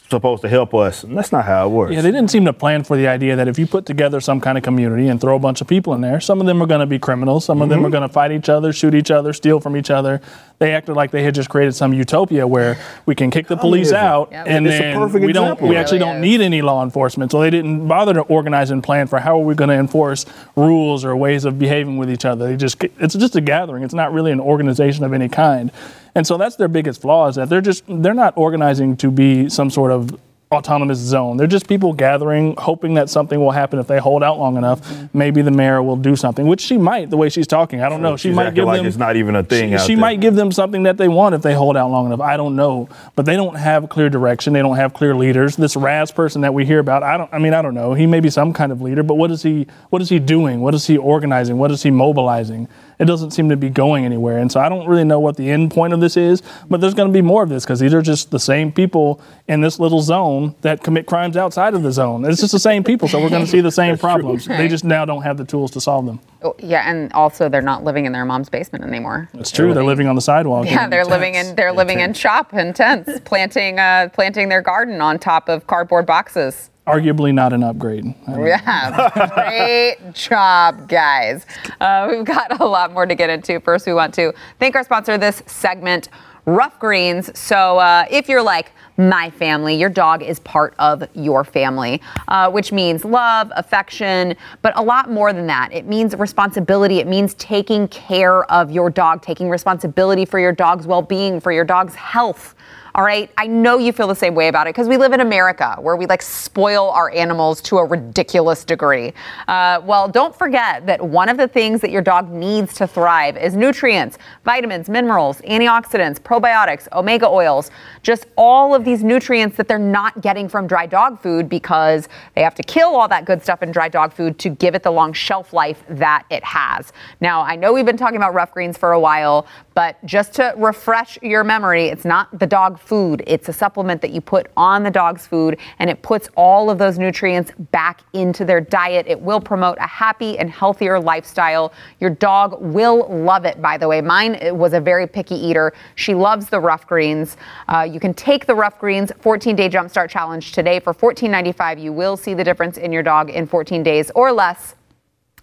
supposed 0.09 0.41
to 0.41 0.49
help 0.49 0.73
us." 0.73 1.03
And 1.03 1.17
that's 1.17 1.31
not 1.31 1.45
how 1.45 1.67
it 1.67 1.69
works. 1.69 1.93
Yeah, 1.93 2.01
they 2.01 2.11
didn't 2.11 2.29
seem 2.29 2.45
to 2.45 2.53
plan 2.53 2.83
for 2.83 2.97
the 2.97 3.07
idea 3.07 3.35
that 3.35 3.47
if 3.47 3.57
you 3.57 3.67
put 3.67 3.85
together 3.85 4.19
some 4.19 4.41
kind 4.41 4.57
of 4.57 4.63
community 4.63 5.07
and 5.07 5.19
throw 5.19 5.35
a 5.35 5.39
bunch 5.39 5.61
of 5.61 5.67
people 5.67 5.84
in 5.93 6.01
there, 6.01 6.19
some 6.19 6.39
of 6.41 6.47
them 6.47 6.61
are 6.61 6.65
going 6.65 6.79
to 6.79 6.85
be 6.85 6.97
criminals, 6.99 7.45
some 7.45 7.61
of 7.61 7.69
Mm-hmm. 7.69 7.77
them 7.81 7.85
are 7.85 7.89
going 7.89 8.01
to 8.07 8.09
fight 8.13 8.31
each 8.31 8.49
other, 8.49 8.73
shoot 8.73 8.95
each 8.95 9.11
other, 9.11 9.31
steal 9.33 9.59
from 9.59 9.75
each 9.77 9.89
other. 9.89 10.21
They 10.59 10.73
acted 10.73 10.95
like 10.95 11.11
they 11.11 11.21
had 11.23 11.35
just 11.35 11.49
created 11.49 11.73
some 11.75 11.93
utopia 11.93 12.47
where 12.47 12.77
we 13.05 13.13
can 13.15 13.29
kick 13.29 13.47
the 13.47 13.57
police 13.57 13.91
Communism. 13.91 13.97
out 13.97 14.31
Yep. 14.31 14.47
and 14.47 14.67
It's 14.67 14.79
then 14.79 14.95
perfect 14.97 15.25
we 15.25 15.33
don't 15.33 15.43
example. 15.51 15.67
we 15.67 15.75
actually 15.75 15.99
really 15.99 16.11
don't 16.13 16.23
is. 16.23 16.29
need 16.29 16.41
any 16.41 16.61
law 16.61 16.83
enforcement. 16.83 17.31
So 17.31 17.41
they 17.41 17.49
didn't 17.49 17.87
bother 17.87 18.13
to 18.13 18.21
organize 18.21 18.71
and 18.71 18.81
plan 18.83 19.07
for 19.07 19.19
how 19.19 19.35
are 19.39 19.43
we 19.43 19.53
going 19.55 19.69
to 19.69 19.75
enforce 19.75 20.25
rules 20.55 21.03
or 21.03 21.15
ways 21.15 21.43
of 21.45 21.59
behaving 21.59 21.97
with 21.97 22.09
each 22.09 22.23
other. 22.25 22.47
They 22.47 22.55
just 22.57 22.81
it's 22.83 23.15
just 23.15 23.35
a 23.35 23.41
gathering. 23.41 23.83
It's 23.83 23.93
not 23.93 24.13
really 24.13 24.31
an 24.31 24.39
organization 24.39 25.03
of 25.03 25.11
any 25.13 25.27
kind. 25.29 25.71
And 26.15 26.25
so 26.25 26.37
that's 26.37 26.55
their 26.55 26.69
biggest 26.69 27.01
flaw 27.01 27.27
is 27.27 27.35
that 27.35 27.49
they're 27.49 27.59
just 27.59 27.83
they're 27.87 28.13
not 28.13 28.33
organizing 28.37 28.95
to 28.97 29.11
be 29.11 29.49
some 29.49 29.69
sort 29.69 29.91
of 29.91 30.17
autonomous 30.55 30.97
zone. 30.97 31.37
They're 31.37 31.45
just 31.47 31.67
people 31.67 31.93
gathering, 31.93 32.55
hoping 32.57 32.95
that 32.95 33.09
something 33.09 33.39
will 33.39 33.51
happen 33.51 33.77
if 33.79 33.87
they 33.87 33.99
hold 33.99 34.23
out 34.23 34.39
long 34.39 34.57
enough. 34.57 34.81
Mm-hmm. 34.81 35.17
Maybe 35.17 35.41
the 35.41 35.51
mayor 35.51 35.83
will 35.83 35.95
do 35.95 36.15
something, 36.15 36.47
which 36.47 36.61
she 36.61 36.77
might, 36.77 37.09
the 37.09 37.17
way 37.17 37.29
she's 37.29 37.47
talking. 37.47 37.81
I 37.81 37.89
don't 37.89 38.01
know. 38.01 38.17
She 38.17 38.29
She's 38.29 38.35
might 38.35 38.53
give 38.55 38.65
like 38.65 38.77
them. 38.77 38.87
it's 38.87 38.97
not 38.97 39.15
even 39.15 39.35
a 39.35 39.43
thing 39.43 39.77
She, 39.77 39.85
she 39.85 39.95
might 39.95 40.19
give 40.19 40.35
them 40.35 40.51
something 40.51 40.83
that 40.83 40.97
they 40.97 41.07
want 41.07 41.35
if 41.35 41.41
they 41.41 41.53
hold 41.53 41.77
out 41.77 41.91
long 41.91 42.07
enough. 42.07 42.21
I 42.21 42.37
don't 42.37 42.55
know, 42.55 42.89
but 43.15 43.25
they 43.25 43.35
don't 43.35 43.55
have 43.55 43.89
clear 43.89 44.09
direction. 44.09 44.53
They 44.53 44.61
don't 44.61 44.77
have 44.77 44.93
clear 44.93 45.13
leaders. 45.15 45.55
This 45.55 45.75
Raz 45.75 46.11
person 46.11 46.41
that 46.41 46.53
we 46.53 46.65
hear 46.65 46.79
about, 46.79 47.03
I 47.03 47.17
don't. 47.17 47.31
I 47.33 47.37
mean, 47.39 47.53
I 47.53 47.61
don't 47.61 47.73
know. 47.75 47.93
He 47.93 48.07
may 48.07 48.19
be 48.19 48.29
some 48.29 48.53
kind 48.53 48.71
of 48.71 48.81
leader, 48.81 49.03
but 49.03 49.15
what 49.15 49.29
is 49.31 49.43
he? 49.43 49.67
What 49.89 50.01
is 50.01 50.09
he 50.09 50.19
doing? 50.19 50.61
What 50.61 50.73
is 50.73 50.87
he 50.87 50.97
organizing? 50.97 51.57
What 51.57 51.71
is 51.71 51.83
he 51.83 51.91
mobilizing? 51.91 52.67
It 52.99 53.05
doesn't 53.05 53.31
seem 53.31 53.49
to 53.49 53.57
be 53.57 53.69
going 53.69 54.05
anywhere. 54.05 54.37
And 54.37 54.51
so 54.51 54.59
I 54.59 54.69
don't 54.69 54.87
really 54.87 55.03
know 55.03 55.19
what 55.19 55.37
the 55.37 55.49
end 55.49 55.71
point 55.71 55.93
of 55.93 55.99
this 55.99 56.17
is, 56.17 56.41
but 56.69 56.81
there's 56.81 56.93
going 56.93 57.09
to 57.09 57.13
be 57.13 57.21
more 57.21 57.43
of 57.43 57.49
this 57.49 57.63
because 57.63 57.79
these 57.79 57.93
are 57.93 58.01
just 58.01 58.31
the 58.31 58.39
same 58.39 58.71
people 58.71 59.21
in 59.47 59.61
this 59.61 59.79
little 59.79 60.01
zone 60.01 60.55
that 60.61 60.83
commit 60.83 61.05
crimes 61.05 61.37
outside 61.37 61.73
of 61.73 61.83
the 61.83 61.91
zone. 61.91 62.25
It's 62.25 62.41
just 62.41 62.51
the 62.51 62.59
same 62.59 62.83
people, 62.83 63.07
so 63.07 63.21
we're 63.21 63.29
going 63.29 63.45
to 63.45 63.51
see 63.51 63.61
the 63.61 63.71
same 63.83 63.97
problems. 63.97 64.45
They 64.45 64.67
just 64.67 64.83
now 64.83 65.05
don't 65.05 65.23
have 65.23 65.37
the 65.37 65.45
tools 65.45 65.71
to 65.71 65.81
solve 65.81 66.05
them. 66.05 66.19
Oh, 66.41 66.55
yeah, 66.59 66.89
and 66.89 67.11
also 67.13 67.49
they're 67.49 67.61
not 67.61 67.83
living 67.83 68.05
in 68.05 68.11
their 68.11 68.25
mom's 68.25 68.49
basement 68.49 68.83
anymore. 68.83 69.29
It's 69.33 69.51
true. 69.51 69.73
They're 69.73 69.83
living 69.83 70.07
on 70.07 70.15
the 70.15 70.21
sidewalk. 70.21 70.65
Yeah, 70.65 70.87
they're 70.87 71.05
living 71.05 71.35
in 71.35 71.55
they're 71.55 71.73
living 71.73 71.99
in 71.99 72.13
CHOP 72.13 72.53
and 72.53 72.75
tents, 72.75 73.19
planting 73.25 73.79
uh, 73.79 74.09
planting 74.13 74.49
their 74.49 74.61
garden 74.61 75.01
on 75.01 75.17
top 75.19 75.49
of 75.49 75.67
cardboard 75.67 76.05
boxes. 76.05 76.69
Arguably 76.87 77.33
not 77.33 77.51
an 77.51 77.63
upgrade. 77.63 78.05
I 78.27 78.31
don't 78.31 78.39
know. 78.41 78.45
Yeah, 78.45 79.29
great 79.33 79.97
job, 80.13 80.87
guys. 80.87 81.45
Uh, 81.81 82.07
we've 82.11 82.25
got 82.25 82.59
a 82.59 82.65
lot 82.65 82.93
more 82.93 83.07
to 83.07 83.15
get 83.15 83.31
into. 83.31 83.59
First, 83.59 83.87
we 83.87 83.93
want 83.93 84.13
to 84.15 84.33
thank 84.59 84.75
our 84.75 84.83
sponsor 84.83 85.13
of 85.13 85.19
this 85.19 85.41
segment, 85.47 86.09
Ruff 86.45 86.79
Greens. 86.79 87.37
So, 87.37 87.79
uh, 87.79 88.05
if 88.11 88.29
you're 88.29 88.43
like 88.43 88.71
my 88.97 89.31
family, 89.31 89.73
your 89.75 89.89
dog 89.89 90.21
is 90.21 90.39
part 90.41 90.75
of 90.77 91.03
your 91.15 91.43
family, 91.43 92.01
uh, 92.27 92.51
which 92.51 92.71
means 92.71 93.03
love, 93.03 93.51
affection, 93.55 94.35
but 94.61 94.77
a 94.77 94.81
lot 94.81 95.09
more 95.09 95.33
than 95.33 95.47
that. 95.47 95.73
It 95.73 95.87
means 95.87 96.15
responsibility. 96.15 96.99
It 96.99 97.07
means 97.07 97.33
taking 97.33 97.87
care 97.87 98.49
of 98.51 98.69
your 98.69 98.91
dog, 98.91 99.23
taking 99.23 99.49
responsibility 99.49 100.23
for 100.23 100.39
your 100.39 100.51
dog's 100.53 100.85
well 100.85 101.01
being, 101.01 101.39
for 101.39 101.51
your 101.51 101.65
dog's 101.65 101.95
health. 101.95 102.53
All 102.95 103.03
right. 103.03 103.29
I 103.37 103.45
know 103.45 103.77
you 103.77 103.91
feel 103.91 104.07
the 104.07 104.15
same 104.15 104.35
way 104.35 104.47
about 104.47 104.67
it 104.67 104.69
because 104.69 104.87
we 104.87 104.95
live 104.95 105.11
in 105.11 105.19
America 105.19 105.75
where 105.81 105.97
we 105.97 106.05
like 106.05 106.21
spoil 106.21 106.91
our 106.91 107.11
animals 107.11 107.61
to 107.63 107.77
a 107.77 107.83
ridiculous 107.83 108.63
degree. 108.63 109.11
Uh, 109.49 109.81
well, 109.83 110.07
don't 110.07 110.33
forget 110.33 110.85
that 110.85 111.05
one 111.05 111.27
of 111.27 111.35
the 111.35 111.45
things 111.45 111.81
that 111.81 111.91
your 111.91 112.01
dog 112.01 112.31
needs 112.31 112.73
to 112.75 112.87
thrive 112.87 113.35
is 113.35 113.53
nutrients, 113.53 114.17
vitamins, 114.45 114.87
minerals, 114.87 115.41
antioxidants, 115.41 116.21
probiotics, 116.21 116.87
omega 116.93 117.27
oils, 117.27 117.69
just 118.01 118.27
all 118.37 118.73
of 118.73 118.85
these 118.85 119.03
nutrients 119.03 119.57
that 119.57 119.67
they're 119.67 119.77
not 119.77 120.21
getting 120.21 120.47
from 120.47 120.65
dry 120.65 120.85
dog 120.85 121.19
food 121.19 121.49
because 121.49 122.07
they 122.33 122.41
have 122.43 122.55
to 122.55 122.63
kill 122.63 122.95
all 122.95 123.09
that 123.09 123.25
good 123.25 123.43
stuff 123.43 123.61
in 123.61 123.73
dry 123.73 123.89
dog 123.89 124.13
food 124.13 124.39
to 124.39 124.47
give 124.47 124.73
it 124.73 124.83
the 124.83 124.91
long 124.91 125.11
shelf 125.11 125.51
life 125.51 125.83
that 125.89 126.23
it 126.29 126.45
has. 126.45 126.93
Now, 127.19 127.41
I 127.41 127.57
know 127.57 127.73
we've 127.73 127.85
been 127.85 127.97
talking 127.97 128.15
about 128.15 128.33
Ruff 128.33 128.53
Greens 128.53 128.77
for 128.77 128.93
a 128.93 128.99
while, 129.01 129.47
but 129.73 129.97
just 130.05 130.31
to 130.35 130.53
refresh 130.55 131.21
your 131.21 131.43
memory, 131.43 131.87
it's 131.87 132.05
not 132.05 132.39
the 132.39 132.47
dog 132.47 132.79
food. 132.85 133.23
It's 133.27 133.49
a 133.49 133.53
supplement 133.53 134.01
that 134.01 134.11
you 134.11 134.21
put 134.21 134.47
on 134.55 134.83
the 134.83 134.91
dog's 134.91 135.27
food 135.27 135.59
and 135.79 135.89
it 135.89 136.01
puts 136.01 136.29
all 136.35 136.69
of 136.69 136.77
those 136.77 136.97
nutrients 136.97 137.51
back 137.71 138.01
into 138.13 138.45
their 138.45 138.61
diet. 138.61 139.05
It 139.07 139.19
will 139.19 139.41
promote 139.41 139.77
a 139.79 139.87
happy 139.87 140.37
and 140.37 140.49
healthier 140.49 140.99
lifestyle. 140.99 141.73
Your 141.99 142.09
dog 142.09 142.61
will 142.61 143.07
love 143.09 143.45
it, 143.45 143.61
by 143.61 143.77
the 143.77 143.87
way. 143.87 144.01
Mine 144.01 144.37
was 144.57 144.73
a 144.73 144.79
very 144.79 145.07
picky 145.07 145.35
eater. 145.35 145.73
She 145.95 146.13
loves 146.13 146.49
the 146.49 146.59
Ruff 146.59 146.87
Greens. 146.87 147.37
Uh, 147.67 147.81
you 147.81 147.99
can 147.99 148.13
take 148.13 148.45
the 148.45 148.55
Ruff 148.55 148.79
Greens 148.79 149.11
14 149.19 149.55
day 149.55 149.69
jumpstart 149.69 150.09
challenge 150.09 150.51
today 150.51 150.79
for 150.79 150.93
$14.95. 150.93 151.81
You 151.81 151.93
will 151.93 152.17
see 152.17 152.33
the 152.33 152.43
difference 152.43 152.77
in 152.77 152.91
your 152.91 153.03
dog 153.03 153.29
in 153.29 153.47
14 153.47 153.83
days 153.83 154.11
or 154.15 154.31
less. 154.31 154.75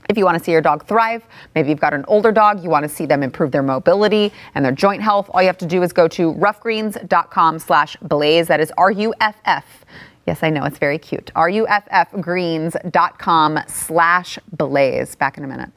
If 0.08 0.18
you 0.18 0.24
want 0.24 0.36
to 0.38 0.44
see 0.44 0.52
your 0.52 0.60
dog 0.60 0.86
thrive, 0.86 1.24
maybe 1.54 1.68
you've 1.68 1.80
got 1.80 1.94
an 1.94 2.04
older 2.08 2.32
dog, 2.32 2.62
you 2.62 2.70
want 2.70 2.82
to 2.82 2.88
see 2.88 3.06
them 3.06 3.22
improve 3.22 3.52
their 3.52 3.62
mobility 3.62 4.32
and 4.54 4.64
their 4.64 4.72
joint 4.72 5.02
health, 5.02 5.30
all 5.32 5.42
you 5.42 5.46
have 5.46 5.58
to 5.58 5.66
do 5.66 5.82
is 5.82 5.92
go 5.92 6.08
to 6.08 6.34
ruffgreens.com 6.34 7.58
slash 7.58 7.96
blaze. 8.02 8.48
That 8.48 8.60
is 8.60 8.72
R-U-F-F. 8.76 9.84
Yes, 10.26 10.42
I 10.42 10.50
know, 10.50 10.64
it's 10.64 10.78
very 10.78 10.98
cute. 10.98 11.30
R-U-F-F 11.34 12.12
greens.com 12.20 13.58
slash 13.66 14.38
blaze. 14.52 15.14
Back 15.14 15.38
in 15.38 15.44
a 15.44 15.48
minute. 15.48 15.70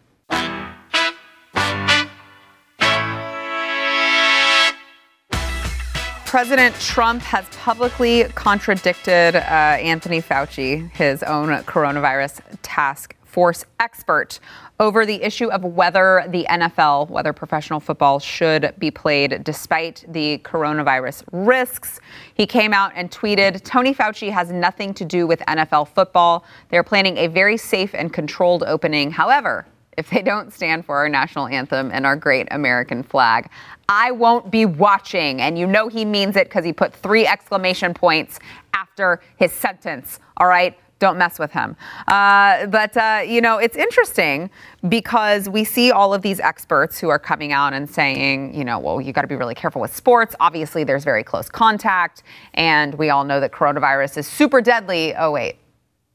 President 6.26 6.76
Trump 6.82 7.22
has 7.22 7.46
publicly 7.52 8.26
contradicted 8.36 9.38
uh, 9.38 9.40
Anthony 9.40 10.22
Fauci, 10.22 10.92
his 10.92 11.24
own 11.24 11.48
coronavirus 11.64 12.42
task 12.62 13.16
force 13.36 13.66
expert, 13.82 14.40
over 14.80 15.06
the 15.06 15.22
issue 15.22 15.50
of 15.52 15.66
whether 15.66 16.24
the 16.30 16.48
NFL, 16.50 17.10
whether 17.10 17.34
professional 17.34 17.82
football 17.82 18.18
should 18.18 18.74
be 18.80 18.90
played 18.90 19.44
despite 19.44 20.06
the 20.08 20.38
coronavirus 20.38 21.22
risks. 21.34 22.00
He 22.34 22.48
came 22.48 22.74
out 22.74 22.94
and 22.96 23.12
tweeted 23.12 23.62
Tony 23.64 23.94
Fauci 23.94 24.32
has 24.32 24.52
nothing 24.52 24.94
to 24.94 25.04
do 25.04 25.28
with 25.28 25.42
NFL 25.50 25.90
football. 25.90 26.46
They're 26.70 26.82
planning 26.82 27.18
a 27.18 27.28
very 27.28 27.58
safe 27.58 27.94
and 27.94 28.14
controlled 28.14 28.64
opening. 28.64 29.12
However, 29.12 29.68
if 29.98 30.10
they 30.10 30.22
don't 30.22 30.54
stand 30.54 30.86
for 30.86 30.96
our 30.96 31.10
national 31.10 31.48
anthem 31.48 31.92
and 31.92 32.06
our 32.06 32.16
great 32.16 32.48
American 32.52 33.04
flag. 33.04 33.50
I 33.88 34.12
won't 34.12 34.50
be 34.52 34.66
watching. 34.66 35.42
And 35.42 35.58
you 35.58 35.68
know 35.68 35.88
he 35.88 36.04
means 36.04 36.36
it 36.36 36.48
because 36.48 36.66
he 36.66 36.74
put 36.74 36.94
three 36.94 37.26
exclamation 37.26 37.94
points 37.94 38.40
after 38.74 39.22
his 39.38 39.52
sentence. 39.54 40.20
All 40.38 40.48
right? 40.48 40.78
Don't 41.00 41.18
mess 41.18 41.40
with 41.40 41.52
him. 41.52 41.76
Uh, 42.08 42.68
but, 42.68 42.96
uh, 42.96 43.22
you 43.26 43.42
know, 43.42 43.58
it's 43.58 43.76
interesting 43.76 44.50
because 44.88 45.50
we 45.50 45.64
see 45.64 45.92
all 45.92 46.14
of 46.14 46.22
these 46.22 46.40
experts 46.40 46.98
who 47.00 47.10
are 47.10 47.20
coming 47.20 47.52
out 47.52 47.74
and 47.74 47.90
saying, 47.90 48.54
you 48.54 48.64
know, 48.64 48.80
well, 48.80 49.02
you 49.02 49.12
got 49.12 49.22
to 49.22 49.28
be 49.28 49.36
really 49.36 49.56
careful 49.56 49.82
with 49.82 49.94
sports. 49.94 50.36
Obviously, 50.40 50.84
there's 50.86 51.04
very 51.04 51.24
close 51.24 51.50
contact. 51.50 52.24
And 52.54 52.96
we 52.96 53.10
all 53.10 53.26
know 53.26 53.40
that 53.42 53.52
coronavirus 53.52 54.20
is 54.20 54.28
super 54.28 54.62
deadly. 54.62 55.14
Oh, 55.16 55.32
wait 55.32 55.58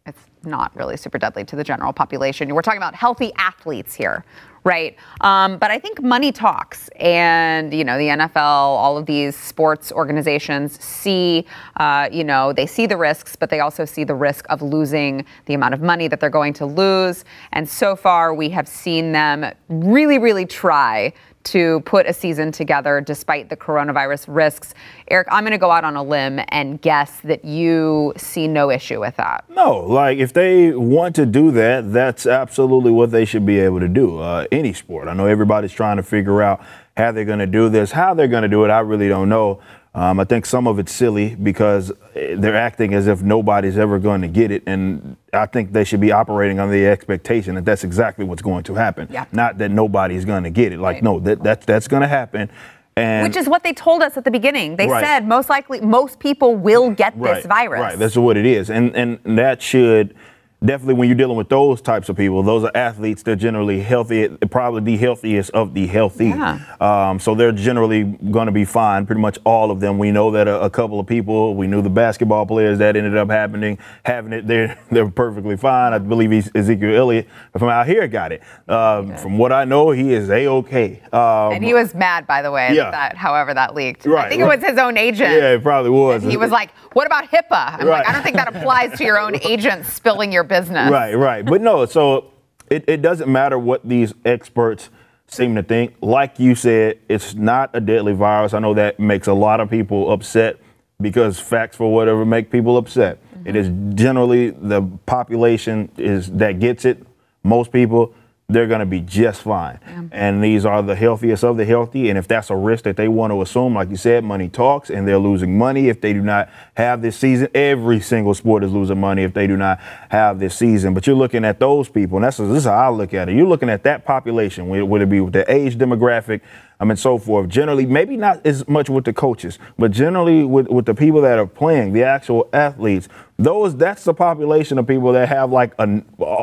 it's 0.06 0.26
not 0.44 0.74
really 0.76 0.96
super 0.96 1.18
deadly 1.18 1.44
to 1.44 1.56
the 1.56 1.64
general 1.64 1.92
population. 1.92 2.52
We're 2.54 2.62
talking 2.62 2.78
about 2.78 2.94
healthy 2.94 3.32
athletes 3.36 3.94
here, 3.94 4.24
right? 4.64 4.96
Um, 5.20 5.58
but 5.58 5.70
I 5.70 5.78
think 5.78 6.02
money 6.02 6.32
talks, 6.32 6.88
and 6.96 7.72
you 7.72 7.84
know 7.84 7.96
the 7.96 8.08
NFL, 8.08 8.36
all 8.36 8.98
of 8.98 9.06
these 9.06 9.36
sports 9.36 9.90
organizations 9.92 10.82
see, 10.82 11.46
uh, 11.76 12.08
you 12.12 12.24
know, 12.24 12.52
they 12.52 12.66
see 12.66 12.86
the 12.86 12.96
risks, 12.96 13.36
but 13.36 13.50
they 13.50 13.60
also 13.60 13.84
see 13.84 14.04
the 14.04 14.14
risk 14.14 14.46
of 14.50 14.62
losing 14.62 15.24
the 15.46 15.54
amount 15.54 15.74
of 15.74 15.80
money 15.80 16.08
that 16.08 16.20
they're 16.20 16.30
going 16.30 16.52
to 16.54 16.66
lose. 16.66 17.24
And 17.52 17.68
so 17.68 17.96
far, 17.96 18.34
we 18.34 18.50
have 18.50 18.68
seen 18.68 19.12
them 19.12 19.52
really, 19.68 20.18
really 20.18 20.46
try 20.46 21.12
to 21.42 21.81
put 21.81 22.07
a 22.07 22.12
season 22.12 22.53
together 22.53 23.00
despite 23.00 23.48
the 23.48 23.57
coronavirus 23.57 24.26
risks. 24.29 24.74
Eric, 25.09 25.29
I'm 25.31 25.42
going 25.42 25.53
to 25.53 25.59
go 25.59 25.70
out 25.70 25.85
on 25.85 25.96
a 25.96 26.03
limb 26.03 26.40
and 26.48 26.81
guess 26.81 27.20
that 27.20 27.44
you 27.44 28.12
see 28.16 28.46
no 28.46 28.70
issue 28.70 29.00
with 29.00 29.16
that. 29.16 29.44
No, 29.48 29.79
like 29.79 30.18
if 30.18 30.33
they 30.33 30.72
want 30.72 31.16
to 31.16 31.26
do 31.26 31.50
that, 31.53 31.92
that's 31.92 32.26
absolutely 32.26 32.90
what 32.90 33.11
they 33.11 33.24
should 33.24 33.46
be 33.46 33.59
able 33.59 33.81
to 33.81 33.88
do. 33.88 34.18
Uh, 34.18 34.46
any 34.53 34.72
sport. 34.72 35.09
I 35.09 35.14
know 35.14 35.26
everybody's 35.26 35.72
trying 35.72 35.96
to 35.96 36.03
figure 36.03 36.42
out 36.42 36.62
how 36.96 37.12
they're 37.12 37.24
going 37.24 37.38
to 37.38 37.46
do 37.46 37.68
this. 37.68 37.92
How 37.92 38.14
they're 38.14 38.29
going 38.29 38.42
to 38.42 38.48
do 38.48 38.64
it, 38.64 38.68
I 38.68 38.81
really 38.81 39.09
don't 39.09 39.29
know. 39.29 39.61
Um, 39.92 40.20
I 40.20 40.24
think 40.24 40.46
some 40.46 40.68
of 40.68 40.79
it's 40.79 40.92
silly 40.92 41.35
because 41.35 41.90
they're 42.14 42.55
acting 42.57 42.94
as 42.94 43.09
if 43.09 43.22
nobody's 43.22 43.76
ever 43.76 43.98
going 43.98 44.22
to 44.22 44.29
get 44.29 44.53
it, 44.53 44.62
and 44.66 45.16
I 45.33 45.46
think 45.46 45.72
they 45.72 45.83
should 45.83 45.98
be 46.00 46.12
operating 46.12 46.61
on 46.61 46.70
the 46.70 46.87
expectation 46.87 47.57
that 47.57 47.64
that's 47.64 47.83
exactly 47.83 48.24
what's 48.24 48.42
going 48.42 48.62
to 48.64 48.74
happen. 48.74 49.09
Yeah. 49.11 49.24
Not 49.33 49.59
that 49.59 49.72
nobody's 49.72 50.24
going 50.24 50.44
to 50.44 50.50
get 50.50 50.72
it. 50.72 50.79
Like, 50.79 50.96
Right. 50.96 51.03
no, 51.03 51.18
that, 51.20 51.42
that 51.42 51.62
that's 51.62 51.88
going 51.88 52.03
to 52.03 52.09
happen. 52.09 52.50
And 52.96 53.26
Which 53.26 53.37
is 53.37 53.48
what 53.48 53.64
they 53.64 53.72
told 53.72 54.03
us 54.03 54.16
at 54.16 54.24
the 54.24 54.31
beginning. 54.31 54.76
They 54.76 54.87
Right. 54.87 55.03
said 55.05 55.26
most 55.26 55.48
likely 55.48 55.81
most 55.81 56.20
people 56.20 56.55
will 56.55 56.90
get 56.90 57.20
this 57.20 57.44
virus. 57.46 57.81
Right, 57.81 57.98
that's 57.98 58.16
what 58.16 58.37
it 58.37 58.46
is, 58.46 58.70
and 58.70 58.94
and 58.94 59.18
that 59.38 59.61
should 59.61 60.14
definitely 60.64 60.94
when 60.94 61.08
you're 61.08 61.16
dealing 61.16 61.36
with 61.36 61.48
those 61.48 61.80
types 61.80 62.08
of 62.08 62.16
people, 62.16 62.42
those 62.42 62.64
are 62.64 62.70
athletes. 62.74 63.22
They're 63.22 63.36
generally 63.36 63.80
healthy, 63.80 64.28
probably 64.50 64.82
the 64.82 64.96
healthiest 64.98 65.50
of 65.50 65.74
the 65.74 65.86
healthy. 65.86 66.26
Yeah. 66.28 66.60
Um, 66.80 67.18
so 67.18 67.34
they're 67.34 67.52
generally 67.52 68.04
going 68.04 68.46
to 68.46 68.52
be 68.52 68.64
fine. 68.64 69.06
Pretty 69.06 69.20
much 69.20 69.38
all 69.44 69.70
of 69.70 69.80
them. 69.80 69.98
We 69.98 70.10
know 70.12 70.30
that 70.32 70.48
a, 70.48 70.60
a 70.62 70.70
couple 70.70 71.00
of 71.00 71.06
people. 71.06 71.54
We 71.54 71.66
knew 71.66 71.82
the 71.82 71.90
basketball 71.90 72.46
players 72.46 72.78
that 72.78 72.96
ended 72.96 73.16
up 73.16 73.30
happening 73.30 73.78
having 74.04 74.32
it. 74.32 74.46
They're 74.46 74.78
they're 74.90 75.08
perfectly 75.10 75.56
fine. 75.56 75.92
I 75.92 75.98
believe 75.98 76.30
he's 76.30 76.50
Ezekiel 76.54 76.94
Elliott 76.96 77.28
from 77.58 77.68
out 77.68 77.86
here 77.86 78.06
got 78.08 78.32
it. 78.32 78.42
Um, 78.68 79.16
from 79.16 79.38
what 79.38 79.52
I 79.52 79.64
know, 79.64 79.90
he 79.90 80.12
is 80.12 80.28
a 80.30 80.46
okay. 80.46 81.00
Um, 81.12 81.52
And 81.52 81.64
he 81.64 81.74
was 81.74 81.94
mad, 81.94 82.26
by 82.26 82.42
the 82.42 82.50
way, 82.50 82.74
Yeah. 82.74 82.90
that 82.90 83.16
however 83.16 83.54
that 83.54 83.74
leaked. 83.74 84.04
Right. 84.06 84.26
I 84.26 84.28
think 84.28 84.42
it 84.42 84.46
was 84.46 84.62
his 84.62 84.78
own 84.78 84.96
agent. 84.96 85.30
yeah, 85.32 85.52
it 85.54 85.62
probably 85.62 85.90
was. 85.90 86.22
He 86.22 86.36
was 86.36 86.50
like, 86.50 86.70
"What 86.92 87.06
about 87.06 87.24
HIPAA?" 87.30 87.80
I'm 87.80 87.86
Right. 87.86 87.98
like, 88.00 88.08
"I 88.08 88.12
don't 88.12 88.22
think 88.22 88.36
that 88.36 88.54
applies 88.54 88.96
to 88.98 89.04
your 89.04 89.18
own 89.18 89.36
agent 89.42 89.86
spilling 89.86 90.32
your 90.32 90.44
business." 90.50 90.90
Right, 90.90 91.14
right. 91.14 91.44
But 91.44 91.62
no, 91.62 91.86
so 91.86 92.32
it, 92.68 92.84
it 92.86 93.00
doesn't 93.00 93.30
matter 93.30 93.58
what 93.58 93.88
these 93.88 94.12
experts 94.26 94.90
seem 95.26 95.54
to 95.54 95.62
think. 95.62 95.94
Like 96.02 96.38
you 96.38 96.54
said, 96.54 96.98
it's 97.08 97.34
not 97.34 97.70
a 97.72 97.80
deadly 97.80 98.12
virus. 98.12 98.52
I 98.52 98.58
know 98.58 98.74
that 98.74 99.00
makes 99.00 99.28
a 99.28 99.32
lot 99.32 99.60
of 99.60 99.70
people 99.70 100.12
upset 100.12 100.58
because 101.00 101.38
facts 101.40 101.76
for 101.76 101.92
whatever 101.92 102.26
make 102.26 102.50
people 102.50 102.76
upset. 102.76 103.18
It 103.44 103.56
is 103.56 103.70
generally 103.94 104.50
the 104.50 104.82
population 105.06 105.90
is 105.96 106.30
that 106.32 106.60
gets 106.60 106.84
it. 106.84 107.06
Most 107.42 107.72
people 107.72 108.14
they're 108.52 108.66
going 108.66 108.80
to 108.80 108.86
be 108.86 109.00
just 109.00 109.42
fine. 109.42 109.78
And 110.12 110.42
these 110.42 110.64
are 110.64 110.82
the 110.82 110.94
healthiest 110.94 111.44
of 111.44 111.56
the 111.56 111.64
healthy. 111.64 112.08
And 112.08 112.18
if 112.18 112.28
that's 112.28 112.50
a 112.50 112.56
risk 112.56 112.84
that 112.84 112.96
they 112.96 113.08
want 113.08 113.32
to 113.32 113.42
assume, 113.42 113.74
like 113.74 113.90
you 113.90 113.96
said, 113.96 114.24
money 114.24 114.48
talks, 114.48 114.90
and 114.90 115.06
they're 115.06 115.18
losing 115.18 115.56
money 115.56 115.88
if 115.88 116.00
they 116.00 116.12
do 116.12 116.22
not 116.22 116.48
have 116.74 117.02
this 117.02 117.16
season. 117.16 117.48
Every 117.54 118.00
single 118.00 118.34
sport 118.34 118.64
is 118.64 118.72
losing 118.72 118.98
money 119.00 119.22
if 119.22 119.34
they 119.34 119.46
do 119.46 119.56
not 119.56 119.80
have 120.10 120.38
this 120.38 120.56
season. 120.56 120.94
But 120.94 121.06
you're 121.06 121.16
looking 121.16 121.44
at 121.44 121.58
those 121.60 121.88
people, 121.88 122.18
and 122.18 122.24
that's 122.24 122.36
this 122.38 122.48
is 122.48 122.64
how 122.64 122.72
I 122.72 122.88
look 122.88 123.14
at 123.14 123.28
it. 123.28 123.36
You're 123.36 123.48
looking 123.48 123.70
at 123.70 123.82
that 123.84 124.04
population, 124.04 124.68
would 124.68 125.02
it 125.02 125.08
be 125.08 125.20
with 125.20 125.32
the 125.32 125.50
age 125.50 125.76
demographic, 125.76 126.40
I 126.80 126.86
mean, 126.86 126.96
so 126.96 127.18
forth. 127.18 127.50
Generally, 127.50 127.86
maybe 127.86 128.16
not 128.16 128.44
as 128.46 128.66
much 128.66 128.88
with 128.88 129.04
the 129.04 129.12
coaches, 129.12 129.58
but 129.78 129.90
generally 129.90 130.44
with, 130.44 130.66
with 130.68 130.86
the 130.86 130.94
people 130.94 131.20
that 131.20 131.38
are 131.38 131.46
playing, 131.46 131.92
the 131.92 132.04
actual 132.04 132.48
athletes. 132.54 133.06
Those 133.38 133.76
that's 133.76 134.04
the 134.04 134.14
population 134.14 134.78
of 134.78 134.86
people 134.86 135.12
that 135.12 135.28
have 135.28 135.52
like 135.52 135.74
a 135.78 135.86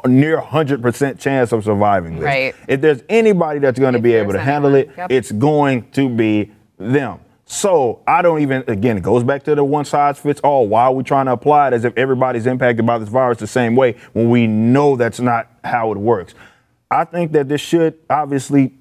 near 0.08 0.39
100% 0.39 1.19
chance 1.19 1.52
of 1.52 1.63
surviving 1.63 2.15
this. 2.15 2.23
Right. 2.23 2.56
If 2.67 2.82
there's 2.82 3.02
anybody 3.10 3.60
that's 3.60 3.80
going 3.80 3.93
to 3.93 4.00
be 4.00 4.13
able 4.13 4.34
to 4.34 4.39
handle 4.39 4.76
it, 4.76 4.91
yep. 4.95 5.12
it's 5.12 5.32
going 5.32 5.89
to 5.91 6.08
be 6.08 6.52
them. 6.78 7.19
So 7.50 8.02
I 8.06 8.21
don't 8.21 8.41
even, 8.41 8.63
again, 8.67 8.97
it 8.97 9.04
goes 9.04 9.23
back 9.23 9.43
to 9.43 9.56
the 9.56 9.63
one 9.63 9.86
size 9.86 10.19
fits 10.19 10.41
all. 10.41 10.67
Why 10.67 10.84
are 10.84 10.93
we 10.93 11.04
trying 11.04 11.28
to 11.28 11.32
apply 11.32 11.69
it 11.69 11.73
as 11.73 11.86
if 11.86 11.97
everybody's 11.97 12.45
impacted 12.45 12.86
by 12.86 13.00
this 13.00 13.10
virus 13.10 13.39
the 13.39 13.47
same 13.47 13.76
way 13.76 13.95
when 14.13 14.30
we 14.30 14.45
know 14.45 14.97
that's 14.97 15.19
not 15.19 15.50
how 15.63 15.91
it 15.91 15.97
works? 15.97 16.36
I 16.91 17.04
think 17.06 17.32
that 17.34 17.50
this 17.50 17.62
should 17.62 17.97
obviously 18.10 18.73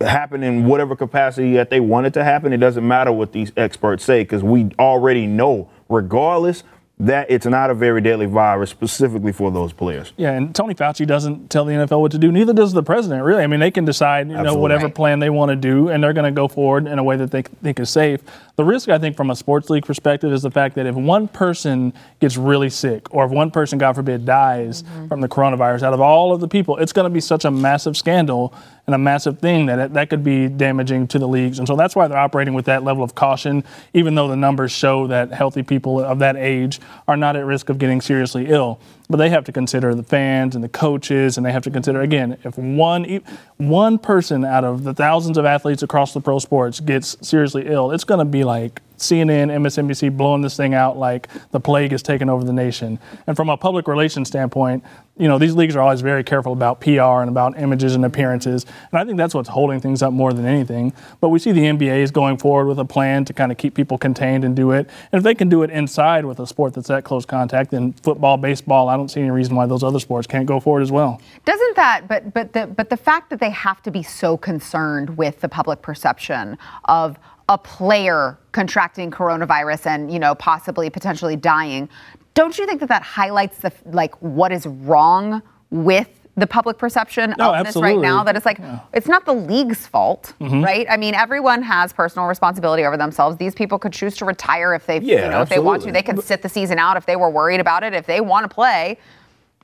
happen 0.00 0.42
in 0.42 0.66
whatever 0.66 0.94
capacity 0.94 1.54
that 1.54 1.70
they 1.70 1.80
want 1.80 2.06
it 2.06 2.14
to 2.14 2.24
happen. 2.24 2.52
It 2.52 2.58
doesn't 2.58 2.86
matter 2.86 3.12
what 3.12 3.32
these 3.32 3.52
experts 3.56 4.04
say 4.04 4.22
because 4.22 4.42
we 4.42 4.70
already 4.78 5.26
know, 5.26 5.68
regardless, 5.88 6.62
that 7.00 7.30
it's 7.30 7.46
not 7.46 7.70
a 7.70 7.74
very 7.74 8.00
deadly 8.00 8.26
virus 8.26 8.70
specifically 8.70 9.30
for 9.30 9.52
those 9.52 9.72
players. 9.72 10.12
Yeah, 10.16 10.32
and 10.32 10.52
Tony 10.54 10.74
Fauci 10.74 11.06
doesn't 11.06 11.48
tell 11.48 11.64
the 11.64 11.72
NFL 11.72 12.00
what 12.00 12.12
to 12.12 12.18
do. 12.18 12.32
Neither 12.32 12.52
does 12.52 12.72
the 12.72 12.82
president, 12.82 13.22
really. 13.24 13.44
I 13.44 13.46
mean, 13.46 13.60
they 13.60 13.70
can 13.70 13.84
decide, 13.84 14.28
you 14.28 14.36
know, 14.36 14.56
whatever 14.56 14.88
plan 14.88 15.20
they 15.20 15.30
want 15.30 15.50
to 15.50 15.56
do, 15.56 15.88
and 15.90 16.02
they're 16.02 16.12
going 16.12 16.24
to 16.24 16.36
go 16.36 16.48
forward 16.48 16.88
in 16.88 16.98
a 16.98 17.04
way 17.04 17.16
that 17.16 17.30
they 17.30 17.42
think 17.42 17.78
is 17.78 17.90
safe. 17.90 18.20
The 18.58 18.64
risk, 18.64 18.88
I 18.88 18.98
think, 18.98 19.16
from 19.16 19.30
a 19.30 19.36
sports 19.36 19.70
league 19.70 19.86
perspective, 19.86 20.32
is 20.32 20.42
the 20.42 20.50
fact 20.50 20.74
that 20.74 20.84
if 20.84 20.96
one 20.96 21.28
person 21.28 21.92
gets 22.18 22.36
really 22.36 22.70
sick, 22.70 23.06
or 23.14 23.24
if 23.24 23.30
one 23.30 23.52
person, 23.52 23.78
God 23.78 23.92
forbid, 23.92 24.26
dies 24.26 24.82
mm-hmm. 24.82 25.06
from 25.06 25.20
the 25.20 25.28
coronavirus, 25.28 25.84
out 25.84 25.94
of 25.94 26.00
all 26.00 26.34
of 26.34 26.40
the 26.40 26.48
people, 26.48 26.76
it's 26.76 26.92
going 26.92 27.04
to 27.04 27.10
be 27.10 27.20
such 27.20 27.44
a 27.44 27.52
massive 27.52 27.96
scandal 27.96 28.52
and 28.86 28.96
a 28.96 28.98
massive 28.98 29.38
thing 29.38 29.66
that 29.66 29.78
it, 29.78 29.92
that 29.92 30.10
could 30.10 30.24
be 30.24 30.48
damaging 30.48 31.06
to 31.06 31.20
the 31.20 31.28
leagues. 31.28 31.60
And 31.60 31.68
so 31.68 31.76
that's 31.76 31.94
why 31.94 32.08
they're 32.08 32.18
operating 32.18 32.52
with 32.52 32.64
that 32.64 32.82
level 32.82 33.04
of 33.04 33.14
caution, 33.14 33.62
even 33.94 34.16
though 34.16 34.26
the 34.26 34.34
numbers 34.34 34.72
show 34.72 35.06
that 35.06 35.30
healthy 35.30 35.62
people 35.62 36.00
of 36.00 36.18
that 36.18 36.34
age 36.34 36.80
are 37.06 37.16
not 37.16 37.36
at 37.36 37.44
risk 37.44 37.68
of 37.68 37.78
getting 37.78 38.00
seriously 38.00 38.46
ill. 38.48 38.80
But 39.10 39.16
they 39.16 39.30
have 39.30 39.44
to 39.44 39.52
consider 39.52 39.94
the 39.94 40.02
fans 40.02 40.54
and 40.54 40.62
the 40.62 40.68
coaches, 40.68 41.36
and 41.36 41.46
they 41.46 41.52
have 41.52 41.62
to 41.64 41.70
consider 41.70 42.02
again 42.02 42.36
if 42.44 42.58
one 42.58 43.20
one 43.56 43.98
person 43.98 44.44
out 44.44 44.64
of 44.64 44.84
the 44.84 44.92
thousands 44.92 45.38
of 45.38 45.46
athletes 45.46 45.82
across 45.82 46.12
the 46.12 46.20
pro 46.20 46.38
sports 46.38 46.80
gets 46.80 47.16
seriously 47.26 47.64
ill, 47.66 47.90
it's 47.90 48.04
going 48.04 48.18
to 48.18 48.24
be 48.24 48.44
like 48.44 48.82
CNN, 48.98 49.50
MSNBC 49.50 50.16
blowing 50.16 50.42
this 50.42 50.56
thing 50.56 50.74
out 50.74 50.96
like 50.96 51.28
the 51.50 51.60
plague 51.60 51.92
is 51.92 52.02
taking 52.02 52.28
over 52.28 52.44
the 52.44 52.52
nation. 52.52 52.98
And 53.26 53.36
from 53.36 53.48
a 53.48 53.56
public 53.56 53.88
relations 53.88 54.28
standpoint, 54.28 54.84
you 55.16 55.26
know, 55.26 55.38
these 55.38 55.54
leagues 55.54 55.74
are 55.74 55.80
always 55.80 56.00
very 56.00 56.22
careful 56.22 56.52
about 56.52 56.80
PR 56.80 57.20
and 57.20 57.28
about 57.28 57.58
images 57.58 57.94
and 57.94 58.04
appearances. 58.04 58.64
And 58.92 59.00
I 59.00 59.04
think 59.04 59.16
that's 59.16 59.34
what's 59.34 59.48
holding 59.48 59.80
things 59.80 60.00
up 60.00 60.12
more 60.12 60.32
than 60.32 60.46
anything. 60.46 60.92
But 61.20 61.30
we 61.30 61.40
see 61.40 61.50
the 61.50 61.62
NBA 61.64 61.98
is 61.98 62.10
going 62.12 62.38
forward 62.38 62.66
with 62.66 62.78
a 62.78 62.84
plan 62.84 63.24
to 63.24 63.32
kind 63.32 63.50
of 63.50 63.58
keep 63.58 63.74
people 63.74 63.98
contained 63.98 64.44
and 64.44 64.54
do 64.54 64.70
it. 64.70 64.88
And 65.10 65.18
if 65.18 65.24
they 65.24 65.34
can 65.34 65.48
do 65.48 65.62
it 65.64 65.70
inside 65.70 66.24
with 66.24 66.38
a 66.38 66.46
sport 66.46 66.74
that's 66.74 66.88
that 66.88 67.04
close 67.04 67.24
contact, 67.24 67.72
then 67.72 67.94
football, 67.94 68.36
baseball, 68.36 68.88
I 68.88 68.96
don't 68.96 69.10
see 69.10 69.20
any 69.20 69.30
reason 69.30 69.56
why 69.56 69.66
those 69.66 69.82
other 69.82 69.98
sports 69.98 70.26
can't 70.26 70.46
go 70.46 70.60
forward 70.60 70.82
as 70.82 70.92
well. 70.92 71.20
Doesn't 71.44 71.76
that 71.76 72.06
but 72.06 72.32
but 72.32 72.52
the 72.52 72.66
but 72.66 72.90
the 72.90 72.96
fact 72.96 73.30
that 73.30 73.40
they 73.40 73.50
have 73.50 73.82
to 73.82 73.90
be 73.90 74.02
so 74.02 74.36
concerned 74.36 75.16
with 75.16 75.40
the 75.40 75.48
public 75.48 75.82
perception 75.82 76.56
of 76.84 77.18
a 77.48 77.56
player 77.58 78.38
contracting 78.52 79.10
coronavirus 79.10 79.86
and 79.86 80.12
you 80.12 80.18
know 80.18 80.34
possibly 80.34 80.90
potentially 80.90 81.36
dying 81.36 81.88
don't 82.34 82.58
you 82.58 82.66
think 82.66 82.80
that 82.80 82.88
that 82.88 83.02
highlights 83.02 83.58
the 83.58 83.72
like 83.86 84.14
what 84.22 84.52
is 84.52 84.66
wrong 84.66 85.42
with 85.70 86.08
the 86.36 86.46
public 86.46 86.78
perception 86.78 87.34
No, 87.36 87.52
of 87.52 87.66
this 87.66 87.74
right 87.74 87.98
now? 87.98 88.22
that 88.22 88.36
it's 88.36 88.46
like 88.46 88.60
it's 88.92 89.08
not 89.08 89.24
the 89.24 89.32
league's 89.34 89.86
fault 89.86 90.34
Mm-hmm. 90.40 90.62
right? 90.62 90.86
I 90.88 90.96
mean 90.96 91.14
everyone 91.14 91.62
has 91.62 91.92
personal 91.92 92.28
responsibility 92.28 92.84
over 92.84 92.96
themselves. 92.96 93.36
These 93.38 93.54
people 93.56 93.76
could 93.78 93.92
choose 93.92 94.16
to 94.18 94.24
retire 94.24 94.72
if 94.74 94.86
they 94.86 95.00
Yeah, 95.00 95.24
you 95.24 95.30
know 95.30 95.42
if 95.42 95.48
they 95.48 95.58
want 95.58 95.82
to. 95.82 95.90
They 95.92 96.02
could 96.02 96.22
sit 96.22 96.42
the 96.42 96.48
season 96.48 96.78
out 96.78 96.96
if 96.96 97.06
they 97.06 97.16
were 97.16 97.28
worried 97.30 97.58
about 97.60 97.82
it 97.82 97.92
if 97.92 98.06
they 98.06 98.20
want 98.20 98.48
to 98.48 98.54
play 98.54 98.98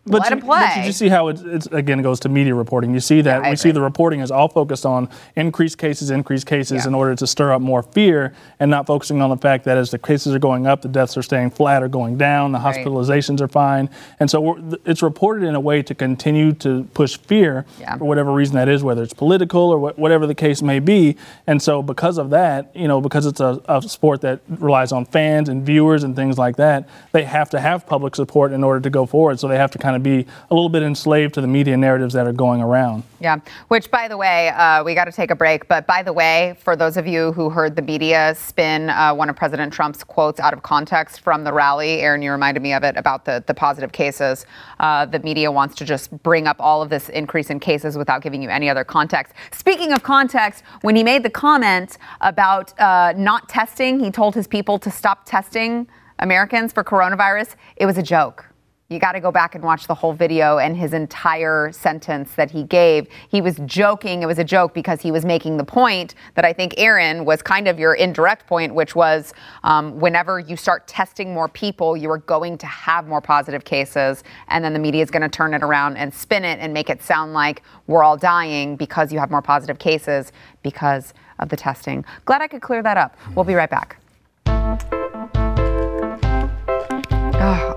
But 0.07 0.21
let 0.23 0.31
you, 0.35 0.37
play 0.43 0.61
But 0.61 0.77
you 0.77 0.83
just 0.85 0.99
see 0.99 1.09
how 1.09 1.29
it's, 1.29 1.41
it's 1.41 1.67
again 1.69 2.03
goes 2.03 2.21
to 2.21 2.29
media 2.29 2.55
reporting. 2.55 2.93
You 2.93 3.01
see 3.01 3.23
that 3.23 3.43
Yeah, 3.43 3.51
we 3.51 3.57
see 3.57 3.71
the 3.71 3.81
reporting 3.81 4.21
is 4.21 4.31
all 4.31 4.49
focused 4.49 4.85
on 4.85 5.09
increased 5.35 5.79
cases, 5.79 6.11
increased 6.11 6.47
cases 6.47 6.83
Yeah. 6.85 6.89
in 6.89 6.95
order 6.95 7.15
to 7.15 7.27
stir 7.27 7.53
up 7.53 7.63
more 7.63 7.83
fear, 7.83 8.35
and 8.61 8.71
not 8.71 8.87
focusing 8.87 9.23
on 9.23 9.31
the 9.31 9.37
fact 9.39 9.65
that 9.65 9.79
as 9.79 9.91
the 9.91 9.99
cases 9.99 10.35
are 10.35 10.39
going 10.39 10.67
up, 10.67 10.83
the 10.83 10.89
deaths 10.89 11.17
are 11.17 11.23
staying 11.23 11.51
flat 11.51 11.83
or 11.83 11.89
going 11.89 12.19
down, 12.19 12.53
the 12.53 12.59
Right. 12.59 12.77
hospitalizations 12.77 13.41
are 13.41 13.49
fine, 13.49 13.89
and 14.21 14.31
so 14.31 14.41
we're, 14.43 14.57
it's 14.85 15.03
reported 15.03 15.45
in 15.45 15.55
a 15.55 15.61
way 15.61 15.83
to 15.83 15.95
continue 15.95 16.53
to 16.55 16.85
push 16.93 17.17
fear 17.17 17.65
Yeah. 17.81 17.97
for 17.97 18.05
whatever 18.05 18.31
reason 18.33 18.57
that 18.57 18.69
is, 18.69 18.83
whether 18.85 19.03
it's 19.03 19.15
political 19.15 19.71
or 19.71 19.79
wha- 19.79 19.93
whatever 19.97 20.27
the 20.27 20.35
case 20.35 20.61
may 20.63 20.81
be. 20.81 21.17
And 21.47 21.63
so 21.63 21.83
because 21.83 22.19
of 22.19 22.29
that, 22.31 22.71
you 22.75 22.89
know, 22.89 23.01
because 23.01 23.25
it's 23.25 23.41
a, 23.41 23.61
a 23.69 23.81
sport 23.81 24.21
that 24.21 24.41
relies 24.59 24.93
on 24.93 25.07
fans 25.07 25.49
and 25.49 25.65
viewers 25.65 26.05
and 26.05 26.15
things 26.15 26.37
like 26.37 26.57
that, 26.57 26.87
they 27.13 27.25
have 27.25 27.49
to 27.51 27.61
have 27.61 27.87
public 27.87 28.15
support 28.15 28.53
in 28.53 28.63
order 28.63 28.81
to 28.81 28.91
go 28.91 29.07
forward. 29.07 29.41
So 29.41 29.49
they 29.49 29.57
have 29.57 29.71
to 29.71 29.79
kind 29.79 29.94
of 29.97 30.03
be 30.03 30.27
a 30.51 30.55
little 30.55 30.69
bit 30.69 30.83
enslaved 30.83 31.35
to 31.35 31.41
the 31.41 31.47
media 31.47 31.77
narratives 31.77 32.15
that 32.15 32.27
are 32.27 32.33
going 32.33 32.61
around. 32.61 33.03
Yeah, 33.21 33.39
which 33.69 33.91
by 33.91 34.09
the 34.09 34.17
way, 34.17 34.49
uh, 34.51 34.85
we 34.85 34.95
got 34.95 35.07
to 35.07 35.13
take 35.13 35.31
a 35.31 35.35
break. 35.35 35.69
But 35.69 35.87
by 35.87 36.03
the 36.03 36.13
way, 36.13 36.57
for 36.61 36.77
those 36.77 36.97
of 36.97 37.07
you 37.07 37.33
who 37.33 37.51
heard 37.51 37.77
the 37.77 37.83
media 37.83 38.35
spin 38.35 38.91
uh, 38.91 39.15
one 39.15 39.31
of 39.31 39.37
President 39.37 39.73
Trump's 39.73 40.05
quotes 40.05 40.41
out 40.41 40.53
of 40.53 40.63
context 40.63 41.21
from 41.21 41.45
the 41.45 41.53
rally, 41.53 42.01
Aaron, 42.01 42.23
you 42.23 42.31
reminded 42.31 42.63
me 42.63 42.73
of 42.73 42.85
it 42.85 42.97
about 42.97 43.25
the, 43.25 43.43
the 43.47 43.55
positive 43.55 43.93
cases. 43.93 44.47
Uh, 44.81 45.07
the 45.07 45.21
media 45.21 45.51
wants 45.51 45.75
to 45.77 45.85
just 45.85 46.11
bring 46.23 46.47
up 46.47 46.57
all 46.59 46.83
of 46.83 46.91
this 46.91 47.09
increase 47.09 47.51
in 47.51 47.61
cases 47.61 47.97
without 47.97 48.23
giving 48.23 48.43
you 48.43 48.49
any 48.49 48.69
other 48.69 48.85
context. 48.85 49.33
Speaking 49.53 49.93
of 49.93 50.03
context, 50.03 50.63
when 50.83 50.97
he 50.97 51.03
made 51.03 51.23
the 51.23 51.31
comment 51.31 51.99
about 52.21 52.79
uh, 52.79 53.15
not 53.17 53.49
testing, 53.49 54.01
he 54.01 54.11
told 54.11 54.35
his 54.35 54.47
people 54.47 54.79
to 54.79 54.91
stop 54.91 55.25
testing 55.25 55.89
Americans 56.19 56.73
for 56.73 56.85
coronavirus. 56.85 57.57
It 57.77 57.87
was 57.87 57.99
a 57.99 58.03
joke. 58.03 58.54
You 58.95 59.01
got 59.01 59.13
to 59.13 59.21
go 59.21 59.33
back 59.33 59.57
and 59.57 59.65
watch 59.65 59.89
the 59.89 59.95
whole 59.95 60.13
video 60.13 60.59
and 60.59 60.77
his 60.77 60.93
entire 60.93 61.73
sentence 61.73 62.35
that 62.35 62.49
he 62.49 62.63
gave. 62.63 63.09
He 63.29 63.41
was 63.41 63.57
joking. 63.65 64.23
It 64.23 64.27
was 64.27 64.39
a 64.39 64.45
joke 64.45 64.73
because 64.73 65.01
he 65.01 65.11
was 65.11 65.25
making 65.25 65.57
the 65.57 65.65
point 65.65 66.15
that 66.37 66.45
I 66.45 66.53
think 66.53 66.75
Aaron 66.79 67.25
was 67.25 67.43
kind 67.43 67.67
of 67.67 67.77
your 67.77 67.95
indirect 67.95 68.47
point, 68.47 68.73
which 68.73 68.95
was 68.95 69.35
um, 69.65 69.99
whenever 69.99 70.39
you 70.39 70.57
start 70.57 70.87
testing 70.87 71.35
more 71.35 71.49
people, 71.49 71.97
you 71.97 72.09
are 72.09 72.19
going 72.19 72.57
to 72.59 72.67
have 72.67 73.09
more 73.09 73.21
positive 73.21 73.65
cases. 73.65 74.23
And 74.47 74.65
then 74.65 74.73
the 74.73 74.79
media 74.79 75.03
is 75.03 75.11
going 75.11 75.23
to 75.23 75.29
turn 75.29 75.55
it 75.55 75.65
around 75.65 75.97
and 75.97 76.15
spin 76.15 76.45
it 76.45 76.61
and 76.61 76.73
make 76.73 76.89
it 76.89 77.03
sound 77.03 77.33
like 77.33 77.63
we're 77.89 78.05
all 78.05 78.17
dying 78.17 78.77
because 78.77 79.13
you 79.13 79.19
have 79.19 79.31
more 79.33 79.43
positive 79.43 79.81
cases 79.81 80.31
because 80.63 81.15
of 81.41 81.49
the 81.49 81.57
testing. 81.57 82.05
Glad 82.27 82.43
I 82.43 82.47
could 82.47 82.63
clear 82.63 82.81
that 82.85 82.97
up. 82.97 83.17
We'll 83.35 83.45
be 83.45 83.55
right 83.55 83.71
back. 83.71 83.99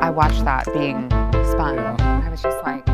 I 0.08 0.10
watched 0.10 0.46
that 0.46 0.64
being 0.74 1.10
spun. 1.52 1.78
I 1.80 2.30
was 2.30 2.42
just 2.42 2.64
like, 2.64 2.88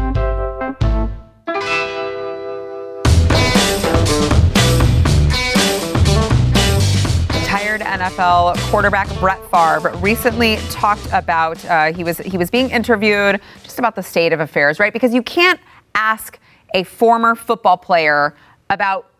retired 7.40 7.82
NFL 7.82 8.58
quarterback 8.72 9.08
Brett 9.20 9.40
Favre 9.52 9.96
recently 9.98 10.56
talked 10.72 11.08
about 11.12 11.64
uh, 11.66 11.94
he 11.94 12.04
was 12.04 12.18
he 12.18 12.40
was 12.40 12.50
being 12.50 12.72
interviewed 12.72 13.40
just 13.62 13.78
about 13.78 13.96
the 13.96 14.02
state 14.02 14.34
of 14.34 14.40
affairs, 14.40 14.80
right? 14.80 14.92
Because 14.92 15.14
you 15.14 15.22
can't 15.22 15.60
ask 15.94 16.40
a 16.74 16.82
former 16.82 17.36
football 17.36 17.78
player 17.78 18.34
about 18.72 19.13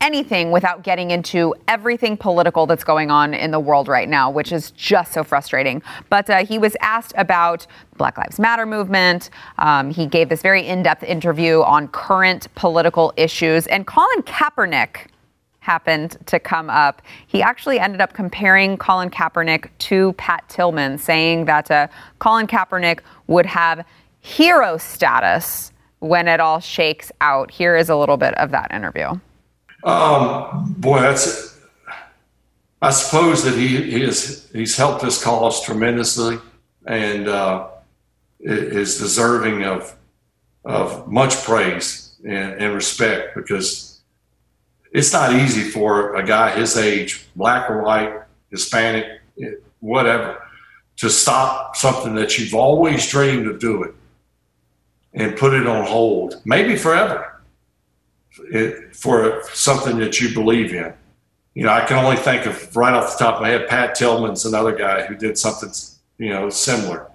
anything 0.00 0.50
without 0.50 0.82
getting 0.82 1.10
into 1.10 1.54
everything 1.68 2.16
political 2.16 2.66
that's 2.66 2.84
going 2.84 3.10
on 3.10 3.34
in 3.34 3.50
the 3.50 3.60
world 3.60 3.86
right 3.86 4.08
now, 4.08 4.30
which 4.30 4.50
is 4.50 4.70
just 4.72 5.12
so 5.12 5.22
frustrating. 5.22 5.82
But 6.08 6.30
uh, 6.30 6.44
he 6.44 6.58
was 6.58 6.76
asked 6.80 7.12
about 7.16 7.66
Black 7.96 8.16
Lives 8.16 8.40
Matter 8.40 8.66
movement. 8.66 9.30
Um, 9.58 9.90
he 9.90 10.06
gave 10.06 10.28
this 10.28 10.42
very 10.42 10.66
in-depth 10.66 11.02
interview 11.02 11.62
on 11.62 11.88
current 11.88 12.52
political 12.54 13.12
issues, 13.16 13.66
and 13.66 13.86
Colin 13.86 14.22
Kaepernick 14.22 15.06
happened 15.60 16.16
to 16.24 16.40
come 16.40 16.70
up. 16.70 17.02
He 17.26 17.42
actually 17.42 17.78
ended 17.78 18.00
up 18.00 18.14
comparing 18.14 18.78
Colin 18.78 19.10
Kaepernick 19.10 19.68
to 19.80 20.14
Pat 20.14 20.48
Tillman, 20.48 20.96
saying 20.98 21.44
that 21.44 21.70
uh, 21.70 21.88
Colin 22.18 22.46
Kaepernick 22.46 23.00
would 23.26 23.46
have 23.46 23.84
hero 24.20 24.78
status 24.78 25.72
when 25.98 26.26
it 26.26 26.40
all 26.40 26.60
shakes 26.60 27.12
out. 27.20 27.50
Here 27.50 27.76
is 27.76 27.90
a 27.90 27.96
little 27.96 28.16
bit 28.16 28.34
of 28.38 28.50
that 28.52 28.72
interview. 28.72 29.20
Um, 29.84 30.74
boy, 30.78 31.00
that's. 31.00 31.58
I 32.82 32.90
suppose 32.90 33.44
that 33.44 33.54
he, 33.54 33.90
he 33.90 34.02
is 34.02 34.48
he's 34.52 34.76
helped 34.76 35.02
this 35.02 35.22
cause 35.22 35.62
tremendously, 35.62 36.38
and 36.86 37.28
uh, 37.28 37.68
is 38.40 38.98
deserving 38.98 39.64
of 39.64 39.94
of 40.64 41.10
much 41.10 41.42
praise 41.44 42.14
and, 42.24 42.60
and 42.60 42.74
respect 42.74 43.34
because 43.34 44.00
it's 44.92 45.12
not 45.12 45.32
easy 45.34 45.62
for 45.62 46.16
a 46.16 46.26
guy 46.26 46.50
his 46.50 46.76
age, 46.76 47.26
black 47.36 47.70
or 47.70 47.82
white, 47.82 48.22
Hispanic, 48.50 49.20
whatever, 49.80 50.42
to 50.96 51.08
stop 51.08 51.76
something 51.76 52.14
that 52.14 52.38
you've 52.38 52.54
always 52.54 53.08
dreamed 53.10 53.46
of 53.46 53.58
doing 53.58 53.94
and 55.14 55.36
put 55.36 55.54
it 55.54 55.66
on 55.66 55.84
hold, 55.86 56.40
maybe 56.44 56.76
forever 56.76 57.39
for 58.92 59.42
something 59.52 59.98
that 59.98 60.20
you 60.20 60.32
believe 60.32 60.72
in. 60.72 60.92
You 61.54 61.64
know, 61.64 61.72
I 61.72 61.84
can 61.84 62.02
only 62.02 62.16
think 62.16 62.46
of 62.46 62.76
right 62.76 62.94
off 62.94 63.18
the 63.18 63.24
top 63.24 63.36
of 63.36 63.42
my 63.42 63.48
head, 63.48 63.68
Pat 63.68 63.94
Tillman's 63.94 64.44
another 64.46 64.74
guy 64.74 65.04
who 65.06 65.16
did 65.16 65.36
something, 65.36 65.70
you 66.18 66.28
know, 66.30 66.48
similar. 66.48 67.10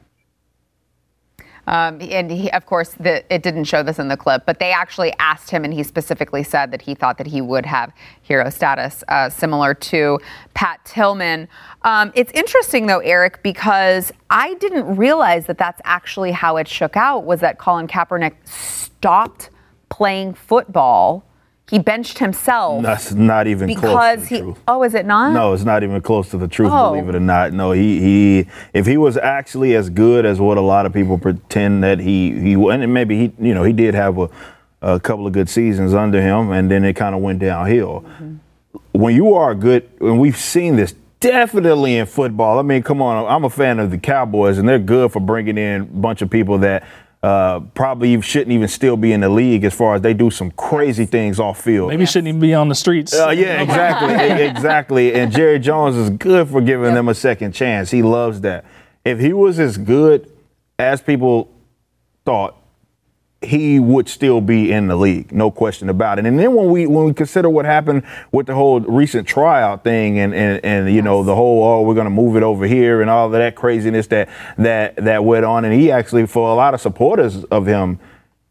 Um, 1.67 1.99
and 2.01 2.29
he, 2.29 2.51
of 2.51 2.65
course, 2.65 2.89
the, 2.99 3.23
it 3.33 3.41
didn't 3.41 3.63
show 3.63 3.81
this 3.81 3.97
in 3.97 4.07
the 4.07 4.17
clip, 4.17 4.45
but 4.45 4.59
they 4.59 4.71
actually 4.71 5.13
asked 5.17 5.49
him, 5.49 5.63
and 5.63 5.73
he 5.73 5.83
specifically 5.83 6.43
said 6.43 6.69
that 6.71 6.81
he 6.81 6.93
thought 6.93 7.17
that 7.17 7.27
he 7.27 7.41
would 7.41 7.65
have 7.65 7.91
hero 8.21 8.49
status, 8.49 9.03
uh, 9.07 9.29
similar 9.29 9.73
to 9.73 10.19
Pat 10.53 10.83
Tillman. 10.85 11.47
Um, 11.81 12.11
it's 12.13 12.31
interesting, 12.33 12.85
though, 12.85 12.99
Eric, 12.99 13.41
because 13.41 14.11
I 14.29 14.53
didn't 14.55 14.95
realize 14.95 15.47
that 15.47 15.57
that's 15.57 15.81
actually 15.85 16.31
how 16.31 16.57
it 16.57 16.67
shook 16.67 16.95
out. 16.95 17.25
Was 17.25 17.39
that 17.39 17.57
Colin 17.57 17.87
Kaepernick 17.87 18.35
stopped 18.47 19.49
playing 19.89 20.33
football? 20.33 21.23
He 21.67 21.79
benched 21.79 22.19
himself 22.19 22.83
That's 22.83 23.11
not 23.13 23.47
even 23.47 23.73
close 23.73 23.81
to 23.81 23.87
because 23.87 24.19
the 24.29 24.35
he. 24.35 24.41
truth. 24.41 24.59
Oh, 24.67 24.83
is 24.83 24.93
it 24.93 25.03
not? 25.07 25.33
No, 25.33 25.51
it's 25.53 25.63
not 25.63 25.81
even 25.81 25.99
close 25.99 26.29
to 26.29 26.37
the 26.37 26.47
truth, 26.47 26.69
Oh. 26.71 26.91
believe 26.91 27.09
it 27.09 27.15
or 27.15 27.19
not. 27.19 27.53
No, 27.53 27.71
he 27.71 27.99
he 27.99 28.47
if 28.75 28.85
he 28.85 28.97
was 28.97 29.17
actually 29.17 29.73
as 29.75 29.89
good 29.89 30.27
as 30.27 30.39
what 30.39 30.59
a 30.59 30.61
lot 30.61 30.85
of 30.85 30.93
people 30.93 31.17
pretend 31.17 31.83
that 31.83 31.99
he 31.99 32.39
he 32.39 32.53
and 32.53 32.93
maybe 32.93 33.17
he 33.17 33.33
you 33.39 33.55
know 33.55 33.63
he 33.63 33.73
did 33.73 33.95
have 33.95 34.15
a, 34.19 34.29
a 34.83 34.99
couple 34.99 35.25
of 35.25 35.33
good 35.33 35.49
seasons 35.49 35.95
under 35.95 36.21
him 36.21 36.51
and 36.51 36.69
then 36.69 36.83
it 36.85 36.93
kind 36.93 37.15
of 37.15 37.21
went 37.21 37.39
downhill. 37.39 38.01
Mm-hmm. 38.07 38.35
When 38.91 39.15
you 39.15 39.33
are 39.33 39.55
good, 39.55 39.89
and 39.99 40.19
we've 40.19 40.37
seen 40.37 40.75
this 40.75 40.93
definitely 41.19 41.97
in 41.97 42.05
football. 42.05 42.59
I 42.59 42.61
mean, 42.61 42.83
come 42.83 43.01
on, 43.01 43.25
I'm 43.25 43.43
a 43.43 43.49
fan 43.49 43.79
of 43.79 43.89
the 43.89 43.97
Cowboys 43.97 44.59
and 44.59 44.69
they're 44.69 44.77
good 44.77 45.11
for 45.11 45.19
bringing 45.19 45.57
in 45.57 45.81
a 45.81 45.85
bunch 45.85 46.21
of 46.21 46.29
people 46.29 46.59
that. 46.59 46.83
Uh, 47.25 47.59
probably 47.73 48.21
shouldn't 48.21 48.51
even 48.51 48.67
still 48.67 48.95
be 48.95 49.11
in 49.11 49.21
the 49.21 49.29
league 49.29 49.63
as 49.63 49.73
far 49.73 49.95
as 49.95 50.01
they 50.03 50.13
do 50.13 50.29
some 50.29 50.51
crazy 50.51 51.07
things 51.07 51.39
off 51.39 51.59
field. 51.59 51.89
Maybe 51.89 52.05
shouldn't 52.05 52.27
even 52.27 52.39
be 52.39 52.53
on 52.53 52.69
the 52.69 52.75
streets. 52.75 53.15
Uh, 53.15 53.29
yeah, 53.29 53.61
exactly, 53.63 54.45
exactly. 54.45 55.13
And 55.15 55.31
Jerry 55.31 55.57
Jones 55.57 55.95
is 55.95 56.11
good 56.11 56.47
for 56.49 56.61
giving 56.61 56.93
them 56.93 57.09
a 57.09 57.15
second 57.15 57.53
chance. 57.53 57.89
He 57.89 58.03
loves 58.03 58.41
that. 58.41 58.63
If 59.03 59.19
he 59.19 59.33
was 59.33 59.57
as 59.57 59.79
good 59.79 60.31
as 60.77 61.01
people 61.01 61.51
thought, 62.25 62.57
he 63.45 63.79
would 63.79 64.09
still 64.09 64.41
be 64.41 64.71
in 64.71 64.87
the 64.87 64.95
league, 64.95 65.31
no 65.31 65.51
question 65.51 65.89
about 65.89 66.19
it. 66.19 66.25
And 66.25 66.37
then 66.37 66.53
when 66.53 66.69
we 66.69 66.85
when 66.87 67.05
we 67.05 67.13
consider 67.13 67.49
what 67.49 67.65
happened 67.65 68.03
with 68.31 68.47
the 68.47 68.55
whole 68.55 68.79
recent 68.81 69.27
tryout 69.27 69.83
thing 69.83 70.19
and 70.19 70.33
and, 70.33 70.63
and 70.65 70.93
you 70.93 71.01
know 71.01 71.23
the 71.23 71.35
whole 71.35 71.63
oh 71.63 71.81
we're 71.81 71.95
gonna 71.95 72.09
move 72.09 72.35
it 72.35 72.43
over 72.43 72.65
here 72.65 73.01
and 73.01 73.09
all 73.09 73.27
of 73.27 73.31
that 73.33 73.55
craziness 73.55 74.07
that 74.07 74.29
that 74.57 74.95
that 74.97 75.23
went 75.23 75.45
on, 75.45 75.65
and 75.65 75.73
he 75.73 75.91
actually 75.91 76.25
for 76.25 76.51
a 76.51 76.55
lot 76.55 76.73
of 76.73 76.81
supporters 76.81 77.43
of 77.45 77.65
him, 77.65 77.99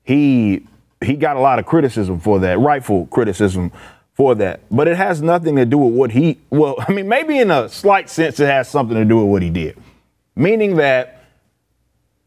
he 0.02 0.66
he 1.02 1.14
got 1.14 1.36
a 1.36 1.40
lot 1.40 1.58
of 1.58 1.66
criticism 1.66 2.20
for 2.20 2.38
that, 2.40 2.58
rightful 2.58 3.06
criticism 3.06 3.70
for 4.14 4.34
that. 4.36 4.60
But 4.70 4.88
it 4.88 4.96
has 4.96 5.20
nothing 5.20 5.56
to 5.56 5.66
do 5.66 5.78
with 5.78 5.94
what 5.94 6.10
he 6.12 6.38
well, 6.50 6.76
I 6.88 6.92
mean 6.92 7.08
maybe 7.08 7.38
in 7.38 7.50
a 7.50 7.68
slight 7.68 8.08
sense 8.08 8.40
it 8.40 8.46
has 8.46 8.68
something 8.68 8.96
to 8.96 9.04
do 9.04 9.18
with 9.18 9.26
what 9.26 9.42
he 9.42 9.50
did, 9.50 9.76
meaning 10.36 10.76
that 10.76 11.13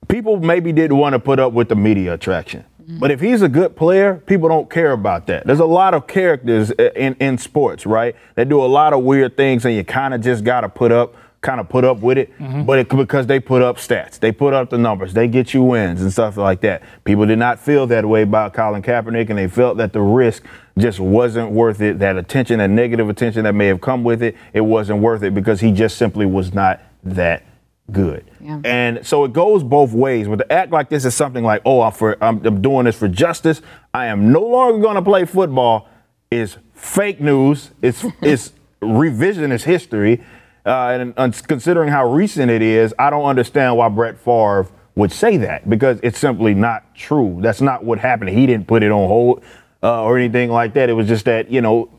people 0.08 0.38
maybe 0.40 0.72
didn't 0.72 0.98
want 0.98 1.14
to 1.14 1.20
put 1.20 1.40
up 1.40 1.54
with 1.54 1.70
the 1.70 1.76
media 1.76 2.14
attraction. 2.14 2.64
But 2.90 3.12
if 3.12 3.20
he's 3.20 3.42
a 3.42 3.50
good 3.50 3.76
player, 3.76 4.16
people 4.16 4.48
don't 4.48 4.70
care 4.70 4.94
about 4.94 5.28
that. 5.28 5.46
There's 5.46 5.60
a 5.60 5.66
lot 5.66 5.94
of 5.94 6.08
characters 6.08 6.72
uh, 6.72 6.92
in, 6.96 7.16
in 7.16 7.38
sports, 7.38 7.86
right? 7.86 8.16
That 8.36 8.48
do 8.48 8.64
a 8.64 8.66
lot 8.66 8.94
of 8.94 9.04
weird 9.04 9.36
things, 9.36 9.66
and 9.66 9.76
you 9.76 9.84
kind 9.84 10.14
of 10.14 10.22
just 10.22 10.46
got 10.46 10.62
to 10.62 10.70
put 10.70 10.94
up, 10.94 11.14
kind 11.42 11.60
of 11.60 11.68
put 11.68 11.84
up 11.84 12.00
with 12.00 12.18
it. 12.18 12.32
But 12.66 12.80
it, 12.80 12.88
because 12.88 13.28
they 13.28 13.42
put 13.42 13.62
up 13.62 13.76
stats, 13.76 14.20
they 14.20 14.32
put 14.32 14.54
up 14.54 14.70
the 14.70 14.78
numbers, 14.78 15.14
they 15.14 15.28
get 15.28 15.54
you 15.54 15.64
wins 15.64 16.02
and 16.02 16.14
stuff 16.14 16.38
like 16.38 16.62
that. 16.62 16.82
People 17.04 17.26
did 17.26 17.40
not 17.40 17.60
feel 17.60 17.88
that 17.88 18.06
way 18.06 18.22
about 18.22 18.54
Colin 18.54 18.82
Kaepernick, 18.82 19.30
and 19.30 19.38
they 19.38 19.50
felt 19.50 19.76
that 19.78 19.92
the 19.92 20.02
risk 20.02 20.46
just 20.78 21.02
wasn't 21.02 21.52
worth 21.52 21.82
it. 21.82 22.00
That 22.00 22.16
attention, 22.16 22.60
that 22.60 22.70
negative 22.70 23.10
attention 23.10 23.44
that 23.44 23.54
may 23.54 23.68
have 23.68 23.82
come 23.82 24.06
with 24.06 24.24
it, 24.24 24.38
it 24.54 24.62
wasn't 24.62 25.02
worth 25.02 25.24
it 25.24 25.34
because 25.34 25.60
he 25.60 25.74
just 25.74 25.98
simply 25.98 26.26
was 26.26 26.54
not 26.54 26.80
that 27.04 27.44
good. 27.92 28.30
Yeah. 28.42 28.62
And 28.64 29.06
so 29.06 29.24
it 29.24 29.34
goes 29.34 29.64
both 29.64 29.94
ways. 29.94 30.28
But 30.28 30.38
to 30.38 30.52
act 30.52 30.72
like 30.72 30.90
this 30.90 31.06
is 31.06 31.16
something 31.16 31.44
like, 31.44 31.62
oh, 31.66 31.82
I'm, 31.82 31.92
for, 31.92 32.22
I'm, 32.24 32.46
I'm 32.46 32.62
doing 32.62 32.86
this 32.86 32.98
for 32.98 33.08
justice. 33.08 33.62
I 33.94 34.08
am 34.08 34.32
no 34.32 34.42
longer 34.42 34.80
going 34.80 34.96
to 34.96 35.02
play 35.02 35.26
football 35.26 35.90
is 36.30 36.58
fake 36.74 37.22
news. 37.22 37.72
It's, 37.82 38.06
it's 38.22 38.54
revisionist 38.82 39.64
history. 39.64 40.24
Uh, 40.66 40.90
and, 40.90 41.14
and 41.16 41.48
considering 41.48 41.90
how 41.90 42.06
recent 42.12 42.52
it 42.52 42.62
is, 42.62 42.94
I 43.00 43.10
don't 43.10 43.26
understand 43.26 43.78
why 43.78 43.88
Brett 43.90 44.20
Favre 44.20 44.68
would 44.96 45.12
say 45.12 45.38
that 45.38 45.70
because 45.70 46.00
it's 46.04 46.18
simply 46.20 46.54
not 46.54 46.94
true. 46.96 47.38
That's 47.40 47.62
not 47.62 47.86
what 47.86 48.00
happened. 48.00 48.32
He 48.32 48.46
didn't 48.46 48.68
put 48.68 48.84
it 48.84 48.92
on 48.92 49.08
hold 49.08 49.44
uh, 49.82 50.04
or 50.04 50.18
anything 50.18 50.50
like 50.50 50.74
that. 50.74 50.90
It 50.90 50.94
was 50.94 51.08
just 51.08 51.26
that, 51.26 51.50
you 51.50 51.62
know, 51.62 51.90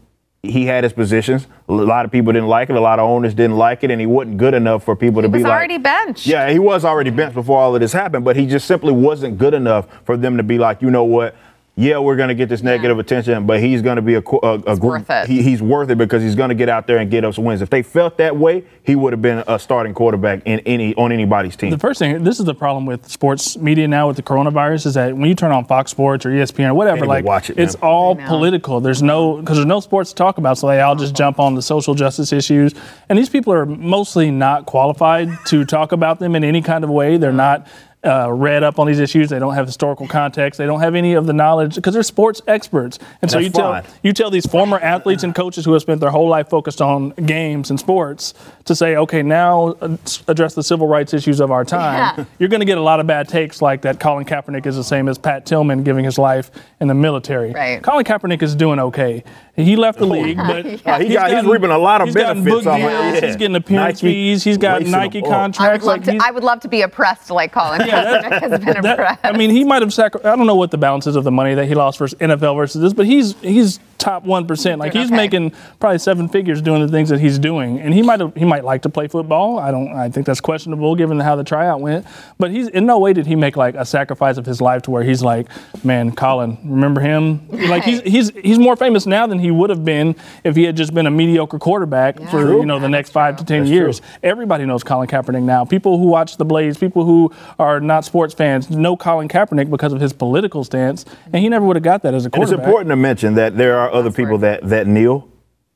he 0.42 0.66
had 0.66 0.84
his 0.84 0.92
positions. 0.92 1.46
A 1.68 1.72
lot 1.72 2.04
of 2.04 2.12
people 2.12 2.32
didn't 2.32 2.48
like 2.48 2.70
it. 2.70 2.76
A 2.76 2.80
lot 2.80 2.98
of 3.00 3.04
owners 3.08 3.34
didn't 3.34 3.56
like 3.56 3.82
it, 3.82 3.90
and 3.90 4.00
he 4.00 4.06
wasn't 4.06 4.36
good 4.36 4.54
enough 4.54 4.84
for 4.84 4.94
people 4.94 5.20
to 5.22 5.28
He 5.28 5.32
be 5.32 5.38
was 5.38 5.42
like. 5.44 5.52
already 5.52 5.78
benched. 5.78 6.26
Yeah, 6.26 6.48
he 6.50 6.58
was 6.60 6.84
already 6.84 7.10
benched 7.10 7.34
before 7.34 7.58
all 7.58 7.74
of 7.74 7.80
this 7.80 7.92
happened, 7.92 8.24
but 8.24 8.36
he 8.36 8.46
just 8.46 8.66
simply 8.66 8.92
wasn't 8.92 9.36
good 9.36 9.52
enough 9.52 9.86
for 10.04 10.16
them 10.16 10.36
to 10.36 10.42
be 10.44 10.56
like, 10.58 10.80
you 10.80 10.90
know 10.90 11.04
what? 11.04 11.34
Yeah, 11.78 11.98
we're 11.98 12.16
going 12.16 12.28
to 12.28 12.34
get 12.34 12.48
this 12.48 12.60
negative 12.60 12.98
attention, 12.98 13.46
but 13.46 13.60
he's 13.60 13.82
going 13.82 13.96
to 13.96 14.02
be 14.02 14.14
a, 14.14 14.22
qu- 14.22 14.40
a, 14.42 14.54
a 14.54 14.76
gr- 14.76 14.98
worth. 14.98 15.28
He, 15.28 15.42
he's 15.44 15.62
worth 15.62 15.88
it 15.90 15.96
because 15.96 16.24
he's 16.24 16.34
going 16.34 16.48
to 16.48 16.56
get 16.56 16.68
out 16.68 16.88
there 16.88 16.98
and 16.98 17.08
get 17.08 17.24
us 17.24 17.38
wins. 17.38 17.62
If 17.62 17.70
they 17.70 17.84
felt 17.84 18.16
that 18.16 18.36
way, 18.36 18.64
he 18.82 18.96
would 18.96 19.12
have 19.12 19.22
been 19.22 19.44
a 19.46 19.60
starting 19.60 19.94
quarterback 19.94 20.42
in 20.44 20.58
any 20.60 20.92
on 20.96 21.12
anybody's 21.12 21.54
team. 21.54 21.70
The 21.70 21.78
first 21.78 22.00
thing, 22.00 22.24
this 22.24 22.40
is 22.40 22.46
the 22.46 22.54
problem 22.54 22.84
with 22.84 23.08
sports 23.08 23.56
media 23.56 23.86
now 23.86 24.08
with 24.08 24.16
the 24.16 24.24
coronavirus, 24.24 24.86
is 24.86 24.94
that 24.94 25.16
when 25.16 25.28
you 25.28 25.36
turn 25.36 25.52
on 25.52 25.66
Fox 25.66 25.92
Sports 25.92 26.26
or 26.26 26.30
ESPN 26.30 26.70
or 26.70 26.74
whatever, 26.74 27.06
like 27.06 27.24
watch 27.24 27.48
it, 27.48 27.60
it's 27.60 27.74
man. 27.74 27.88
all 27.88 28.16
political. 28.16 28.80
There's 28.80 29.00
no 29.00 29.36
because 29.36 29.56
there's 29.56 29.66
no 29.66 29.78
sports 29.78 30.10
to 30.10 30.16
talk 30.16 30.38
about, 30.38 30.58
so 30.58 30.66
they 30.66 30.80
all 30.80 30.96
just 30.96 31.14
jump 31.14 31.38
on 31.38 31.54
the 31.54 31.62
social 31.62 31.94
justice 31.94 32.32
issues. 32.32 32.74
And 33.08 33.16
these 33.16 33.28
people 33.28 33.52
are 33.52 33.66
mostly 33.66 34.32
not 34.32 34.66
qualified 34.66 35.28
to 35.46 35.64
talk 35.64 35.92
about 35.92 36.18
them 36.18 36.34
in 36.34 36.42
any 36.42 36.60
kind 36.60 36.82
of 36.82 36.90
way. 36.90 37.18
They're 37.18 37.32
not. 37.32 37.68
Uh, 38.04 38.30
read 38.30 38.62
up 38.62 38.78
on 38.78 38.86
these 38.86 39.00
issues. 39.00 39.28
They 39.28 39.40
don't 39.40 39.54
have 39.54 39.66
historical 39.66 40.06
context. 40.06 40.56
They 40.56 40.66
don't 40.66 40.78
have 40.78 40.94
any 40.94 41.14
of 41.14 41.26
the 41.26 41.32
knowledge 41.32 41.74
because 41.74 41.94
they're 41.94 42.04
sports 42.04 42.40
experts. 42.46 43.00
And 43.22 43.28
so 43.28 43.38
That's 43.38 43.46
you 43.46 43.50
tell 43.50 43.84
you 44.04 44.12
tell 44.12 44.30
these 44.30 44.46
former 44.46 44.78
athletes 44.78 45.24
and 45.24 45.34
coaches 45.34 45.64
who 45.64 45.72
have 45.72 45.82
spent 45.82 46.00
their 46.00 46.10
whole 46.10 46.28
life 46.28 46.48
focused 46.48 46.80
on 46.80 47.10
games 47.10 47.70
and 47.70 47.80
sports 47.80 48.34
to 48.66 48.76
say, 48.76 48.94
okay, 48.94 49.22
now 49.24 49.70
uh, 49.80 49.96
address 50.28 50.54
the 50.54 50.62
civil 50.62 50.86
rights 50.86 51.12
issues 51.12 51.40
of 51.40 51.50
our 51.50 51.64
time. 51.64 52.14
Yeah. 52.18 52.24
You're 52.38 52.48
going 52.48 52.60
to 52.60 52.66
get 52.66 52.78
a 52.78 52.82
lot 52.82 53.00
of 53.00 53.08
bad 53.08 53.28
takes 53.28 53.60
like 53.60 53.82
that. 53.82 53.98
Colin 53.98 54.24
Kaepernick 54.24 54.66
is 54.66 54.76
the 54.76 54.84
same 54.84 55.08
as 55.08 55.18
Pat 55.18 55.44
Tillman 55.44 55.82
giving 55.82 56.04
his 56.04 56.18
life 56.18 56.52
in 56.80 56.86
the 56.86 56.94
military. 56.94 57.50
Right. 57.50 57.82
Colin 57.82 58.04
Kaepernick 58.04 58.42
is 58.42 58.54
doing 58.54 58.78
okay. 58.78 59.24
He 59.58 59.74
left 59.76 59.98
the 59.98 60.04
oh, 60.06 60.08
league, 60.08 60.36
but 60.36 60.64
Oh, 60.86 60.98
he 61.00 61.12
got- 61.14 61.30
he's 61.32 61.44
reaping 61.44 61.70
a 61.70 61.78
lot 61.78 62.00
of 62.00 62.08
he's 62.08 62.14
benefits 62.14 62.64
book 62.64 62.66
off 62.66 62.78
deals, 62.78 62.92
it. 63.16 63.24
He's 63.24 63.36
getting 63.36 63.56
appearance 63.56 64.02
Nike 64.02 64.14
fees. 64.14 64.44
He's 64.44 64.56
got 64.56 64.82
Nike 64.82 65.18
him 65.18 65.24
up. 65.24 65.30
I 65.30 65.36
would, 65.36 65.54
contracts. 65.54 65.84
love 65.84 65.96
like 65.96 66.04
to, 66.04 66.12
he's- 66.12 66.22
I 66.24 66.30
would 66.30 66.44
love 66.44 66.60
to 66.60 66.68
be 66.68 66.82
oppressed 66.82 67.30
like 67.30 67.52
Colin 67.52 67.80
Kaepernick 67.80 68.40
has 68.40 68.50
been 68.64 68.82
that- 68.82 68.94
oppressed. 68.98 69.20
I 69.24 69.32
mean, 69.32 69.50
he 69.50 69.64
might 69.64 69.82
have 69.82 69.92
sacrificed. 69.92 70.26
I 70.26 70.36
don't 70.36 70.46
know 70.46 70.54
what 70.54 70.70
the 70.70 70.78
balance 70.78 71.06
is 71.06 71.16
of 71.16 71.24
the 71.24 71.32
money 71.32 71.54
that 71.54 71.66
he 71.66 71.74
lost 71.74 71.98
versus 71.98 72.18
NFL 72.20 72.54
versus 72.56 72.80
this, 72.82 72.92
but 72.92 73.06
he's 73.06 73.34
he's 73.40 73.80
top 73.98 74.24
one 74.24 74.46
percent. 74.46 74.78
Like 74.78 74.92
he's 74.92 75.06
okay. 75.06 75.16
making 75.16 75.52
probably 75.80 75.98
seven 75.98 76.28
figures 76.28 76.62
doing 76.62 76.80
the 76.80 76.88
things 76.88 77.08
that 77.08 77.20
he's 77.20 77.38
doing, 77.38 77.78
and 77.80 77.92
he 77.92 78.02
might 78.02 78.20
he 78.36 78.44
might 78.44 78.64
like 78.64 78.82
to 78.82 78.88
play 78.88 79.08
football. 79.08 79.58
I 79.58 79.70
don't. 79.70 79.88
I 79.88 80.08
think 80.08 80.26
that's 80.26 80.40
questionable 80.40 80.94
given 80.96 81.18
how 81.20 81.36
the 81.36 81.44
tryout 81.44 81.80
went. 81.80 82.06
But 82.38 82.50
he's 82.50 82.68
in 82.68 82.86
no 82.86 82.98
way 82.98 83.12
did 83.12 83.26
he 83.26 83.34
make 83.34 83.56
like 83.56 83.74
a 83.74 83.84
sacrifice 83.84 84.36
of 84.36 84.46
his 84.46 84.60
life 84.60 84.82
to 84.82 84.90
where 84.90 85.02
he's 85.02 85.22
like, 85.22 85.48
man, 85.84 86.12
Colin, 86.12 86.58
remember 86.64 87.00
him? 87.00 87.48
Like 87.50 87.84
he's 87.84 88.00
he's 88.02 88.30
he's 88.30 88.58
more 88.58 88.76
famous 88.76 89.06
now 89.06 89.26
than 89.26 89.38
he 89.38 89.50
would 89.50 89.70
have 89.70 89.84
been 89.84 90.16
if 90.44 90.56
he 90.56 90.64
had 90.64 90.76
just 90.76 90.94
been 90.94 91.06
a 91.06 91.10
mediocre 91.10 91.58
quarterback 91.58 92.18
for 92.30 92.42
True. 92.42 92.60
you 92.60 92.66
know 92.66 92.78
the 92.78 92.88
next 92.88 93.10
five 93.10 93.36
to 93.36 93.44
ten 93.44 93.60
That's 93.60 93.70
years. 93.70 94.00
true. 94.00 94.08
Everybody 94.22 94.64
knows 94.64 94.84
Colin 94.84 95.08
Kaepernick 95.08 95.42
now. 95.42 95.64
People 95.64 95.98
who 95.98 96.06
watch 96.06 96.36
the 96.36 96.44
Blaze, 96.44 96.78
people 96.78 97.04
who 97.04 97.32
are 97.58 97.80
not 97.80 98.04
sports 98.04 98.34
fans, 98.34 98.70
know 98.70 98.96
Colin 98.96 99.28
Kaepernick 99.28 99.70
because 99.70 99.92
of 99.92 100.00
his 100.00 100.12
political 100.12 100.64
stance, 100.64 101.04
and 101.32 101.42
he 101.42 101.48
never 101.48 101.64
would 101.66 101.76
have 101.76 101.82
got 101.82 102.02
that 102.02 102.14
as 102.14 102.26
a 102.26 102.30
And 102.32 102.42
it's 102.42 102.52
important 102.52 102.90
to 102.90 102.96
mention 102.96 103.34
that 103.34 103.56
there 103.56 103.76
are 103.76 103.87
other 103.92 104.10
people 104.10 104.38
that 104.38 104.68
that 104.68 104.86
kneel 104.86 105.28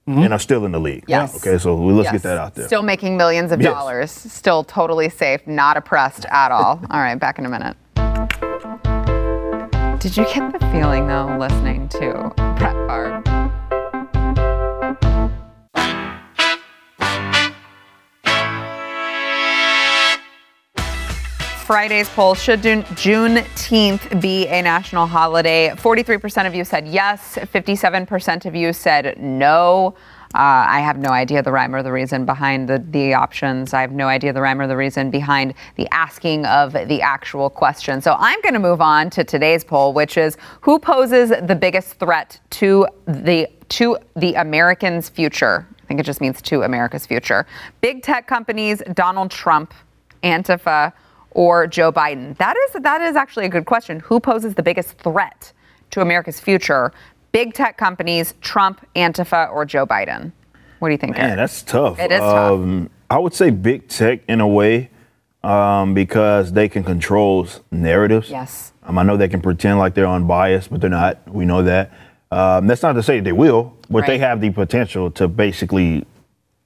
mm-hmm. 0.08 0.22
and 0.22 0.32
are 0.32 0.38
still 0.38 0.64
in 0.64 0.72
the 0.72 0.80
league. 0.80 1.04
Yes. 1.06 1.36
Okay, 1.36 1.58
so 1.58 1.76
let's 1.76 2.06
Yes. 2.06 2.12
get 2.12 2.22
that 2.22 2.38
out 2.38 2.54
there. 2.54 2.66
Still 2.66 2.82
making 2.82 3.16
millions 3.16 3.52
of 3.52 3.60
Yes. 3.60 3.72
dollars. 3.72 4.10
Still 4.10 4.64
totally 4.64 5.08
safe, 5.08 5.46
not 5.46 5.76
oppressed 5.76 6.26
at 6.30 6.50
all. 6.52 6.80
All 6.90 7.00
right, 7.00 7.18
back 7.18 7.38
in 7.38 7.46
a 7.46 7.48
minute. 7.48 7.76
Did 10.00 10.16
you 10.16 10.24
get 10.24 10.52
the 10.52 10.58
feeling 10.72 11.06
though, 11.06 11.36
listening 11.38 11.88
to 11.90 12.32
Brett 12.58 12.74
Favre? 12.88 13.22
Friday's 21.72 22.10
poll 22.10 22.34
should 22.34 22.62
June- 22.62 22.82
Juneteenth 22.82 24.20
be 24.20 24.46
a 24.48 24.60
national 24.60 25.06
holiday? 25.06 25.70
43% 25.70 26.46
of 26.46 26.54
you 26.54 26.66
said 26.66 26.86
yes, 26.86 27.38
57% 27.38 28.44
of 28.44 28.54
you 28.54 28.74
said 28.74 29.18
no. 29.18 29.94
Uh, 30.34 30.68
I 30.68 30.80
have 30.80 30.98
no 30.98 31.08
idea 31.08 31.42
the 31.42 31.50
rhyme 31.50 31.74
or 31.74 31.82
the 31.82 31.90
reason 31.90 32.26
behind 32.26 32.68
the, 32.68 32.78
the 32.90 33.14
options. 33.14 33.72
I 33.72 33.80
have 33.80 33.92
no 33.92 34.06
idea 34.06 34.34
the 34.34 34.42
rhyme 34.42 34.60
or 34.60 34.66
the 34.66 34.76
reason 34.76 35.10
behind 35.10 35.54
the 35.76 35.88
asking 35.94 36.44
of 36.44 36.74
the 36.74 37.00
actual 37.00 37.48
question. 37.48 38.02
So 38.02 38.16
I'm 38.18 38.42
going 38.42 38.52
to 38.52 38.60
move 38.60 38.82
on 38.82 39.08
to 39.08 39.24
today's 39.24 39.64
poll, 39.64 39.94
which 39.94 40.18
is 40.18 40.36
who 40.60 40.78
poses 40.78 41.30
the 41.30 41.56
biggest 41.58 41.94
threat 41.94 42.38
to 42.50 42.86
the 43.06 43.48
to 43.70 43.96
the 44.14 44.34
Americans' 44.34 45.08
future? 45.08 45.66
I 45.82 45.86
think 45.86 46.00
it 46.00 46.02
just 46.04 46.20
means 46.20 46.42
to 46.42 46.64
America's 46.64 47.06
future. 47.06 47.46
Big 47.80 48.02
tech 48.02 48.26
companies, 48.26 48.82
Donald 48.92 49.30
Trump, 49.30 49.72
Antifa, 50.22 50.92
or 51.34 51.66
Joe 51.66 51.92
Biden? 51.92 52.36
That 52.38 52.56
is 52.56 52.82
that 52.82 53.00
is 53.00 53.16
actually 53.16 53.46
a 53.46 53.48
good 53.48 53.66
question. 53.66 54.00
Who 54.00 54.20
poses 54.20 54.54
the 54.54 54.62
biggest 54.62 54.98
threat 54.98 55.52
to 55.90 56.00
America's 56.00 56.40
future? 56.40 56.92
Big 57.32 57.54
tech 57.54 57.78
companies, 57.78 58.34
Trump, 58.40 58.86
Antifa, 58.94 59.50
or 59.50 59.64
Joe 59.64 59.86
Biden? 59.86 60.32
What 60.78 60.88
do 60.88 60.92
you 60.92 60.98
think? 60.98 61.16
Man, 61.16 61.26
Eric? 61.26 61.36
that's 61.36 61.62
tough. 61.62 61.98
It 61.98 62.12
is 62.12 62.20
tough. 62.20 62.52
Um, 62.52 62.90
I 63.10 63.18
would 63.18 63.34
say 63.34 63.50
big 63.50 63.88
tech 63.88 64.20
in 64.28 64.40
a 64.40 64.48
way 64.48 64.90
um, 65.44 65.94
because 65.94 66.52
they 66.52 66.68
can 66.68 66.84
control 66.84 67.46
narratives. 67.70 68.30
Yes. 68.30 68.72
Um, 68.84 68.98
I 68.98 69.02
know 69.02 69.16
they 69.16 69.28
can 69.28 69.40
pretend 69.40 69.78
like 69.78 69.94
they're 69.94 70.06
unbiased, 70.06 70.70
but 70.70 70.80
they're 70.80 70.90
not. 70.90 71.26
We 71.28 71.44
know 71.44 71.62
that. 71.62 71.92
Um, 72.30 72.66
that's 72.66 72.82
not 72.82 72.94
to 72.94 73.02
say 73.02 73.20
they 73.20 73.32
will, 73.32 73.76
but 73.90 74.06
they 74.06 74.18
have 74.18 74.40
the 74.40 74.50
potential 74.50 75.10
to 75.12 75.28
basically 75.28 76.06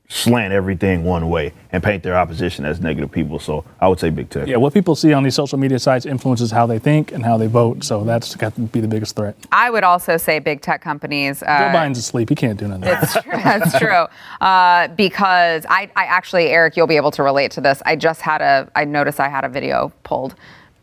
slant 0.09 0.53
everything 0.53 1.05
one 1.05 1.29
way 1.29 1.53
and 1.73 1.83
paint 1.83 2.03
their 2.03 2.17
opposition 2.17 2.65
as 2.65 2.81
negative 2.81 3.11
people. 3.11 3.39
So 3.39 3.65
I 3.81 3.89
would 3.89 3.99
say 3.99 4.11
big 4.11 4.31
tech. 4.31 4.47
Yeah, 4.47 4.57
what 4.57 4.73
people 4.73 4.95
see 4.95 5.13
on 5.13 5.23
these 5.23 5.35
social 5.35 5.59
media 5.59 5.79
sites 5.79 6.07
influences 6.07 6.51
how 6.51 6.67
they 6.67 6.79
think 6.79 7.13
and 7.13 7.25
how 7.25 7.37
they 7.37 7.49
vote. 7.49 7.83
So 7.83 8.05
that's 8.05 8.35
got 8.37 8.55
to 8.55 8.61
be 8.61 8.81
the 8.81 8.89
biggest 8.89 9.17
threat. 9.17 9.37
I 9.51 9.71
would 9.71 9.85
also 9.85 10.17
say 10.17 10.39
big 10.39 10.61
tech 10.61 10.81
companies. 10.81 11.43
Uh, 11.43 11.47
Joe 11.47 11.79
Biden's 11.79 11.99
asleep. 11.99 12.29
He 12.29 12.35
can't 12.35 12.59
do 12.59 12.69
nothing. 12.69 12.89
It's 12.89 13.13
true. 13.15 13.33
That's 13.33 13.79
true. 13.79 14.07
Uh, 14.41 14.89
because 14.89 15.67
I, 15.69 15.91
I 15.97 16.05
actually, 16.05 16.49
Eric, 16.49 16.77
you'll 16.77 16.87
be 16.87 16.97
able 16.97 17.11
to 17.13 17.23
relate 17.23 17.51
to 17.53 17.61
this. 17.61 17.83
I 17.85 17.97
just 17.97 18.21
had 18.21 18.43
a, 18.43 18.71
I 18.77 18.85
noticed 18.85 19.19
I 19.21 19.29
had 19.29 19.45
a 19.45 19.49
video 19.49 19.93
pulled 20.05 20.35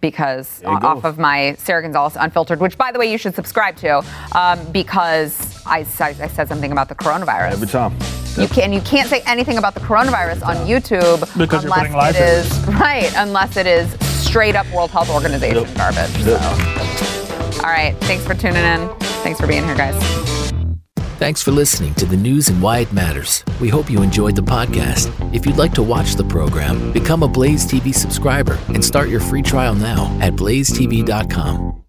because 0.01 0.61
off 0.65 1.01
go. 1.01 1.07
of 1.07 1.17
my 1.17 1.55
Sara 1.57 1.82
Gonzales 1.82 2.17
Unfiltered, 2.17 2.59
which 2.59 2.78
by 2.78 2.91
the 2.91 2.99
way 2.99 3.09
you 3.09 3.17
should 3.17 3.34
subscribe 3.36 3.78
to, 3.78 4.03
um, 4.34 4.59
because 4.74 5.53
I, 5.66 5.80
I, 5.99 6.07
I 6.09 6.28
said 6.28 6.47
something 6.47 6.72
about 6.72 6.89
the 6.89 6.95
coronavirus. 6.95 7.51
Every 7.53 7.68
time. 7.68 7.93
You 8.38 8.47
can 8.47 8.74
you 8.74 8.82
can't 8.82 9.07
say 9.09 9.22
anything 9.28 9.57
about 9.57 9.76
the 9.76 9.80
coronavirus 9.80 10.43
on 10.45 10.55
YouTube 10.68 11.20
Because 11.38 11.64
you're 11.64 11.72
unless 11.74 11.80
putting 11.82 11.93
live 11.93 12.16
it 12.16 12.22
is 12.22 12.59
right, 12.68 13.14
unless 13.18 13.57
it 13.57 13.68
is 13.68 13.91
straight 14.26 14.55
up 14.55 14.66
World 14.74 14.89
Health 14.89 15.09
Organization 15.09 15.66
Yep. 15.66 15.76
garbage. 15.76 16.18
Yep. 16.18 16.39
So. 16.39 17.59
All 17.64 17.70
right. 17.70 17.95
Thanks 18.01 18.26
for 18.26 18.34
tuning 18.34 18.64
in. 18.64 18.89
Thanks 19.24 19.39
for 19.39 19.45
being 19.47 19.64
here, 19.64 19.76
guys. 19.76 19.93
Thanks 21.20 21.41
for 21.43 21.51
listening 21.51 21.93
to 21.95 22.05
the 22.05 22.18
news 22.18 22.49
and 22.49 22.61
why 22.61 22.80
it 22.80 22.91
matters. 22.91 23.45
We 23.61 23.70
hope 23.70 23.89
you 23.89 24.01
enjoyed 24.01 24.36
the 24.36 24.41
podcast. 24.41 25.11
If 25.34 25.45
you'd 25.45 25.57
like 25.57 25.74
to 25.76 25.84
watch 25.84 26.16
the 26.16 26.24
program, 26.26 26.91
become 26.91 27.24
a 27.24 27.28
Blaze 27.28 27.66
TV 27.66 27.93
subscriber 27.93 28.57
and 28.70 28.84
start 28.84 29.07
your 29.09 29.22
free 29.22 29.43
trial 29.43 29.76
now 29.76 30.18
at 30.22 30.34
blazetv.com. 30.34 31.82